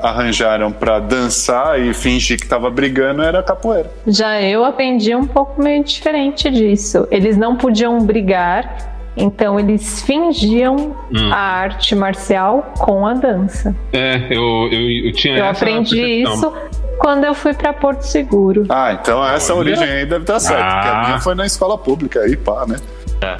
arranjaram 0.00 0.72
pra 0.72 0.98
dançar 0.98 1.80
e 1.80 1.94
fingir 1.94 2.38
que 2.38 2.46
tava 2.46 2.68
brigando 2.70 3.22
era 3.22 3.42
capoeira. 3.42 3.90
Já 4.06 4.42
eu 4.42 4.64
aprendi 4.64 5.14
um 5.14 5.26
pouco 5.26 5.62
meio 5.62 5.82
diferente 5.84 6.50
disso. 6.50 7.06
Eles 7.10 7.36
não 7.36 7.56
podiam 7.56 7.98
brigar, 8.04 8.98
então 9.16 9.58
eles 9.60 10.02
fingiam 10.02 10.96
Hum. 11.14 11.30
a 11.32 11.36
arte 11.36 11.94
marcial 11.94 12.72
com 12.78 13.06
a 13.06 13.14
dança. 13.14 13.74
É, 13.92 14.26
eu, 14.30 14.68
eu, 14.72 15.06
eu 15.06 15.12
tinha 15.12 15.36
Eu 15.38 15.44
essa 15.44 15.64
aprendi 15.64 15.96
percepção. 16.00 16.34
isso 16.34 16.81
quando 17.02 17.24
eu 17.24 17.34
fui 17.34 17.52
para 17.52 17.72
Porto 17.72 18.02
Seguro. 18.02 18.64
Ah, 18.68 18.92
então 18.92 19.26
essa 19.26 19.52
Olha. 19.52 19.72
origem 19.72 19.88
aí 19.88 20.06
deve 20.06 20.22
estar 20.22 20.38
certa, 20.38 20.62
porque 20.62 20.88
a 20.88 21.00
Ah. 21.02 21.04
minha 21.06 21.20
foi 21.20 21.34
na 21.34 21.44
escola 21.44 21.76
pública 21.76 22.20
aí, 22.20 22.36
pá, 22.36 22.64
né? 22.66 22.76
Ah, 23.22 23.36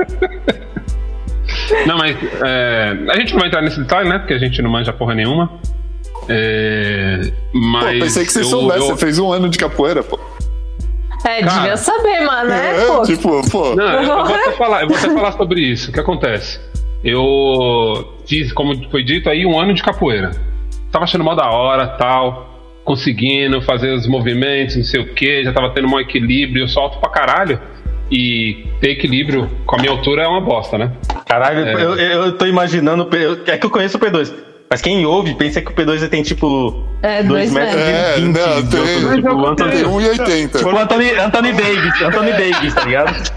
Não, 1.86 1.96
mas 1.98 2.16
é, 2.44 2.96
a 3.10 3.18
gente 3.18 3.32
não 3.32 3.40
vai 3.40 3.48
entrar 3.48 3.62
nesse 3.62 3.80
detalhe, 3.80 4.08
né? 4.08 4.18
Porque 4.18 4.34
a 4.34 4.38
gente 4.38 4.60
não 4.62 4.70
manja 4.70 4.92
porra 4.92 5.14
nenhuma. 5.14 5.50
É, 6.28 7.20
Pô, 7.52 7.58
mas 7.58 7.98
pensei 8.02 8.24
que 8.24 8.32
você 8.32 8.40
eu- 8.40 8.44
soubesse, 8.44 8.80
eu- 8.80 8.86
você 8.86 8.96
fez 8.96 9.18
um 9.18 9.32
ano 9.32 9.48
de 9.48 9.58
capoeira, 9.58 10.02
pô. 10.02 10.18
é, 11.24 11.40
Cara. 11.42 11.54
devia 11.60 11.76
saber, 11.76 12.20
mano, 12.20 12.50
né? 12.50 12.76
É, 12.82 12.86
Pô, 12.86 13.02
tipo, 13.02 13.50
pô. 13.50 13.74
Não, 13.74 13.84
eu, 13.84 14.02
eu 14.02 14.24
vou 14.26 14.34
até 14.34 14.52
falar, 14.52 14.82
eu 14.82 14.88
vou 14.88 14.96
até 14.96 15.08
falar 15.12 15.32
sobre 15.32 15.60
isso. 15.60 15.90
O 15.90 15.92
que 15.92 16.00
acontece? 16.00 16.60
Eu 17.04 18.14
fiz, 18.26 18.52
como 18.52 18.74
foi 18.90 19.02
dito 19.04 19.28
aí, 19.28 19.44
um 19.46 19.58
ano 19.58 19.72
de 19.74 19.82
capoeira. 19.82 20.30
Tava 20.96 21.04
achando 21.04 21.22
mó 21.24 21.34
da 21.34 21.50
hora, 21.50 21.86
tal. 21.88 22.48
Conseguindo 22.82 23.60
fazer 23.60 23.92
os 23.92 24.06
movimentos, 24.06 24.76
não 24.76 24.82
sei 24.84 24.98
o 24.98 25.12
que, 25.12 25.44
já 25.44 25.52
tava 25.52 25.68
tendo 25.74 25.88
um 25.88 26.00
equilíbrio, 26.00 26.62
eu 26.62 26.68
solto 26.68 26.98
pra 26.98 27.10
caralho. 27.10 27.60
E 28.10 28.64
ter 28.80 28.92
equilíbrio 28.92 29.50
com 29.66 29.76
a 29.76 29.78
minha 29.78 29.90
altura 29.90 30.22
é 30.22 30.26
uma 30.26 30.40
bosta, 30.40 30.78
né? 30.78 30.92
Caralho, 31.28 31.66
É. 31.66 31.74
eu, 31.74 31.94
eu 31.96 32.32
tô 32.32 32.46
imaginando. 32.46 33.14
eu- 33.14 33.40
É 33.46 33.58
que 33.58 33.66
eu 33.66 33.70
conheço 33.70 33.98
o 33.98 34.00
P2. 34.00 34.32
Mas 34.70 34.80
quem 34.80 35.04
ouve 35.04 35.34
pensa 35.34 35.60
que 35.60 35.70
o 35.70 35.74
P2 35.74 36.08
tem 36.08 36.22
tipo. 36.22 36.82
É, 37.02 37.22
2 37.22 37.28
dois 37.28 37.52
metros. 37.52 37.82
É, 37.82 38.18
e 38.18 38.20
20 38.22 38.36
não, 38.38 38.62
de 38.62 38.70
tem- 38.70 38.80
altura, 38.80 39.16
tipo, 39.16 39.34
o 39.34 39.46
Anthony, 39.48 39.70
Tem 39.72 39.84
1,80. 39.84 40.58
tipo 40.58 40.70
o 40.70 40.78
Anthony, 40.78 41.10
Anthony 41.10 41.52
Davis, 41.52 42.02
Anthony 42.02 42.30
Davis, 42.32 42.74
tá 42.74 42.84
ligado? 42.84 43.32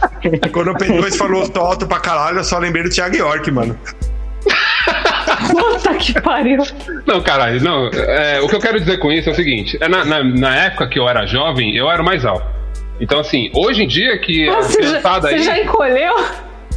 quando 0.54 0.72
o 0.72 0.76
P2 0.76 1.18
falou 1.18 1.50
tô 1.50 1.60
alto 1.60 1.86
pra 1.88 2.00
caralho, 2.00 2.38
eu 2.38 2.44
só 2.46 2.58
lembrei 2.58 2.84
do 2.84 2.90
Thiago 2.90 3.18
York, 3.18 3.52
mano. 3.52 3.76
Puta 5.52 5.94
que 5.96 6.20
pariu. 6.22 6.64
Não, 7.06 7.22
caralho, 7.22 7.62
não. 7.62 7.88
é, 7.88 8.40
o 8.42 8.48
que 8.48 8.56
eu 8.56 8.60
quero 8.60 8.80
dizer 8.80 8.98
com 8.98 9.12
isso 9.12 9.30
é 9.30 9.32
o 9.32 9.36
seguinte: 9.36 9.78
é 9.82 9.88
na, 9.88 10.06
na, 10.06 10.24
na 10.24 10.56
época 10.66 10.88
que 10.88 11.00
eu 11.00 11.08
era 11.08 11.26
jovem, 11.26 11.76
eu 11.76 11.90
era 11.90 12.02
o 12.02 12.06
mais 12.06 12.26
alto. 12.26 12.46
Então, 13.00 13.20
assim, 13.20 13.50
hoje 13.54 13.84
em 13.84 13.88
dia 13.88 14.18
que 14.20 14.50
a 14.50 14.56
Você, 14.56 14.84
já, 14.84 15.00
você 15.00 15.28
aí. 15.28 15.44
já 15.44 15.60
encolheu? 15.60 16.14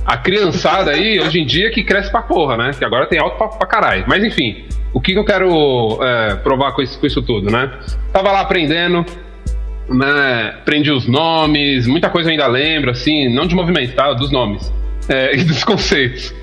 A 0.05 0.16
criançada 0.16 0.91
aí, 0.91 1.20
hoje 1.20 1.41
em 1.41 1.47
dia, 1.47 1.70
que 1.70 1.85
cresce 1.85 2.11
pra 2.11 2.23
porra, 2.23 2.57
né? 2.57 2.70
Que 2.77 2.85
agora 2.85 3.07
tem 3.07 3.18
alto 3.18 3.37
pra, 3.37 3.49
pra 3.49 3.66
caralho. 3.66 4.05
Mas 4.07 4.25
enfim, 4.25 4.64
o 4.93 5.01
que, 5.01 5.12
que 5.12 5.18
eu 5.18 5.25
quero 5.25 5.99
é, 6.03 6.35
provar 6.37 6.73
com 6.73 6.83
isso, 6.83 6.99
com 6.99 7.07
isso 7.07 7.23
tudo, 7.23 7.51
né? 7.51 7.70
Tava 8.12 8.31
lá 8.33 8.41
aprendendo, 8.41 9.05
né? 9.89 10.55
Aprendi 10.61 10.91
os 10.91 11.07
nomes, 11.07 11.87
muita 11.87 12.09
coisa 12.11 12.29
eu 12.29 12.33
ainda 12.33 12.47
lembro, 12.47 12.91
assim, 12.91 13.29
não 13.29 13.47
de 13.47 13.55
movimento, 13.55 13.95
tá? 13.95 14.12
Dos 14.12 14.31
nomes 14.31 14.73
é, 15.09 15.35
e 15.39 15.45
dos 15.45 15.64
conceitos. 15.64 16.35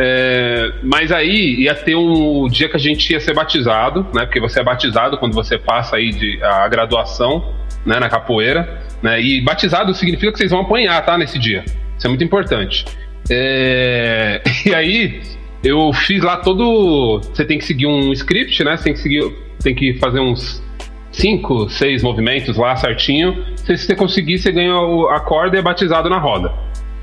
É, 0.00 0.74
mas 0.82 1.10
aí 1.10 1.62
ia 1.62 1.74
ter 1.74 1.96
um 1.96 2.46
dia 2.46 2.68
que 2.68 2.76
a 2.76 2.80
gente 2.80 3.12
ia 3.12 3.18
ser 3.18 3.34
batizado, 3.34 4.06
né? 4.14 4.24
Porque 4.24 4.38
você 4.38 4.60
é 4.60 4.62
batizado 4.62 5.18
quando 5.18 5.34
você 5.34 5.58
passa 5.58 5.96
aí 5.96 6.10
de, 6.10 6.38
a 6.42 6.68
graduação, 6.68 7.52
né? 7.84 7.98
Na 7.98 8.08
capoeira, 8.08 8.80
né? 9.02 9.20
E 9.20 9.40
batizado 9.40 9.92
significa 9.92 10.30
que 10.30 10.38
vocês 10.38 10.52
vão 10.52 10.60
apanhar, 10.60 11.04
tá? 11.04 11.18
Nesse 11.18 11.36
dia. 11.36 11.64
Isso 11.96 12.06
é 12.06 12.08
muito 12.08 12.22
importante. 12.22 12.84
É, 13.28 14.40
e 14.64 14.72
aí 14.72 15.20
eu 15.64 15.92
fiz 15.92 16.22
lá 16.22 16.36
todo. 16.36 17.20
Você 17.20 17.44
tem 17.44 17.58
que 17.58 17.64
seguir 17.64 17.86
um 17.86 18.12
script, 18.12 18.62
né? 18.62 18.76
Você 18.76 18.84
tem 18.84 18.92
que 18.92 19.00
seguir, 19.00 19.32
tem 19.60 19.74
que 19.74 19.94
fazer 19.94 20.20
uns 20.20 20.62
cinco, 21.10 21.68
seis 21.68 22.04
movimentos 22.04 22.56
lá 22.56 22.76
certinho. 22.76 23.44
Se 23.56 23.76
você 23.76 23.96
conseguir, 23.96 24.38
você 24.38 24.52
ganha 24.52 24.74
a 25.10 25.18
corda 25.18 25.56
e 25.56 25.58
é 25.58 25.62
batizado 25.62 26.08
na 26.08 26.18
roda. 26.18 26.52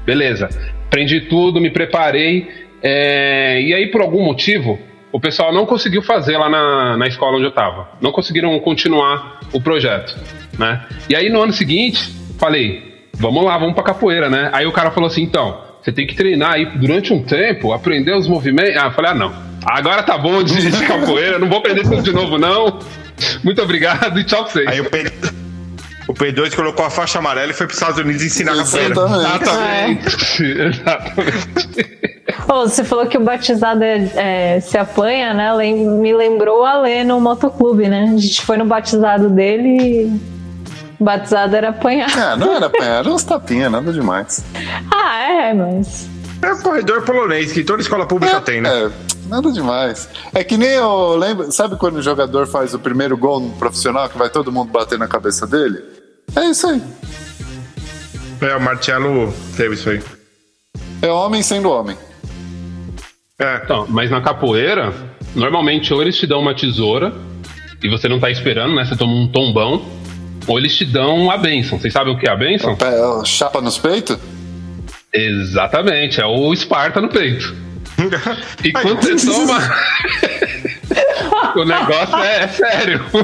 Beleza. 0.05 0.47
Aprendi 0.87 1.21
tudo, 1.21 1.59
me 1.59 1.69
preparei. 1.69 2.64
É, 2.87 3.59
e 3.63 3.73
aí, 3.73 3.87
por 3.87 3.99
algum 3.99 4.23
motivo, 4.23 4.77
o 5.11 5.19
pessoal 5.19 5.51
não 5.51 5.65
conseguiu 5.65 6.03
fazer 6.03 6.37
lá 6.37 6.47
na, 6.47 6.95
na 6.95 7.07
escola 7.07 7.37
onde 7.37 7.45
eu 7.45 7.51
tava. 7.51 7.89
Não 7.99 8.11
conseguiram 8.11 8.59
continuar 8.59 9.39
o 9.51 9.59
projeto, 9.59 10.15
né? 10.59 10.85
E 11.09 11.15
aí 11.15 11.27
no 11.27 11.41
ano 11.41 11.51
seguinte, 11.51 12.13
falei, 12.37 13.07
vamos 13.11 13.43
lá, 13.43 13.57
vamos 13.57 13.73
pra 13.73 13.83
capoeira, 13.83 14.29
né? 14.29 14.51
Aí 14.53 14.67
o 14.67 14.71
cara 14.71 14.91
falou 14.91 15.07
assim, 15.07 15.23
então, 15.23 15.63
você 15.81 15.91
tem 15.91 16.05
que 16.05 16.13
treinar 16.13 16.53
aí 16.53 16.77
durante 16.77 17.11
um 17.11 17.23
tempo, 17.23 17.73
aprender 17.73 18.15
os 18.15 18.27
movimentos. 18.27 18.77
Ah, 18.77 18.85
eu 18.85 18.91
falei, 18.91 19.11
ah, 19.11 19.15
não. 19.15 19.33
Agora 19.65 20.03
tá 20.03 20.15
bom 20.15 20.43
de, 20.43 20.69
de 20.69 20.85
capoeira, 20.85 21.39
não 21.39 21.49
vou 21.49 21.57
aprender 21.57 21.81
tudo 21.81 22.03
de 22.03 22.11
novo, 22.13 22.37
não. 22.37 22.79
Muito 23.43 23.63
obrigado 23.63 24.19
e 24.19 24.23
tchau 24.23 24.43
pra 24.43 24.53
vocês. 24.53 24.67
Aí 24.67 24.79
o 24.79 24.85
P... 24.85 25.11
O 26.07 26.13
P2 26.13 26.55
colocou 26.55 26.85
a 26.85 26.91
faixa 26.91 27.17
amarela 27.17 27.49
e 27.49 27.55
foi 27.55 27.65
pros 27.65 27.79
Estados 27.79 27.99
Unidos 27.99 28.21
ensinar 28.21 28.55
capoeira. 28.55 28.93
Exatamente. 28.93 30.43
Exatamente. 30.43 32.05
Ô, 32.47 32.67
você 32.67 32.83
falou 32.83 33.05
que 33.07 33.17
o 33.17 33.21
batizado 33.23 33.83
é, 33.83 34.09
é, 34.55 34.59
se 34.59 34.77
apanha, 34.77 35.33
né? 35.33 35.53
Lem- 35.53 35.87
Me 35.99 36.13
lembrou 36.13 36.61
o 36.61 36.65
Alê 36.65 37.03
no 37.03 37.19
motoclube, 37.19 37.87
né? 37.87 38.11
A 38.13 38.17
gente 38.17 38.41
foi 38.43 38.57
no 38.57 38.65
batizado 38.65 39.29
dele 39.29 39.77
e 39.81 40.05
o 40.99 41.03
batizado 41.03 41.55
era 41.55 41.69
apanhar. 41.69 42.09
É, 42.17 42.35
não 42.35 42.53
era 42.55 42.65
apanhar, 42.67 42.99
era 42.99 43.09
uns 43.09 43.23
tapinhas, 43.23 43.71
nada 43.71 43.91
demais. 43.91 44.43
Ah, 44.93 45.19
é, 45.21 45.53
mas. 45.53 46.07
É 46.41 46.51
o 46.51 46.61
corredor 46.61 47.01
polonês, 47.03 47.51
que 47.51 47.63
toda 47.63 47.81
escola 47.81 48.05
pública 48.05 48.39
tem, 48.41 48.61
né? 48.61 48.69
É, 48.69 48.89
nada 49.27 49.51
demais. 49.51 50.07
É 50.33 50.43
que 50.43 50.57
nem 50.57 50.69
eu 50.69 51.15
lembro. 51.15 51.51
Sabe 51.51 51.75
quando 51.77 51.95
o 51.97 52.01
jogador 52.01 52.45
faz 52.45 52.73
o 52.73 52.79
primeiro 52.79 53.17
gol 53.17 53.39
no 53.39 53.49
profissional 53.53 54.07
que 54.09 54.17
vai 54.17 54.29
todo 54.29 54.51
mundo 54.51 54.69
bater 54.71 54.99
na 54.99 55.07
cabeça 55.07 55.47
dele? 55.47 55.81
É 56.35 56.45
isso 56.45 56.67
aí. 56.67 56.81
É, 58.41 58.55
o 58.55 58.61
Marcelo 58.61 59.33
teve 59.55 59.75
isso 59.75 59.89
aí. 59.89 60.03
É 61.01 61.07
homem 61.09 61.41
sendo 61.41 61.69
homem. 61.69 61.97
É. 63.39 63.61
Então, 63.63 63.85
mas 63.89 64.09
na 64.09 64.21
capoeira, 64.21 64.93
normalmente 65.35 65.93
ou 65.93 66.01
eles 66.01 66.17
te 66.17 66.25
dão 66.25 66.39
uma 66.39 66.53
tesoura 66.55 67.13
e 67.83 67.89
você 67.89 68.07
não 68.07 68.19
tá 68.19 68.29
esperando, 68.29 68.73
né? 68.75 68.85
Você 68.85 68.95
toma 68.95 69.13
um 69.13 69.27
tombão, 69.27 69.85
ou 70.47 70.57
eles 70.57 70.75
te 70.75 70.85
dão 70.85 71.29
a 71.29 71.37
benção. 71.37 71.77
Vocês 71.77 71.91
sabem 71.91 72.13
o 72.13 72.17
que 72.17 72.27
é 72.29 72.31
a 72.31 72.35
benção? 72.35 72.75
Pé- 72.75 72.95
Chapa 73.25 73.59
nos 73.61 73.77
peitos? 73.77 74.17
Exatamente, 75.13 76.21
é 76.21 76.25
o 76.25 76.53
Esparta 76.53 77.01
no 77.01 77.09
peito. 77.09 77.53
E 78.63 78.71
Ai, 78.75 78.81
quando 78.83 79.01
você 79.01 79.25
toma. 79.31 79.57
o 81.55 81.63
negócio 81.65 82.17
é, 82.17 82.43
é 82.43 82.47
sério. 82.47 83.01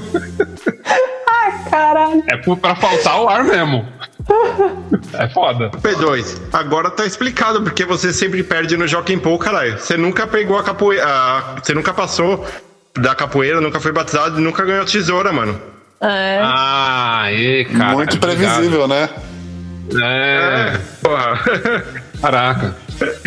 Ah, 1.44 1.70
caralho. 1.72 2.24
É 2.30 2.38
pra 2.38 2.76
faltar 2.76 3.20
o 3.20 3.28
ar 3.28 3.44
mesmo. 3.44 3.88
É 5.14 5.28
foda. 5.30 5.70
P2, 5.82 6.42
agora 6.54 6.90
tá 6.90 7.06
explicado 7.06 7.62
porque 7.64 7.86
você 7.86 8.12
sempre 8.14 8.44
perde 8.44 8.76
no 8.78 8.88
Jockey 8.88 9.18
Pô, 9.18 9.38
caralho. 9.38 9.78
Você 9.80 9.98
nunca 9.98 10.26
pegou 10.28 10.58
a 10.58 10.64
capoeira. 10.64 11.06
a- 11.06 11.56
Você 11.62 11.74
nunca 11.74 11.94
passou 11.94 12.46
da 12.98 13.14
capoeira, 13.16 13.62
nunca 13.62 13.80
foi 13.80 13.92
batizado 13.92 14.40
e 14.40 14.44
nunca 14.44 14.64
ganhou 14.66 14.86
tesoura, 14.86 15.32
mano. 15.32 15.60
É. 16.02 16.40
Ah, 16.44 17.26
e, 17.32 17.66
cara. 17.66 17.94
Muito 17.94 18.18
previsível, 18.20 18.88
né? 18.88 19.10
É. 20.02 20.78
Porra. 21.02 21.40
Caraca. 22.22 22.76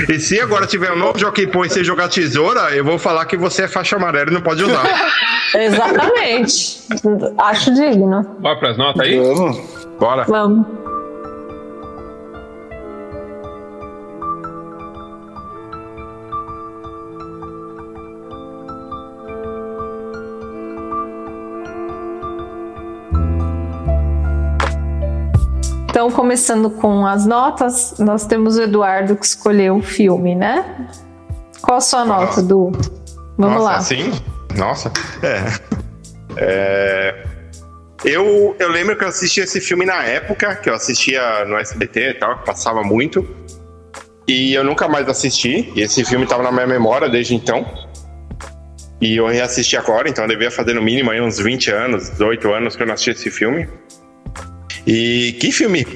E 0.08 0.18
se 0.20 0.40
agora 0.40 0.66
tiver 0.66 0.92
um 0.92 0.96
novo 0.96 1.18
Jockey 1.18 1.46
Pô 1.48 1.64
e 1.64 1.68
você 1.68 1.82
jogar 1.82 2.08
tesoura, 2.08 2.70
eu 2.74 2.84
vou 2.84 2.98
falar 2.98 3.24
que 3.26 3.36
você 3.36 3.62
é 3.62 3.68
faixa 3.68 3.96
amarela 3.96 4.30
e 4.30 4.34
não 4.34 4.40
pode 4.40 4.62
usar. 4.62 4.84
Exatamente. 5.54 6.82
Acho 7.38 7.74
digno. 7.74 8.22
Bora 8.40 8.58
pras 8.58 8.76
notas 8.78 9.02
aí? 9.02 9.18
Vamos. 9.18 9.58
Bora. 9.98 10.24
Vamos. 10.24 10.66
Então, 26.04 26.14
começando 26.14 26.68
com 26.68 27.06
as 27.06 27.24
notas, 27.24 27.94
nós 27.98 28.26
temos 28.26 28.58
o 28.58 28.62
Eduardo 28.62 29.16
que 29.16 29.24
escolheu 29.24 29.76
o 29.76 29.82
filme, 29.82 30.34
né? 30.34 30.86
Qual 31.62 31.78
a 31.78 31.80
sua 31.80 32.04
nota, 32.04 32.42
Du? 32.42 32.72
Vamos 33.38 33.56
Nossa, 33.56 33.64
lá. 33.64 33.76
Assim? 33.76 34.12
Nossa. 34.54 34.92
É. 35.22 35.74
É, 36.36 37.24
Eu, 38.04 38.54
eu 38.58 38.68
lembro 38.68 38.98
que 38.98 39.04
eu 39.04 39.08
assisti 39.08 39.40
esse 39.40 39.62
filme 39.62 39.86
na 39.86 40.02
época, 40.02 40.56
que 40.56 40.68
eu 40.68 40.74
assistia 40.74 41.46
no 41.46 41.56
SBT 41.56 42.10
e 42.10 42.14
tal, 42.14 42.38
que 42.40 42.44
passava 42.44 42.82
muito. 42.82 43.26
E 44.28 44.52
eu 44.52 44.62
nunca 44.62 44.86
mais 44.86 45.08
assisti. 45.08 45.72
E 45.74 45.80
esse 45.80 46.04
filme 46.04 46.26
tava 46.26 46.42
na 46.42 46.52
minha 46.52 46.66
memória 46.66 47.08
desde 47.08 47.34
então. 47.34 47.64
E 49.00 49.16
eu 49.16 49.26
reassisti 49.26 49.74
agora, 49.78 50.06
então 50.06 50.24
eu 50.24 50.28
devia 50.28 50.50
fazer 50.50 50.74
no 50.74 50.82
mínimo 50.82 51.10
aí 51.10 51.20
uns 51.20 51.38
20 51.38 51.70
anos, 51.70 52.10
18 52.10 52.52
anos 52.52 52.76
que 52.76 52.82
eu 52.82 52.86
não 52.86 52.92
assisti 52.92 53.10
esse 53.10 53.30
filme. 53.30 53.66
E 54.86 55.36
que 55.40 55.50
filme 55.52 55.86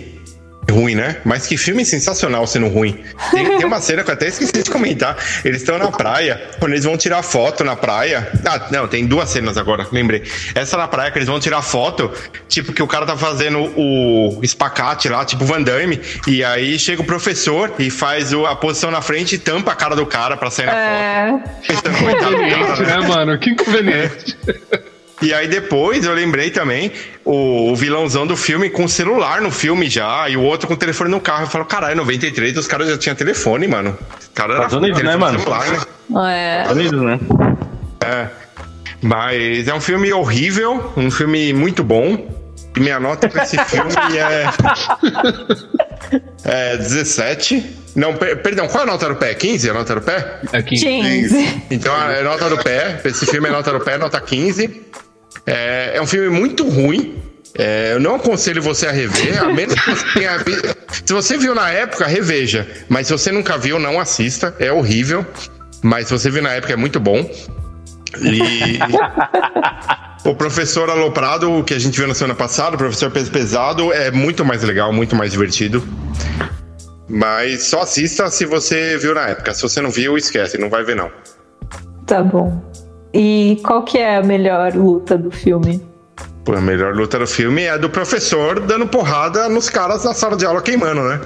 ruim, 0.71 0.95
né? 0.95 1.17
Mas 1.25 1.47
que 1.47 1.57
filme 1.57 1.83
sensacional 1.83 2.47
sendo 2.47 2.69
ruim. 2.69 3.03
Tem, 3.31 3.57
tem 3.57 3.65
uma 3.65 3.81
cena 3.81 4.05
que 4.05 4.11
eu 4.11 4.15
até 4.15 4.29
esqueci 4.29 4.63
de 4.63 4.71
comentar. 4.71 5.17
Eles 5.43 5.63
estão 5.63 5.79
na 5.79 5.91
praia, 5.91 6.43
quando 6.59 6.73
eles 6.73 6.85
vão 6.85 6.95
tirar 6.95 7.23
foto 7.23 7.65
na 7.65 7.75
praia. 7.75 8.31
Ah, 8.45 8.69
não, 8.71 8.87
tem 8.87 9.07
duas 9.07 9.31
cenas 9.31 9.57
agora, 9.57 9.87
lembrei. 9.91 10.23
Essa 10.55 10.77
na 10.77 10.87
praia 10.87 11.11
que 11.11 11.17
eles 11.17 11.27
vão 11.29 11.41
tirar 11.41 11.63
foto, 11.63 12.13
tipo 12.49 12.75
que 12.75 12.83
o 12.83 12.87
cara 12.87 13.07
tá 13.07 13.17
fazendo 13.17 13.61
o 13.79 14.41
espacate 14.43 15.09
lá, 15.09 15.25
tipo 15.25 15.43
Van 15.47 15.63
Damme, 15.63 16.01
e 16.27 16.45
aí 16.45 16.79
chega 16.79 17.01
o 17.01 17.05
professor 17.05 17.73
e 17.79 17.89
faz 17.89 18.35
o- 18.35 18.45
a 18.45 18.55
posição 18.55 18.91
na 18.91 19.01
frente 19.01 19.37
e 19.37 19.39
tampa 19.39 19.73
a 19.73 19.75
cara 19.75 19.97
do 19.97 20.05
cara 20.05 20.37
pra 20.37 20.51
sair 20.51 20.67
na 20.67 20.73
foto. 20.73 20.83
É, 20.85 21.43
Pensando, 21.67 21.99
coitado 22.05 22.37
do 22.37 22.43
Inconveniente, 22.43 22.67
cara, 22.67 22.83
né? 22.85 23.01
né, 23.01 23.09
mano? 23.09 23.39
Que 23.39 23.51
inconveniente. 23.51 24.37
E 25.21 25.35
aí 25.35 25.49
depois 25.49 26.05
eu 26.05 26.15
lembrei 26.15 26.51
também 26.51 26.93
o, 27.25 27.73
o 27.73 27.77
vilãozão 27.77 28.27
do 28.27 28.37
filme 28.37 28.71
com 28.71 28.87
celular 28.87 29.41
no 29.41 29.51
filme 29.51 29.89
já, 29.91 30.29
e 30.29 30.37
o 30.37 30.43
outro 30.43 30.69
com 30.69 30.75
o 30.75 30.77
telefone 30.77 31.11
no 31.11 31.21
carro. 31.21 31.43
Eu 31.45 31.49
falo, 31.49 31.65
caralho, 31.65 31.97
93 31.97 32.57
os 32.57 32.67
caras 32.69 32.89
já 32.89 32.97
tinham 32.97 33.17
telefone, 33.17 33.67
mano. 33.67 33.99
Os 34.21 34.29
caras 34.29 34.55
Estados 34.57 34.75
Unidos, 34.77 35.03
né, 35.03 35.17
mano? 35.17 35.39
celular, 35.41 35.67
né? 35.69 36.65
é. 36.67 36.71
Unidos, 36.71 37.03
né? 37.03 37.19
É. 38.05 38.29
Mas 39.03 39.67
é 39.69 39.75
um 39.75 39.81
filme 39.81 40.13
horrível, 40.13 40.93
um 40.97 41.11
filme 41.11 41.53
muito 41.53 41.83
bom. 41.83 42.37
E 42.77 42.81
minha 42.81 43.01
nota 43.01 43.29
pra 43.29 43.43
esse 43.43 43.59
filme 43.67 43.91
é. 44.17 44.45
É 46.45 46.77
17. 46.77 47.77
Não, 47.97 48.15
per- 48.15 48.41
perdão, 48.43 48.69
qual 48.69 48.85
é 48.85 48.87
a 48.87 48.91
nota 48.91 49.09
do 49.09 49.17
pé? 49.17 49.35
15? 49.35 49.71
A 49.71 49.75
nota 49.75 49.95
do 49.97 50.01
pé? 50.01 50.41
É 50.53 50.63
15. 50.63 50.85
15. 50.85 51.63
Então 51.71 51.93
a 51.95 52.23
nota 52.23 52.49
do 52.49 52.59
pé, 52.59 53.01
esse 53.05 53.27
filme 53.27 53.49
é 53.49 53.53
nota 53.53 53.73
do 53.73 53.81
pé, 53.81 53.99
nota 53.99 54.21
15. 54.21 54.83
É, 55.49 55.93
é 55.97 56.03
um 56.03 56.07
filme 56.07 56.29
muito 56.29 56.69
ruim. 56.69 57.17
É, 57.55 57.95
eu 57.95 58.01
não 58.01 58.17
aconselho 58.17 58.61
você 58.61 58.87
a 58.87 58.93
rever, 58.93 59.43
a 59.43 59.47
menos 59.47 59.75
que 59.75 59.91
você 59.91 60.05
tenha. 60.13 60.39
Se 61.05 61.13
você 61.13 61.39
viu 61.39 61.55
na 61.55 61.71
época, 61.71 62.07
reveja. 62.07 62.69
Mas 62.89 63.07
se 63.07 63.13
você 63.15 63.33
nunca 63.33 63.57
viu, 63.57 63.79
não 63.79 63.99
assista. 63.99 64.55
É 64.59 64.71
horrível. 64.71 65.27
Mas 65.83 66.07
se 66.07 66.13
você 66.13 66.31
viu 66.31 66.43
na 66.43 66.53
época, 66.53 66.75
é 66.75 66.77
muito 66.77 67.01
bom. 67.01 67.29
E. 68.21 68.79
O 70.25 70.35
professor 70.35 70.91
Aloprado, 70.91 71.63
que 71.65 71.73
a 71.73 71.79
gente 71.79 71.97
viu 71.97 72.07
na 72.07 72.15
semana 72.15 72.35
passada, 72.35 72.75
o 72.75 72.79
professor 72.79 73.11
Peso 73.11 73.31
Pesado, 73.31 73.93
é 73.93 74.11
muito 74.11 74.45
mais 74.45 74.63
legal, 74.63 74.93
muito 74.93 75.17
mais 75.17 75.31
divertido. 75.31 75.83
Mas 77.09 77.63
só 77.63 77.83
assista 77.83 78.29
se 78.29 78.45
você 78.45 78.99
viu 78.99 79.15
na 79.15 79.29
época. 79.29 79.55
Se 79.55 79.63
você 79.63 79.81
não 79.81 79.91
viu, 79.91 80.19
esquece, 80.19 80.59
não 80.59 80.69
vai 80.69 80.85
ver 80.85 80.97
não. 80.97 81.11
Tá 82.05 82.23
bom. 82.23 82.61
E 83.13 83.61
qual 83.65 83.83
que 83.83 83.99
é 83.99 84.17
a 84.17 84.23
melhor 84.23 84.75
luta 84.75 85.17
do 85.17 85.31
filme? 85.31 85.83
Pô, 86.45 86.53
a 86.55 86.61
melhor 86.61 86.95
luta 86.95 87.19
do 87.19 87.27
filme 87.27 87.63
é 87.63 87.71
a 87.71 87.77
do 87.77 87.91
professor 87.91 88.61
dando 88.61 88.87
porrada 88.87 89.49
nos 89.49 89.69
caras 89.69 90.05
na 90.05 90.15
sala 90.15 90.37
de 90.37 90.45
aula 90.47 90.63
queimando, 90.63 91.03
né? 91.03 91.21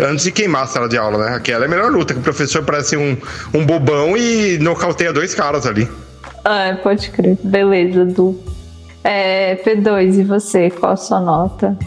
Antes 0.00 0.24
de 0.24 0.32
queimar 0.32 0.62
a 0.64 0.66
sala 0.66 0.88
de 0.88 0.96
aula, 0.98 1.18
né? 1.30 1.36
Aquela 1.36 1.64
é 1.64 1.66
a 1.66 1.70
melhor 1.70 1.90
luta, 1.92 2.12
que 2.14 2.20
o 2.20 2.22
professor 2.22 2.64
parece 2.64 2.96
um, 2.96 3.16
um 3.54 3.64
bobão 3.64 4.16
e 4.16 4.58
nocauteia 4.58 5.12
dois 5.12 5.34
caras 5.34 5.66
ali. 5.66 5.88
Ah, 6.44 6.76
pode 6.82 7.10
crer. 7.10 7.38
Beleza, 7.42 8.04
Du. 8.04 8.38
É, 9.04 9.56
P2, 9.56 10.18
e 10.20 10.24
você? 10.24 10.70
Qual 10.70 10.92
a 10.92 10.96
sua 10.96 11.20
nota? 11.20 11.78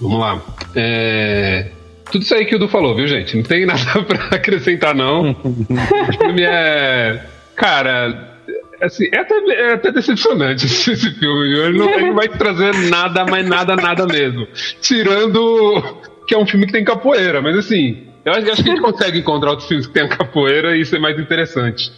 Vamos 0.00 0.18
lá. 0.20 0.42
É, 0.74 1.68
Tudo 2.10 2.22
isso 2.22 2.34
aí 2.34 2.44
que 2.46 2.56
o 2.56 2.58
Du 2.58 2.68
falou, 2.68 2.94
viu, 2.96 3.06
gente? 3.06 3.36
Não 3.36 3.44
tem 3.44 3.64
nada 3.66 4.02
pra 4.06 4.24
acrescentar, 4.36 4.94
não. 4.94 5.30
o 5.30 6.12
filme 6.18 6.42
é. 6.42 7.24
Cara, 7.56 8.38
assim, 8.80 9.08
é 9.12 9.18
até, 9.18 9.34
é 9.34 9.72
até 9.74 9.92
decepcionante 9.92 10.66
esse, 10.66 10.96
filme? 10.96 11.58
Ele 11.58 11.78
não, 11.78 11.90
ele 11.90 12.12
vai 12.12 12.28
trazer 12.28 12.74
nada, 12.90 13.24
mas 13.24 13.46
nada, 13.48 13.76
nada 13.76 14.06
mesmo. 14.06 14.46
Tirando 14.80 16.02
que 16.26 16.34
é 16.34 16.38
um 16.38 16.46
filme 16.46 16.66
que 16.66 16.72
tem 16.72 16.84
capoeira, 16.84 17.42
mas 17.42 17.56
assim, 17.56 18.08
eu 18.24 18.32
acho, 18.32 18.44
que 18.44 18.50
a 18.50 18.54
gente 18.54 18.80
consegue 18.80 19.18
encontrar 19.18 19.50
outros 19.50 19.68
filmes 19.68 19.86
que 19.86 19.92
tenham 19.92 20.08
capoeira 20.08 20.76
e 20.76 20.84
ser 20.84 20.98
mais 20.98 21.18
interessante. 21.18 21.92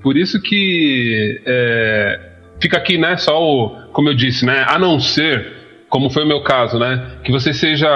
Por 0.00 0.16
isso 0.16 0.40
que 0.40 1.40
é, 1.44 2.20
fica 2.60 2.76
aqui, 2.76 2.96
né, 2.96 3.16
só 3.16 3.42
o, 3.42 3.70
como 3.92 4.08
eu 4.08 4.14
disse, 4.14 4.46
né, 4.46 4.64
a 4.68 4.78
não 4.78 5.00
ser, 5.00 5.84
como 5.88 6.08
foi 6.10 6.22
o 6.22 6.26
meu 6.26 6.42
caso, 6.42 6.78
né, 6.78 7.18
que 7.24 7.32
você 7.32 7.52
seja 7.52 7.88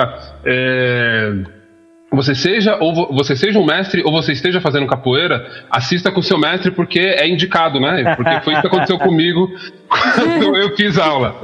é, 0.45 1.33
você 2.13 2.35
seja 2.35 2.77
ou 2.81 2.93
vo- 2.95 3.09
você 3.13 3.37
seja 3.37 3.59
um 3.59 3.65
mestre 3.65 4.03
ou 4.05 4.11
você 4.13 4.33
esteja 4.33 4.61
fazendo 4.61 4.87
capoeira, 4.87 5.47
assista 5.71 6.11
com 6.11 6.21
o 6.21 6.23
seu 6.23 6.39
mestre 6.39 6.71
porque 6.71 6.99
é 6.99 7.29
indicado, 7.29 7.79
né? 7.79 8.15
Porque 8.17 8.41
foi 8.41 8.53
isso 8.55 8.63
que 8.63 8.69
aconteceu 8.69 8.99
comigo 9.01 9.49
quando 9.89 10.57
eu 10.57 10.77
fiz 10.77 10.99
aula. 10.99 11.41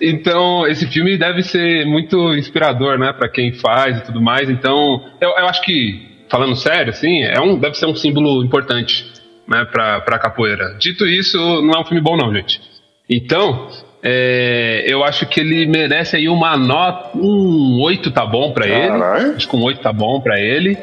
Então, 0.00 0.66
esse 0.66 0.86
filme 0.86 1.16
deve 1.16 1.42
ser 1.42 1.84
muito 1.86 2.34
inspirador, 2.34 2.98
né, 2.98 3.12
para 3.12 3.28
quem 3.28 3.52
faz 3.52 3.98
e 3.98 4.04
tudo 4.04 4.20
mais. 4.22 4.48
Então, 4.48 5.02
eu, 5.20 5.30
eu 5.30 5.46
acho 5.48 5.60
que 5.62 6.24
falando 6.28 6.54
sério, 6.56 6.90
assim, 6.90 7.22
é 7.22 7.40
um 7.40 7.58
deve 7.58 7.76
ser 7.76 7.86
um 7.86 7.94
símbolo 7.94 8.44
importante, 8.44 9.06
né, 9.48 9.64
para 9.64 10.00
para 10.02 10.18
capoeira. 10.18 10.76
Dito 10.78 11.06
isso, 11.06 11.36
não 11.62 11.74
é 11.74 11.80
um 11.80 11.84
filme 11.84 12.00
bom 12.00 12.16
não, 12.16 12.32
gente. 12.34 12.60
Então, 13.08 13.68
é, 14.08 14.84
eu 14.86 15.02
acho 15.02 15.26
que 15.26 15.40
ele 15.40 15.66
merece 15.66 16.14
aí 16.14 16.28
uma 16.28 16.56
nota. 16.56 17.18
Um 17.18 17.80
8 17.82 18.12
tá 18.12 18.24
bom 18.24 18.52
pra 18.52 18.64
ele. 18.64 18.86
Caralho. 18.86 19.34
Acho 19.34 19.48
que 19.48 19.56
um 19.56 19.62
8 19.64 19.80
tá 19.80 19.92
bom 19.92 20.20
pra 20.20 20.38
ele. 20.38 20.78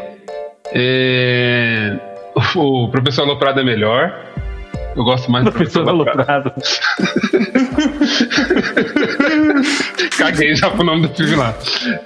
É, 0.73 1.95
o 2.53 2.89
professor 2.89 3.21
Aloprado 3.21 3.61
é 3.61 3.63
melhor. 3.63 4.13
Eu 4.93 5.05
gosto 5.05 5.31
mais 5.31 5.45
do 5.45 5.51
Professor 5.53 5.85
professor 5.85 6.05
Aloprado. 6.11 6.51
aloprado. 6.51 6.61
Caguei 10.19 10.53
já 10.55 10.69
pro 10.69 10.83
nome 10.83 11.07
do 11.07 11.15
filme 11.15 11.35
lá. 11.35 11.55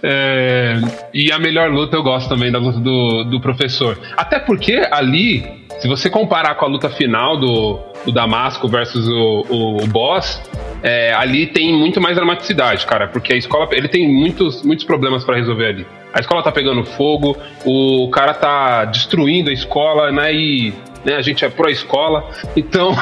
É, 0.03 0.80
e 1.13 1.32
a 1.32 1.39
melhor 1.39 1.72
luta 1.72 1.97
eu 1.97 2.03
gosto 2.03 2.30
também 2.30 2.51
da 2.51 2.59
luta 2.59 2.80
do, 2.80 3.24
do 3.24 3.41
professor. 3.41 3.97
Até 4.15 4.38
porque 4.39 4.88
ali, 4.91 5.65
se 5.80 5.88
você 5.88 6.11
comparar 6.11 6.55
com 6.55 6.65
a 6.65 6.68
luta 6.70 6.89
final 6.89 7.38
do, 7.38 7.80
do 8.05 8.11
Damasco 8.11 8.68
versus 8.70 9.07
o, 9.07 9.45
o, 9.49 9.84
o 9.84 9.88
boss, 9.88 10.41
é, 10.84 11.13
ali 11.13 11.47
tem 11.47 11.73
muito 11.73 11.99
mais 11.99 12.15
dramaticidade, 12.15 12.86
cara. 12.86 13.07
Porque 13.07 13.34
a 13.34 13.36
escola 13.36 13.67
ele 13.71 13.88
tem 13.88 14.07
muitos, 14.07 14.63
muitos 14.63 14.86
problemas 14.86 15.23
pra 15.23 15.36
resolver 15.36 15.67
ali. 15.67 15.88
A 16.13 16.19
escola 16.19 16.41
tá 16.41 16.51
pegando 16.51 16.84
fogo, 16.86 17.38
o 17.65 18.09
cara 18.09 18.34
tá 18.34 18.86
destruindo 18.86 19.49
a 19.49 19.53
escola, 19.53 20.11
né? 20.11 20.34
E 20.34 20.73
né, 21.03 21.15
a 21.15 21.21
gente 21.21 21.45
é 21.45 21.49
pró-escola. 21.49 22.30
Então. 22.55 22.95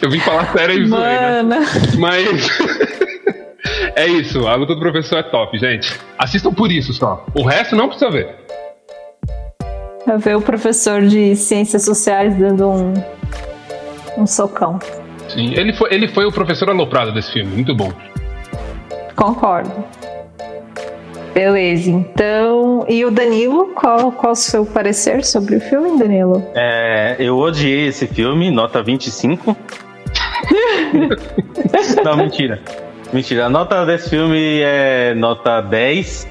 eu 0.00 0.10
vim 0.10 0.20
falar 0.20 0.52
sério 0.52 0.86
zoei, 0.86 1.02
né? 1.02 1.42
Mano, 1.42 1.66
Mas. 1.98 2.58
é 3.96 4.06
isso, 4.06 4.46
a 4.46 4.54
luta 4.54 4.74
do 4.74 4.80
professor 4.80 5.18
é 5.18 5.22
top, 5.22 5.58
gente. 5.58 5.92
Assistam 6.18 6.52
por 6.52 6.70
isso 6.70 6.92
só. 6.92 7.24
O 7.34 7.42
resto 7.42 7.76
não 7.76 7.88
precisa 7.88 8.10
ver. 8.10 8.28
Eu 10.06 10.18
ver 10.18 10.36
o 10.36 10.40
professor 10.40 11.02
de 11.02 11.36
ciências 11.36 11.84
sociais 11.84 12.36
dando 12.36 12.68
um, 12.68 12.94
um 14.18 14.26
socão. 14.26 14.78
Sim, 15.28 15.52
ele 15.54 15.72
foi, 15.72 15.92
ele 15.92 16.08
foi 16.08 16.24
o 16.24 16.32
professor 16.32 16.70
aloprado 16.70 17.12
desse 17.12 17.32
filme, 17.32 17.52
muito 17.52 17.74
bom. 17.74 17.92
Concordo. 19.14 19.72
Beleza, 21.34 21.90
então. 21.90 22.86
E 22.88 23.04
o 23.04 23.10
Danilo, 23.10 23.72
qual, 23.74 24.10
qual 24.10 24.32
o 24.32 24.36
seu 24.36 24.64
parecer 24.64 25.22
sobre 25.22 25.56
o 25.56 25.60
filme, 25.60 25.98
Danilo? 25.98 26.42
É, 26.54 27.16
eu 27.18 27.36
odiei 27.36 27.88
esse 27.88 28.06
filme, 28.06 28.50
nota 28.50 28.82
25. 28.82 29.54
Não, 32.02 32.16
mentira. 32.16 32.58
Mentira. 33.12 33.46
A 33.46 33.50
nota 33.50 33.84
desse 33.84 34.08
filme 34.08 34.60
é 34.62 35.12
nota 35.14 35.60
10. 35.60 36.26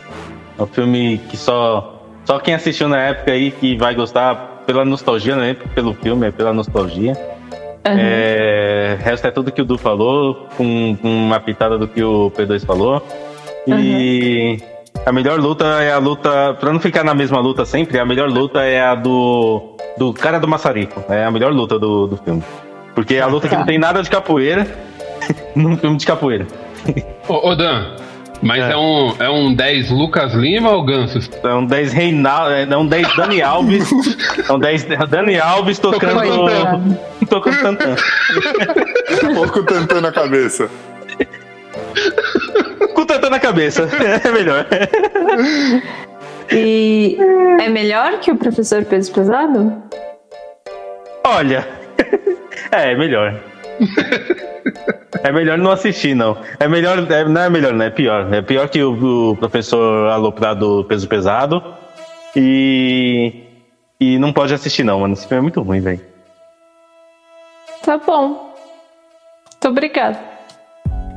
É 0.57 0.63
um 0.63 0.65
filme 0.65 1.19
que 1.29 1.37
só, 1.37 1.94
só 2.25 2.39
quem 2.39 2.53
assistiu 2.53 2.89
na 2.89 2.99
época 2.99 3.31
aí 3.31 3.51
que 3.51 3.77
vai 3.77 3.95
gostar 3.95 4.63
pela 4.65 4.83
nostalgia, 4.83 5.35
não 5.35 5.43
é 5.43 5.53
pelo 5.53 5.93
filme, 5.93 6.27
é 6.27 6.31
pela 6.31 6.51
nostalgia. 6.51 7.13
Aham. 7.85 7.97
É, 7.99 8.97
resto 8.99 9.27
é 9.27 9.31
tudo 9.31 9.51
que 9.51 9.61
o 9.61 9.65
Du 9.65 9.77
falou, 9.77 10.47
com, 10.57 10.97
com 10.99 11.07
uma 11.07 11.39
pitada 11.39 11.77
do 11.77 11.87
que 11.87 12.03
o 12.03 12.31
P2 12.31 12.65
falou. 12.65 13.05
E 13.67 14.57
a 15.05 15.11
melhor 15.11 15.39
luta 15.39 15.65
é 15.83 15.91
a 15.91 15.99
luta. 15.99 16.55
Pra 16.59 16.73
não 16.73 16.79
ficar 16.79 17.03
na 17.03 17.13
mesma 17.13 17.39
luta 17.39 17.63
sempre, 17.63 17.99
a 17.99 18.05
melhor 18.05 18.29
luta 18.29 18.63
é 18.63 18.81
a 18.81 18.95
do. 18.95 19.75
Do 19.97 20.11
cara 20.13 20.39
do 20.39 20.47
maçarico. 20.47 21.03
É 21.07 21.23
a 21.23 21.31
melhor 21.31 21.53
luta 21.53 21.79
do, 21.79 22.07
do 22.07 22.17
filme. 22.17 22.43
Porque 22.93 23.15
é 23.15 23.21
a 23.21 23.27
luta 23.27 23.47
que 23.47 23.55
não 23.55 23.65
tem 23.67 23.77
nada 23.77 24.01
de 24.01 24.09
capoeira 24.09 24.67
num 25.55 25.77
filme 25.77 25.97
de 25.97 26.05
capoeira. 26.05 26.47
Ô, 27.27 27.49
ô 27.49 27.55
Dan, 27.55 27.95
mas 28.41 28.63
é. 28.63 28.71
É. 28.71 28.77
um, 28.77 29.15
é 29.19 29.29
um 29.29 29.53
10 29.53 29.89
Lucas 29.91 30.33
Lima 30.33 30.71
ou 30.71 30.83
Gansos? 30.83 31.29
É 31.43 31.53
um 31.53 31.65
10 31.65 31.93
Reinaldo. 31.93 32.51
É 32.51 32.77
um 32.77 32.87
10 32.87 33.15
Dani 33.15 33.41
Alves. 33.41 33.89
É 34.47 34.51
um 34.51 34.59
10 34.59 34.83
Dani 35.09 35.39
Alves 35.39 35.79
tocando. 35.79 36.21
Coitado. 36.21 36.97
tocando 37.29 37.61
tantã. 37.61 37.95
Pouco 39.33 39.63
tantando 39.63 40.01
na 40.01 40.11
cabeça. 40.11 40.69
Com 42.93 43.01
o 43.01 43.05
tantã 43.05 43.29
na 43.29 43.39
cabeça. 43.39 43.89
É 44.23 44.31
melhor. 44.31 44.65
E 46.51 47.17
é 47.59 47.69
melhor 47.69 48.19
que 48.19 48.31
o 48.31 48.35
professor 48.35 48.83
peso 48.85 49.11
pesado? 49.11 49.81
Olha. 51.25 51.67
É, 52.71 52.91
é 52.93 52.95
melhor. 52.95 53.39
É 55.23 55.31
melhor 55.31 55.57
não 55.57 55.71
assistir, 55.71 56.13
não. 56.15 56.37
É 56.59 56.67
melhor, 56.67 56.99
é- 57.11 57.25
não 57.25 57.41
é 57.41 57.49
melhor, 57.49 57.73
não 57.73 57.85
é 57.85 57.89
pior. 57.89 58.31
É 58.33 58.41
pior 58.41 58.69
que 58.69 58.81
o, 58.83 59.31
o 59.31 59.37
professor 59.37 60.09
aloprado 60.09 60.85
peso 60.87 61.07
pesado. 61.07 61.63
E. 62.35 63.43
E 63.99 64.19
não 64.19 64.33
pode 64.33 64.53
assistir, 64.53 64.83
não, 64.83 64.99
mano. 64.99 65.13
Esse 65.13 65.27
filme 65.27 65.39
é 65.39 65.41
muito 65.41 65.61
ruim, 65.61 65.79
velho. 65.79 66.01
Tá 67.83 67.97
bom. 67.97 68.53
Muito 69.51 69.67
obrigada. 69.69 70.19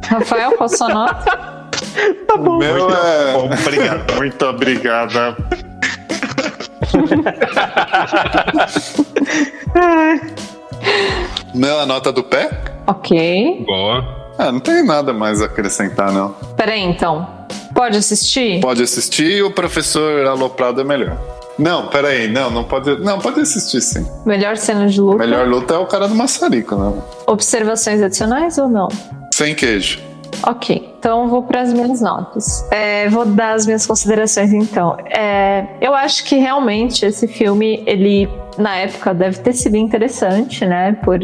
Rafael, 0.08 0.52
qual 0.52 0.66
a 0.66 0.68
sua 0.68 0.88
nota? 0.88 1.48
Tá 2.26 2.36
bom. 2.36 2.58
Meu 2.58 2.88
Muito 2.88 2.94
é. 2.96 3.32
bom, 3.32 3.50
obrigado. 3.52 4.14
Muito 4.16 4.46
obrigada. 4.46 5.36
Meu, 11.54 11.80
a 11.80 11.86
nota 11.86 12.12
do 12.12 12.22
pé? 12.22 12.50
Ok. 12.86 13.64
Boa. 13.66 14.04
Ah, 14.38 14.52
não 14.52 14.60
tem 14.60 14.84
nada 14.84 15.12
mais 15.12 15.42
a 15.42 15.46
acrescentar, 15.46 16.12
não. 16.12 16.30
Peraí, 16.56 16.80
então. 16.82 17.26
Pode 17.74 17.96
assistir? 17.96 18.60
Pode 18.60 18.82
assistir 18.82 19.42
o 19.42 19.50
professor 19.50 20.26
Aloprado 20.26 20.80
é 20.80 20.84
melhor. 20.84 21.16
Não, 21.58 21.88
peraí, 21.88 22.28
não, 22.28 22.50
não 22.50 22.62
pode. 22.64 22.96
Não, 23.00 23.18
pode 23.18 23.40
assistir 23.40 23.80
sim. 23.80 24.06
Melhor 24.24 24.56
cena 24.56 24.86
de 24.86 25.00
luta? 25.00 25.18
Melhor 25.18 25.46
luta 25.48 25.74
é 25.74 25.78
o 25.78 25.86
cara 25.86 26.06
do 26.06 26.14
maçarico, 26.14 26.76
né? 26.76 26.92
Observações 27.26 28.00
adicionais 28.00 28.58
ou 28.58 28.68
não? 28.68 28.88
Sem 29.34 29.54
queijo. 29.54 30.00
Ok, 30.46 30.94
então 30.98 31.28
vou 31.28 31.42
para 31.42 31.62
as 31.62 31.72
minhas 31.72 32.00
notas. 32.00 32.66
É, 32.70 33.08
vou 33.08 33.24
dar 33.24 33.54
as 33.54 33.66
minhas 33.66 33.86
considerações 33.86 34.52
então. 34.52 34.96
É, 35.06 35.66
eu 35.80 35.94
acho 35.94 36.24
que 36.24 36.36
realmente 36.36 37.04
esse 37.04 37.26
filme, 37.26 37.82
ele 37.86 38.28
na 38.56 38.76
época 38.76 39.12
deve 39.12 39.38
ter 39.38 39.52
sido 39.52 39.76
interessante, 39.76 40.64
né? 40.64 40.92
Por 41.04 41.18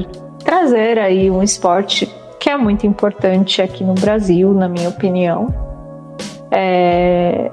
trazer 0.44 0.98
aí 0.98 1.30
um 1.30 1.42
esporte 1.42 2.08
que 2.38 2.50
é 2.50 2.56
muito 2.56 2.86
importante 2.86 3.62
aqui 3.62 3.82
no 3.82 3.94
Brasil, 3.94 4.52
na 4.52 4.68
minha 4.68 4.88
opinião. 4.88 5.48
É, 6.50 7.50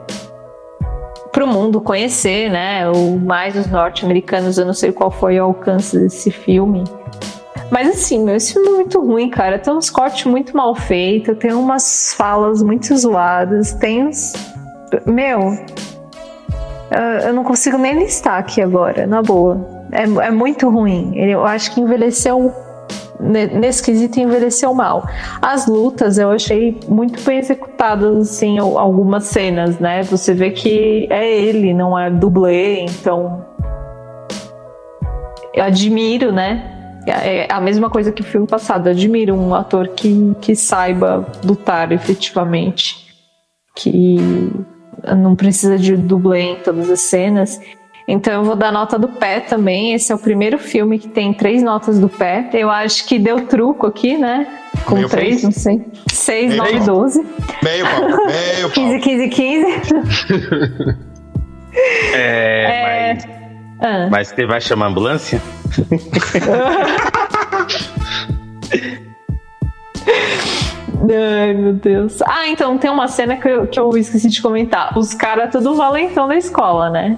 para 1.31 1.45
o 1.45 1.47
mundo 1.47 1.79
conhecer, 1.79 2.51
né? 2.51 2.89
O 2.89 3.17
mais 3.17 3.55
os 3.55 3.67
norte-americanos, 3.67 4.57
eu 4.57 4.65
não 4.65 4.73
sei 4.73 4.91
qual 4.91 5.09
foi 5.09 5.39
o 5.39 5.43
alcance 5.43 5.97
desse 5.97 6.29
filme. 6.29 6.83
Mas 7.71 7.87
assim, 7.87 8.23
meu, 8.23 8.35
esse 8.35 8.51
filme 8.53 8.67
é 8.67 8.71
muito 8.73 8.99
ruim, 8.99 9.29
cara. 9.29 9.57
Tem 9.57 9.73
uns 9.73 9.89
cortes 9.89 10.25
muito 10.25 10.55
mal 10.55 10.75
feitos, 10.75 11.37
tem 11.37 11.53
umas 11.53 12.13
falas 12.17 12.61
muito 12.61 12.95
zoadas, 12.97 13.73
tem 13.73 14.07
uns. 14.07 14.33
Meu. 15.05 15.57
eu- 17.25 17.33
não 17.33 17.45
consigo 17.45 17.77
nem 17.77 17.97
listar 17.97 18.37
aqui 18.37 18.61
agora, 18.61 19.07
na 19.07 19.21
boa. 19.21 19.65
É, 19.93 20.03
é 20.03 20.31
muito 20.31 20.69
ruim. 20.69 21.13
Eu 21.15 21.45
acho 21.45 21.73
que 21.73 21.79
envelheceu. 21.79 22.51
ne- 23.17 23.47
Nesse 23.47 23.81
quesito, 23.83 24.19
envelheceu 24.19 24.73
mal. 24.73 25.07
As 25.41 25.65
lutas 25.67 26.17
eu 26.17 26.29
achei 26.31 26.77
muito 26.89 27.21
bem 27.23 27.37
executadas, 27.39 28.17
assim, 28.31 28.57
al- 28.59 28.77
algumas 28.77 29.25
cenas, 29.25 29.79
né? 29.79 30.03
Você 30.03 30.33
vê 30.33 30.49
que 30.51 31.07
é 31.09 31.29
ele, 31.31 31.73
não 31.73 31.97
é 31.97 32.09
dublê, 32.09 32.81
então. 32.81 33.45
Eu 35.53 35.63
admiro, 35.63 36.31
né? 36.33 36.80
É 37.07 37.47
a 37.51 37.59
mesma 37.59 37.89
coisa 37.89 38.11
que 38.11 38.21
o 38.21 38.25
filme 38.25 38.45
passado. 38.47 38.87
Admiro 38.89 39.33
um 39.35 39.53
ator 39.55 39.87
que, 39.89 40.35
que 40.41 40.55
saiba 40.55 41.25
lutar 41.43 41.91
efetivamente. 41.91 42.95
Que 43.75 44.17
não 45.17 45.35
precisa 45.35 45.77
de 45.77 45.95
dublê 45.97 46.41
em 46.41 46.55
todas 46.57 46.89
as 46.89 47.01
cenas. 47.01 47.59
Então 48.07 48.33
eu 48.33 48.43
vou 48.43 48.55
dar 48.55 48.71
nota 48.71 48.99
do 48.99 49.07
pé 49.07 49.39
também. 49.39 49.93
Esse 49.93 50.11
é 50.11 50.15
o 50.15 50.19
primeiro 50.19 50.59
filme 50.59 50.99
que 50.99 51.07
tem 51.07 51.33
três 51.33 51.63
notas 51.63 51.97
do 51.99 52.09
pé. 52.09 52.49
Eu 52.53 52.69
acho 52.69 53.05
que 53.07 53.17
deu 53.17 53.45
truco 53.47 53.87
aqui, 53.87 54.17
né? 54.17 54.45
Com 54.85 54.95
Meio 54.95 55.09
três, 55.09 55.43
não 55.43 55.51
sei. 55.51 55.85
Seis, 56.11 56.49
Meio 56.51 56.57
nove, 56.63 56.77
pau. 56.77 56.85
doze. 56.85 57.25
Meio 57.63 57.85
pau, 57.85 58.01
meio 58.27 58.61
pau. 58.69 58.71
15, 58.71 58.99
15, 58.99 59.27
15. 59.29 59.65
É, 62.13 63.13
Ah, 63.15 63.15
Mas, 63.15 63.40
mas 64.09 64.27
você 64.29 64.45
vai 64.45 64.61
chamar 64.61 64.85
a 64.85 64.89
ambulância? 64.89 65.41
Ai, 71.09 71.53
meu 71.53 71.73
Deus. 71.73 72.21
Ah, 72.21 72.47
então 72.47 72.77
tem 72.77 72.89
uma 72.89 73.07
cena 73.07 73.35
que 73.35 73.47
eu, 73.47 73.67
que 73.67 73.79
eu 73.79 73.97
esqueci 73.97 74.29
de 74.29 74.41
comentar. 74.41 74.97
Os 74.97 75.13
caras 75.13 75.51
tudo 75.51 75.75
valentão 75.75 76.27
da 76.27 76.35
escola, 76.35 76.89
né? 76.89 77.17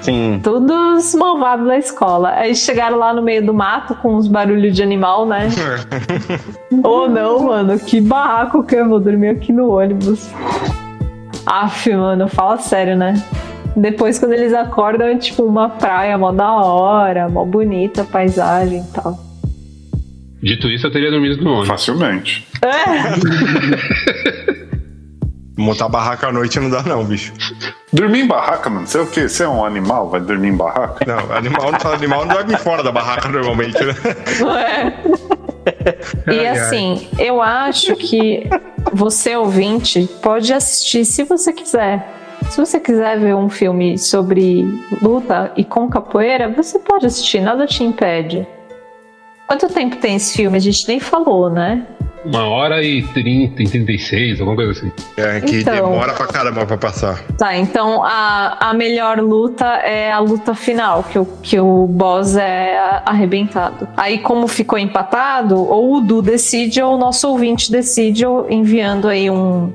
Sim. 0.00 0.40
Todos 0.42 1.14
malvados 1.14 1.66
da 1.66 1.76
escola. 1.76 2.30
Aí 2.30 2.54
chegaram 2.54 2.96
lá 2.96 3.12
no 3.12 3.22
meio 3.22 3.44
do 3.44 3.52
mato 3.52 3.94
com 3.96 4.14
uns 4.14 4.28
barulhos 4.28 4.74
de 4.74 4.82
animal, 4.82 5.26
né? 5.26 5.48
Ou 6.82 7.08
não, 7.08 7.40
mano, 7.40 7.78
que 7.78 8.00
barraco 8.00 8.62
que 8.62 8.76
eu 8.76 8.88
vou 8.88 9.00
dormir 9.00 9.28
aqui 9.28 9.52
no 9.52 9.70
ônibus. 9.70 10.30
Aff, 11.44 11.92
mano, 11.94 12.28
fala 12.28 12.58
sério, 12.58 12.96
né? 12.96 13.14
Depois, 13.76 14.18
quando 14.18 14.32
eles 14.32 14.54
acordam, 14.54 15.06
é 15.08 15.16
tipo 15.16 15.42
uma 15.44 15.68
praia 15.68 16.16
mó 16.16 16.32
da 16.32 16.50
hora, 16.52 17.28
mó 17.28 17.44
bonita 17.44 18.02
a 18.02 18.04
paisagem 18.04 18.80
e 18.80 18.92
tal. 18.92 19.18
Dito 20.42 20.68
isso, 20.68 20.86
eu 20.86 20.90
teria 20.92 21.10
dormido 21.10 21.42
no 21.42 21.50
ônibus. 21.50 21.68
Facilmente. 21.68 22.46
Montar 25.58 25.88
barraca 25.88 26.28
à 26.28 26.32
noite 26.32 26.60
não 26.60 26.68
dá, 26.68 26.82
não, 26.82 27.02
bicho. 27.04 27.32
Dormir 27.92 28.20
em 28.20 28.26
barraca, 28.26 28.68
mano. 28.68 28.86
Você 28.86 28.98
é 28.98 29.00
o 29.00 29.06
quê? 29.06 29.26
Você 29.28 29.42
é 29.44 29.48
um 29.48 29.64
animal? 29.64 30.10
Vai 30.10 30.20
dormir 30.20 30.48
em 30.48 30.56
barraca? 30.56 31.04
Não, 31.06 31.34
animal, 31.34 31.72
não- 31.72 31.92
animal 31.92 32.26
não 32.26 32.34
dorme 32.34 32.56
fora 32.58 32.82
da 32.82 32.92
barraca 32.92 33.28
normalmente, 33.28 33.82
né? 33.82 33.94
Não 34.40 34.56
é? 34.58 34.94
E 36.30 36.46
assim, 36.46 37.08
eu 37.18 37.40
acho 37.40 37.96
que 37.96 38.48
você 38.92 39.34
ouvinte 39.36 40.06
pode 40.22 40.52
assistir 40.52 41.04
se 41.06 41.24
você 41.24 41.52
quiser. 41.52 42.06
Se 42.50 42.58
você 42.58 42.80
quiser 42.80 43.18
ver 43.18 43.34
um 43.34 43.48
filme 43.50 43.98
sobre 43.98 44.64
luta 45.02 45.52
e 45.56 45.64
com 45.64 45.88
capoeira, 45.88 46.48
você 46.48 46.78
pode 46.78 47.06
assistir, 47.06 47.40
nada 47.40 47.66
te 47.66 47.82
impede. 47.84 48.46
Quanto 49.46 49.68
tempo 49.68 49.96
tem 49.96 50.16
esse 50.16 50.36
filme? 50.36 50.56
A 50.56 50.60
gente 50.60 50.88
nem 50.88 50.98
falou, 50.98 51.50
né? 51.50 51.86
Uma 52.24 52.48
hora 52.48 52.82
e 52.82 53.02
trinta, 53.12 53.62
e 53.62 53.68
36, 53.68 54.40
alguma 54.40 54.56
coisa 54.56 54.72
assim. 54.72 54.90
É, 55.16 55.40
que 55.40 55.60
Então. 55.60 55.74
demora 55.74 56.12
pra 56.12 56.26
caramba 56.26 56.66
pra 56.66 56.76
passar. 56.76 57.22
Tá, 57.38 57.56
então 57.56 58.02
a, 58.02 58.70
a 58.70 58.74
melhor 58.74 59.20
luta 59.20 59.64
é 59.64 60.10
a 60.10 60.18
luta 60.18 60.52
final, 60.52 61.04
que 61.04 61.18
o, 61.20 61.24
que 61.40 61.60
o 61.60 61.86
boss 61.86 62.36
é 62.36 63.00
arrebentado. 63.06 63.86
Aí, 63.96 64.18
como 64.18 64.48
ficou 64.48 64.76
empatado, 64.76 65.56
ou 65.56 65.96
o 65.96 66.00
Du 66.00 66.20
decide 66.20 66.82
ou 66.82 66.96
o 66.96 66.98
nosso 66.98 67.28
ouvinte 67.28 67.70
decide, 67.70 68.26
ou 68.26 68.50
enviando 68.50 69.06
aí 69.06 69.30
um, 69.30 69.72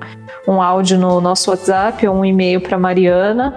um 0.47 0.61
áudio 0.61 0.97
no 0.97 1.21
nosso 1.21 1.49
WhatsApp 1.51 2.05
ou 2.07 2.15
um 2.17 2.25
e-mail 2.25 2.61
pra 2.61 2.77
Mariana. 2.77 3.55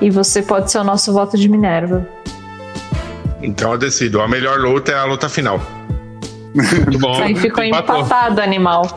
E 0.00 0.10
você 0.10 0.42
pode 0.42 0.70
ser 0.70 0.78
o 0.78 0.84
nosso 0.84 1.12
voto 1.12 1.36
de 1.36 1.48
Minerva. 1.48 2.06
Então 3.42 3.72
eu 3.72 3.78
decido. 3.78 4.20
A 4.20 4.28
melhor 4.28 4.58
luta 4.58 4.92
é 4.92 4.94
a 4.94 5.04
luta 5.04 5.28
final. 5.28 5.60
Muito 6.54 6.98
bom. 6.98 7.20
Aí 7.20 7.34
ficou 7.34 7.64
Empatou. 7.64 7.96
empatado, 8.00 8.40
animal. 8.40 8.82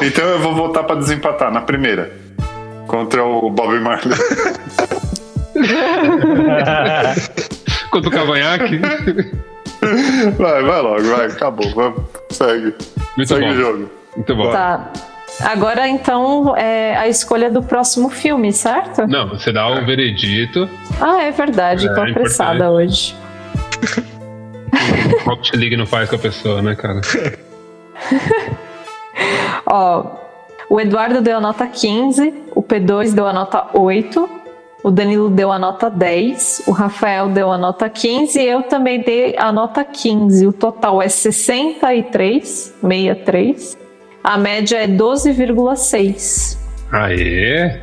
Então 0.00 0.24
eu 0.24 0.38
vou 0.38 0.54
voltar 0.54 0.84
pra 0.84 0.94
desempatar 0.96 1.50
na 1.50 1.62
primeira. 1.62 2.12
Contra 2.86 3.24
o 3.24 3.50
Bob 3.50 3.80
Marley. 3.80 4.14
Contra 7.90 8.08
o 8.08 8.12
cavanhaque. 8.12 8.80
Vai, 10.38 10.62
vai 10.62 10.80
logo, 10.80 11.02
vai. 11.02 11.26
Acabou. 11.26 11.68
Vamos. 11.74 12.02
Segue. 12.30 12.74
Muito 13.16 13.28
Segue 13.28 13.46
bom. 13.46 13.50
o 13.50 13.54
jogo. 13.54 13.90
Muito 14.16 14.36
bom. 14.36 14.52
Tá. 14.52 14.92
Agora, 15.40 15.88
então, 15.88 16.54
é 16.56 16.96
a 16.96 17.08
escolha 17.08 17.50
do 17.50 17.62
próximo 17.62 18.10
filme, 18.10 18.52
certo? 18.52 19.06
Não, 19.08 19.28
você 19.28 19.50
dá 19.50 19.66
o 19.68 19.84
veredito. 19.84 20.68
Ah, 21.00 21.22
é 21.22 21.30
verdade. 21.30 21.88
É, 21.88 21.94
tô 21.94 22.04
é 22.04 22.10
apressada 22.10 22.70
hoje. 22.70 23.16
Rocket 25.24 25.54
League 25.54 25.76
não 25.76 25.86
faz 25.86 26.08
com 26.08 26.16
a 26.16 26.18
pessoa, 26.18 26.62
né, 26.62 26.74
cara? 26.74 27.00
Ó, 29.66 30.06
o 30.68 30.80
Eduardo 30.80 31.20
deu 31.20 31.38
a 31.38 31.40
nota 31.40 31.66
15, 31.66 32.34
o 32.54 32.62
P2 32.62 33.14
deu 33.14 33.26
a 33.26 33.32
nota 33.32 33.66
8, 33.74 34.28
o 34.82 34.90
Danilo 34.90 35.30
deu 35.30 35.52
a 35.52 35.58
nota 35.58 35.88
10, 35.88 36.64
o 36.66 36.72
Rafael 36.72 37.28
deu 37.28 37.52
a 37.52 37.58
nota 37.58 37.88
15 37.88 38.40
e 38.40 38.46
eu 38.46 38.62
também 38.64 39.00
dei 39.00 39.36
a 39.38 39.52
nota 39.52 39.84
15. 39.84 40.46
O 40.46 40.52
total 40.52 41.00
é 41.00 41.08
63, 41.08 42.74
63. 42.80 43.78
A 44.24 44.36
média 44.38 44.78
é 44.78 44.86
12,6. 44.86 46.58
Aê! 46.92 47.80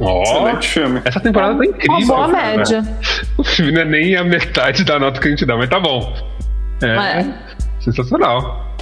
Ó, 0.00 0.22
Excelente 0.22 0.68
filme. 0.68 1.00
essa 1.04 1.20
temporada 1.20 1.58
tá 1.58 1.64
incrível. 1.66 1.96
Uma 1.96 2.06
boa 2.06 2.30
cara. 2.30 2.56
média. 2.56 2.82
O 3.38 3.44
filme 3.44 3.72
não 3.72 3.80
é 3.80 3.84
nem 3.84 4.14
a 4.16 4.22
metade 4.24 4.84
da 4.84 4.98
nota 4.98 5.18
que 5.20 5.26
a 5.26 5.30
gente 5.30 5.44
dá, 5.46 5.56
mas 5.56 5.68
tá 5.68 5.80
bom. 5.80 6.12
É, 6.82 7.20
É. 7.20 7.26
sensacional. 7.80 8.74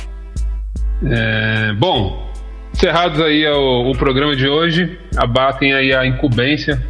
É, 1.04 1.72
bom, 1.74 2.30
encerrados 2.74 3.20
aí 3.20 3.46
o, 3.46 3.90
o 3.90 3.96
programa 3.96 4.34
de 4.36 4.48
hoje, 4.48 4.98
abatem 5.16 5.72
aí 5.72 5.94
a 5.94 6.04
incumbência 6.04 6.82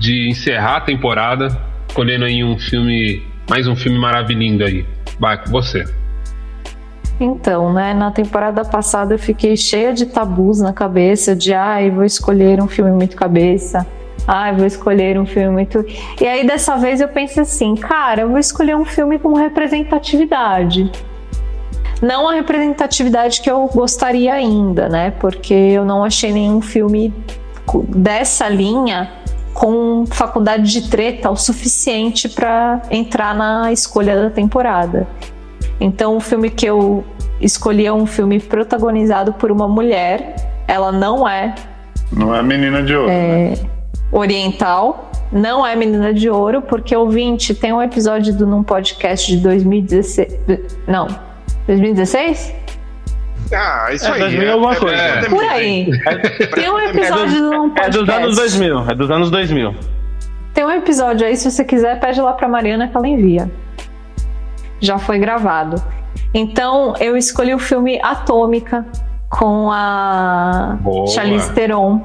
de 0.00 0.30
encerrar 0.30 0.78
a 0.78 0.80
temporada, 0.80 1.60
escolhendo 1.86 2.24
aí 2.24 2.42
um 2.42 2.58
filme, 2.58 3.22
mais 3.48 3.68
um 3.68 3.76
filme 3.76 3.98
maravilhoso 3.98 4.64
aí. 4.64 4.86
Vai, 5.18 5.36
com 5.36 5.50
você. 5.50 5.84
Então, 7.20 7.70
né, 7.70 7.92
na 7.92 8.10
temporada 8.10 8.64
passada 8.64 9.12
eu 9.12 9.18
fiquei 9.18 9.54
cheia 9.58 9.92
de 9.92 10.06
tabus 10.06 10.58
na 10.58 10.72
cabeça, 10.72 11.36
de 11.36 11.52
ai, 11.52 11.90
vou 11.90 12.02
escolher 12.02 12.62
um 12.62 12.66
filme 12.66 12.90
muito 12.92 13.14
cabeça, 13.14 13.86
ai, 14.26 14.56
vou 14.56 14.64
escolher 14.64 15.20
um 15.20 15.26
filme 15.26 15.50
muito. 15.50 15.84
E 16.18 16.26
aí 16.26 16.46
dessa 16.46 16.78
vez 16.78 17.02
eu 17.02 17.08
pensei 17.08 17.42
assim, 17.42 17.74
cara, 17.74 18.22
eu 18.22 18.28
vou 18.30 18.38
escolher 18.38 18.74
um 18.74 18.86
filme 18.86 19.18
com 19.18 19.34
representatividade. 19.34 20.90
Não 22.00 22.26
a 22.26 22.32
representatividade 22.32 23.42
que 23.42 23.50
eu 23.50 23.66
gostaria 23.66 24.32
ainda, 24.32 24.88
né? 24.88 25.10
Porque 25.10 25.52
eu 25.52 25.84
não 25.84 26.02
achei 26.02 26.32
nenhum 26.32 26.62
filme 26.62 27.12
dessa 27.94 28.48
linha 28.48 29.19
com 29.60 30.06
faculdade 30.06 30.72
de 30.72 30.88
treta 30.88 31.28
o 31.30 31.36
suficiente 31.36 32.30
para 32.30 32.80
entrar 32.90 33.34
na 33.34 33.70
escolha 33.70 34.18
da 34.18 34.30
temporada. 34.30 35.06
Então, 35.78 36.16
o 36.16 36.20
filme 36.20 36.48
que 36.48 36.64
eu 36.64 37.04
escolhi 37.42 37.84
é 37.84 37.92
um 37.92 38.06
filme 38.06 38.40
protagonizado 38.40 39.34
por 39.34 39.52
uma 39.52 39.68
mulher. 39.68 40.34
Ela 40.66 40.90
não 40.90 41.28
é, 41.28 41.54
Não 42.10 42.34
é 42.34 42.42
menina 42.42 42.82
de 42.82 42.96
ouro. 42.96 43.08
né? 43.10 43.52
oriental, 44.10 45.10
não 45.30 45.64
é 45.66 45.76
menina 45.76 46.14
de 46.14 46.30
ouro, 46.30 46.62
porque 46.62 46.96
ouvinte 46.96 47.54
tem 47.54 47.70
um 47.70 47.82
episódio 47.82 48.34
do 48.34 48.46
num 48.46 48.62
podcast 48.62 49.30
de 49.30 49.42
2016. 49.42 50.38
Não, 50.88 51.06
2016? 51.66 52.54
Ah, 53.52 53.88
isso 53.92 54.06
É, 54.06 54.12
aí. 54.12 54.18
2000 54.20 54.52
alguma 54.52 54.76
coisa. 54.76 54.96
É. 54.96 55.28
Por 55.28 55.44
aí. 55.44 55.90
Tem 56.54 56.70
um 56.70 56.78
episódio 56.78 57.40
do 57.42 57.50
num 57.50 57.72
É 57.76 57.88
dos 57.90 58.08
anos 58.08 58.36
2000. 58.36 58.90
É 58.90 58.94
dos 58.94 59.10
anos 59.10 59.30
2000. 59.30 59.74
Tem 60.54 60.64
um 60.64 60.70
episódio 60.70 61.26
aí, 61.26 61.36
se 61.36 61.50
você 61.50 61.64
quiser, 61.64 61.98
pede 62.00 62.20
lá 62.20 62.32
pra 62.32 62.48
Mariana 62.48 62.88
que 62.88 62.96
ela 62.96 63.08
envia. 63.08 63.50
Já 64.80 64.98
foi 64.98 65.18
gravado. 65.18 65.82
Então, 66.32 66.94
eu 67.00 67.16
escolhi 67.16 67.54
o 67.54 67.58
filme 67.58 68.00
Atômica 68.02 68.86
com 69.28 69.70
a 69.70 70.76
Boa. 70.80 71.06
Charlize 71.08 71.52
Theron. 71.52 72.04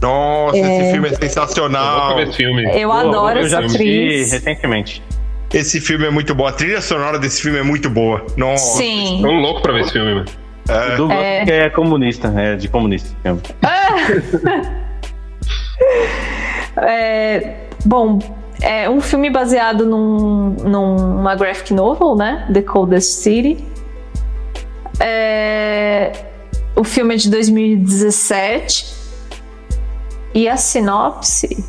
Nossa, 0.00 0.56
esse 0.58 0.92
filme 0.92 1.08
é 1.08 1.12
Eu 1.12 1.18
vou 1.18 1.22
sensacional. 1.28 2.20
esse 2.20 2.32
filme. 2.36 2.64
Eu 2.78 2.88
Boa, 2.88 3.00
adoro 3.00 3.38
eu 3.40 3.46
essa 3.46 3.58
atriz. 3.60 4.32
recentemente. 4.32 5.02
Esse 5.52 5.80
filme 5.80 6.04
é 6.06 6.10
muito 6.10 6.34
bom. 6.34 6.46
A 6.46 6.52
trilha 6.52 6.80
sonora 6.80 7.18
desse 7.18 7.40
filme 7.42 7.58
é 7.58 7.62
muito 7.62 7.88
boa. 7.88 8.24
Nossa. 8.36 8.78
Sim. 8.78 9.20
Tô 9.22 9.30
louco 9.30 9.62
pra 9.62 9.72
ver 9.72 9.82
esse 9.82 9.92
filme, 9.92 10.14
mano. 10.14 10.26
É. 10.68 10.94
O 10.94 10.96
gosta 11.08 11.14
É. 11.14 11.44
que 11.44 11.52
é 11.52 11.70
comunista, 11.70 12.28
é 12.36 12.56
de 12.56 12.68
comunista. 12.68 13.16
filme. 13.24 13.38
É, 16.76 17.68
bom, 17.84 18.18
é 18.60 18.88
um 18.90 19.00
filme 19.00 19.30
baseado 19.30 19.86
num, 19.86 20.50
numa 20.64 21.34
graphic 21.36 21.72
novel, 21.72 22.16
né? 22.16 22.48
The 22.52 22.62
Coldest 22.62 23.20
City. 23.22 23.64
É, 25.00 26.12
o 26.74 26.82
filme 26.82 27.14
é 27.14 27.16
de 27.16 27.30
2017. 27.30 28.94
E 30.34 30.48
a 30.48 30.56
sinopse. 30.56 31.64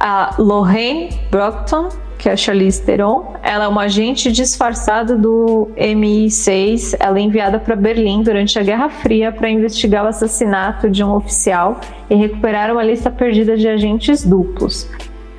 A 0.00 0.34
Lorraine 0.38 1.10
Brockton, 1.30 1.88
que 2.18 2.28
é 2.28 2.32
a 2.32 2.36
Charlize 2.36 2.82
Theron, 2.82 3.34
ela 3.42 3.64
é 3.64 3.68
uma 3.68 3.82
agente 3.82 4.32
disfarçada 4.32 5.16
do 5.16 5.70
MI6. 5.76 6.96
Ela 6.98 7.18
é 7.18 7.22
enviada 7.22 7.60
para 7.60 7.76
Berlim 7.76 8.22
durante 8.22 8.58
a 8.58 8.62
Guerra 8.62 8.88
Fria 8.88 9.30
para 9.30 9.48
investigar 9.48 10.04
o 10.04 10.08
assassinato 10.08 10.90
de 10.90 11.02
um 11.04 11.14
oficial 11.14 11.80
e 12.10 12.16
recuperar 12.16 12.72
uma 12.72 12.82
lista 12.82 13.08
perdida 13.08 13.56
de 13.56 13.68
agentes 13.68 14.24
duplos. 14.24 14.88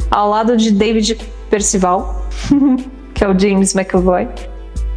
Ao 0.10 0.30
lado 0.30 0.56
de 0.56 0.72
David 0.72 1.18
Percival, 1.50 2.26
que 3.14 3.24
é 3.26 3.28
o 3.28 3.38
James 3.38 3.76
McAvoy. 3.76 4.28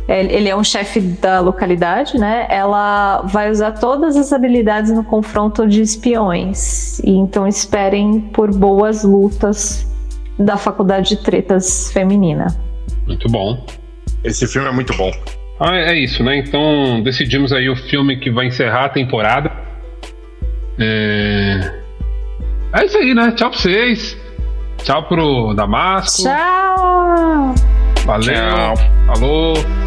Ele 0.09 0.49
é 0.49 0.57
um 0.57 0.64
chefe 0.64 1.01
da 1.01 1.41
localidade, 1.41 2.18
né? 2.18 2.47
Ela 2.51 3.22
vai 3.22 3.51
usar 3.51 3.72
todas 3.72 4.16
as 4.16 4.33
habilidades 4.33 4.91
no 4.91 5.05
confronto 5.05 5.66
de 5.66 5.80
espiões. 5.80 6.99
E 7.01 7.11
então 7.11 7.47
esperem 7.47 8.20
por 8.20 8.53
boas 8.55 9.05
lutas 9.05 9.87
da 10.39 10.57
faculdade 10.57 11.11
de 11.11 11.16
tretas 11.16 11.93
feminina. 11.93 12.47
Muito 13.07 13.28
bom. 13.28 13.64
Esse 14.24 14.47
filme 14.47 14.68
é 14.68 14.72
muito 14.72 14.95
bom. 14.97 15.11
Ah, 15.61 15.76
é 15.76 15.95
isso, 15.95 16.24
né? 16.24 16.39
Então 16.39 17.01
decidimos 17.03 17.53
aí 17.53 17.68
o 17.68 17.76
filme 17.76 18.16
que 18.18 18.30
vai 18.30 18.47
encerrar 18.47 18.87
a 18.87 18.89
temporada. 18.89 19.53
É, 20.78 21.72
é 22.74 22.85
isso 22.85 22.99
aí, 22.99 23.14
né? 23.14 23.33
Tchau 23.33 23.51
pra 23.51 23.59
vocês. 23.59 24.16
Tchau 24.78 25.07
pro 25.07 25.55
Damasco. 25.55 26.22
Tchau! 26.22 27.55
Valeu. 28.05 28.35
Tchau. 28.35 28.74
Falou. 29.07 29.82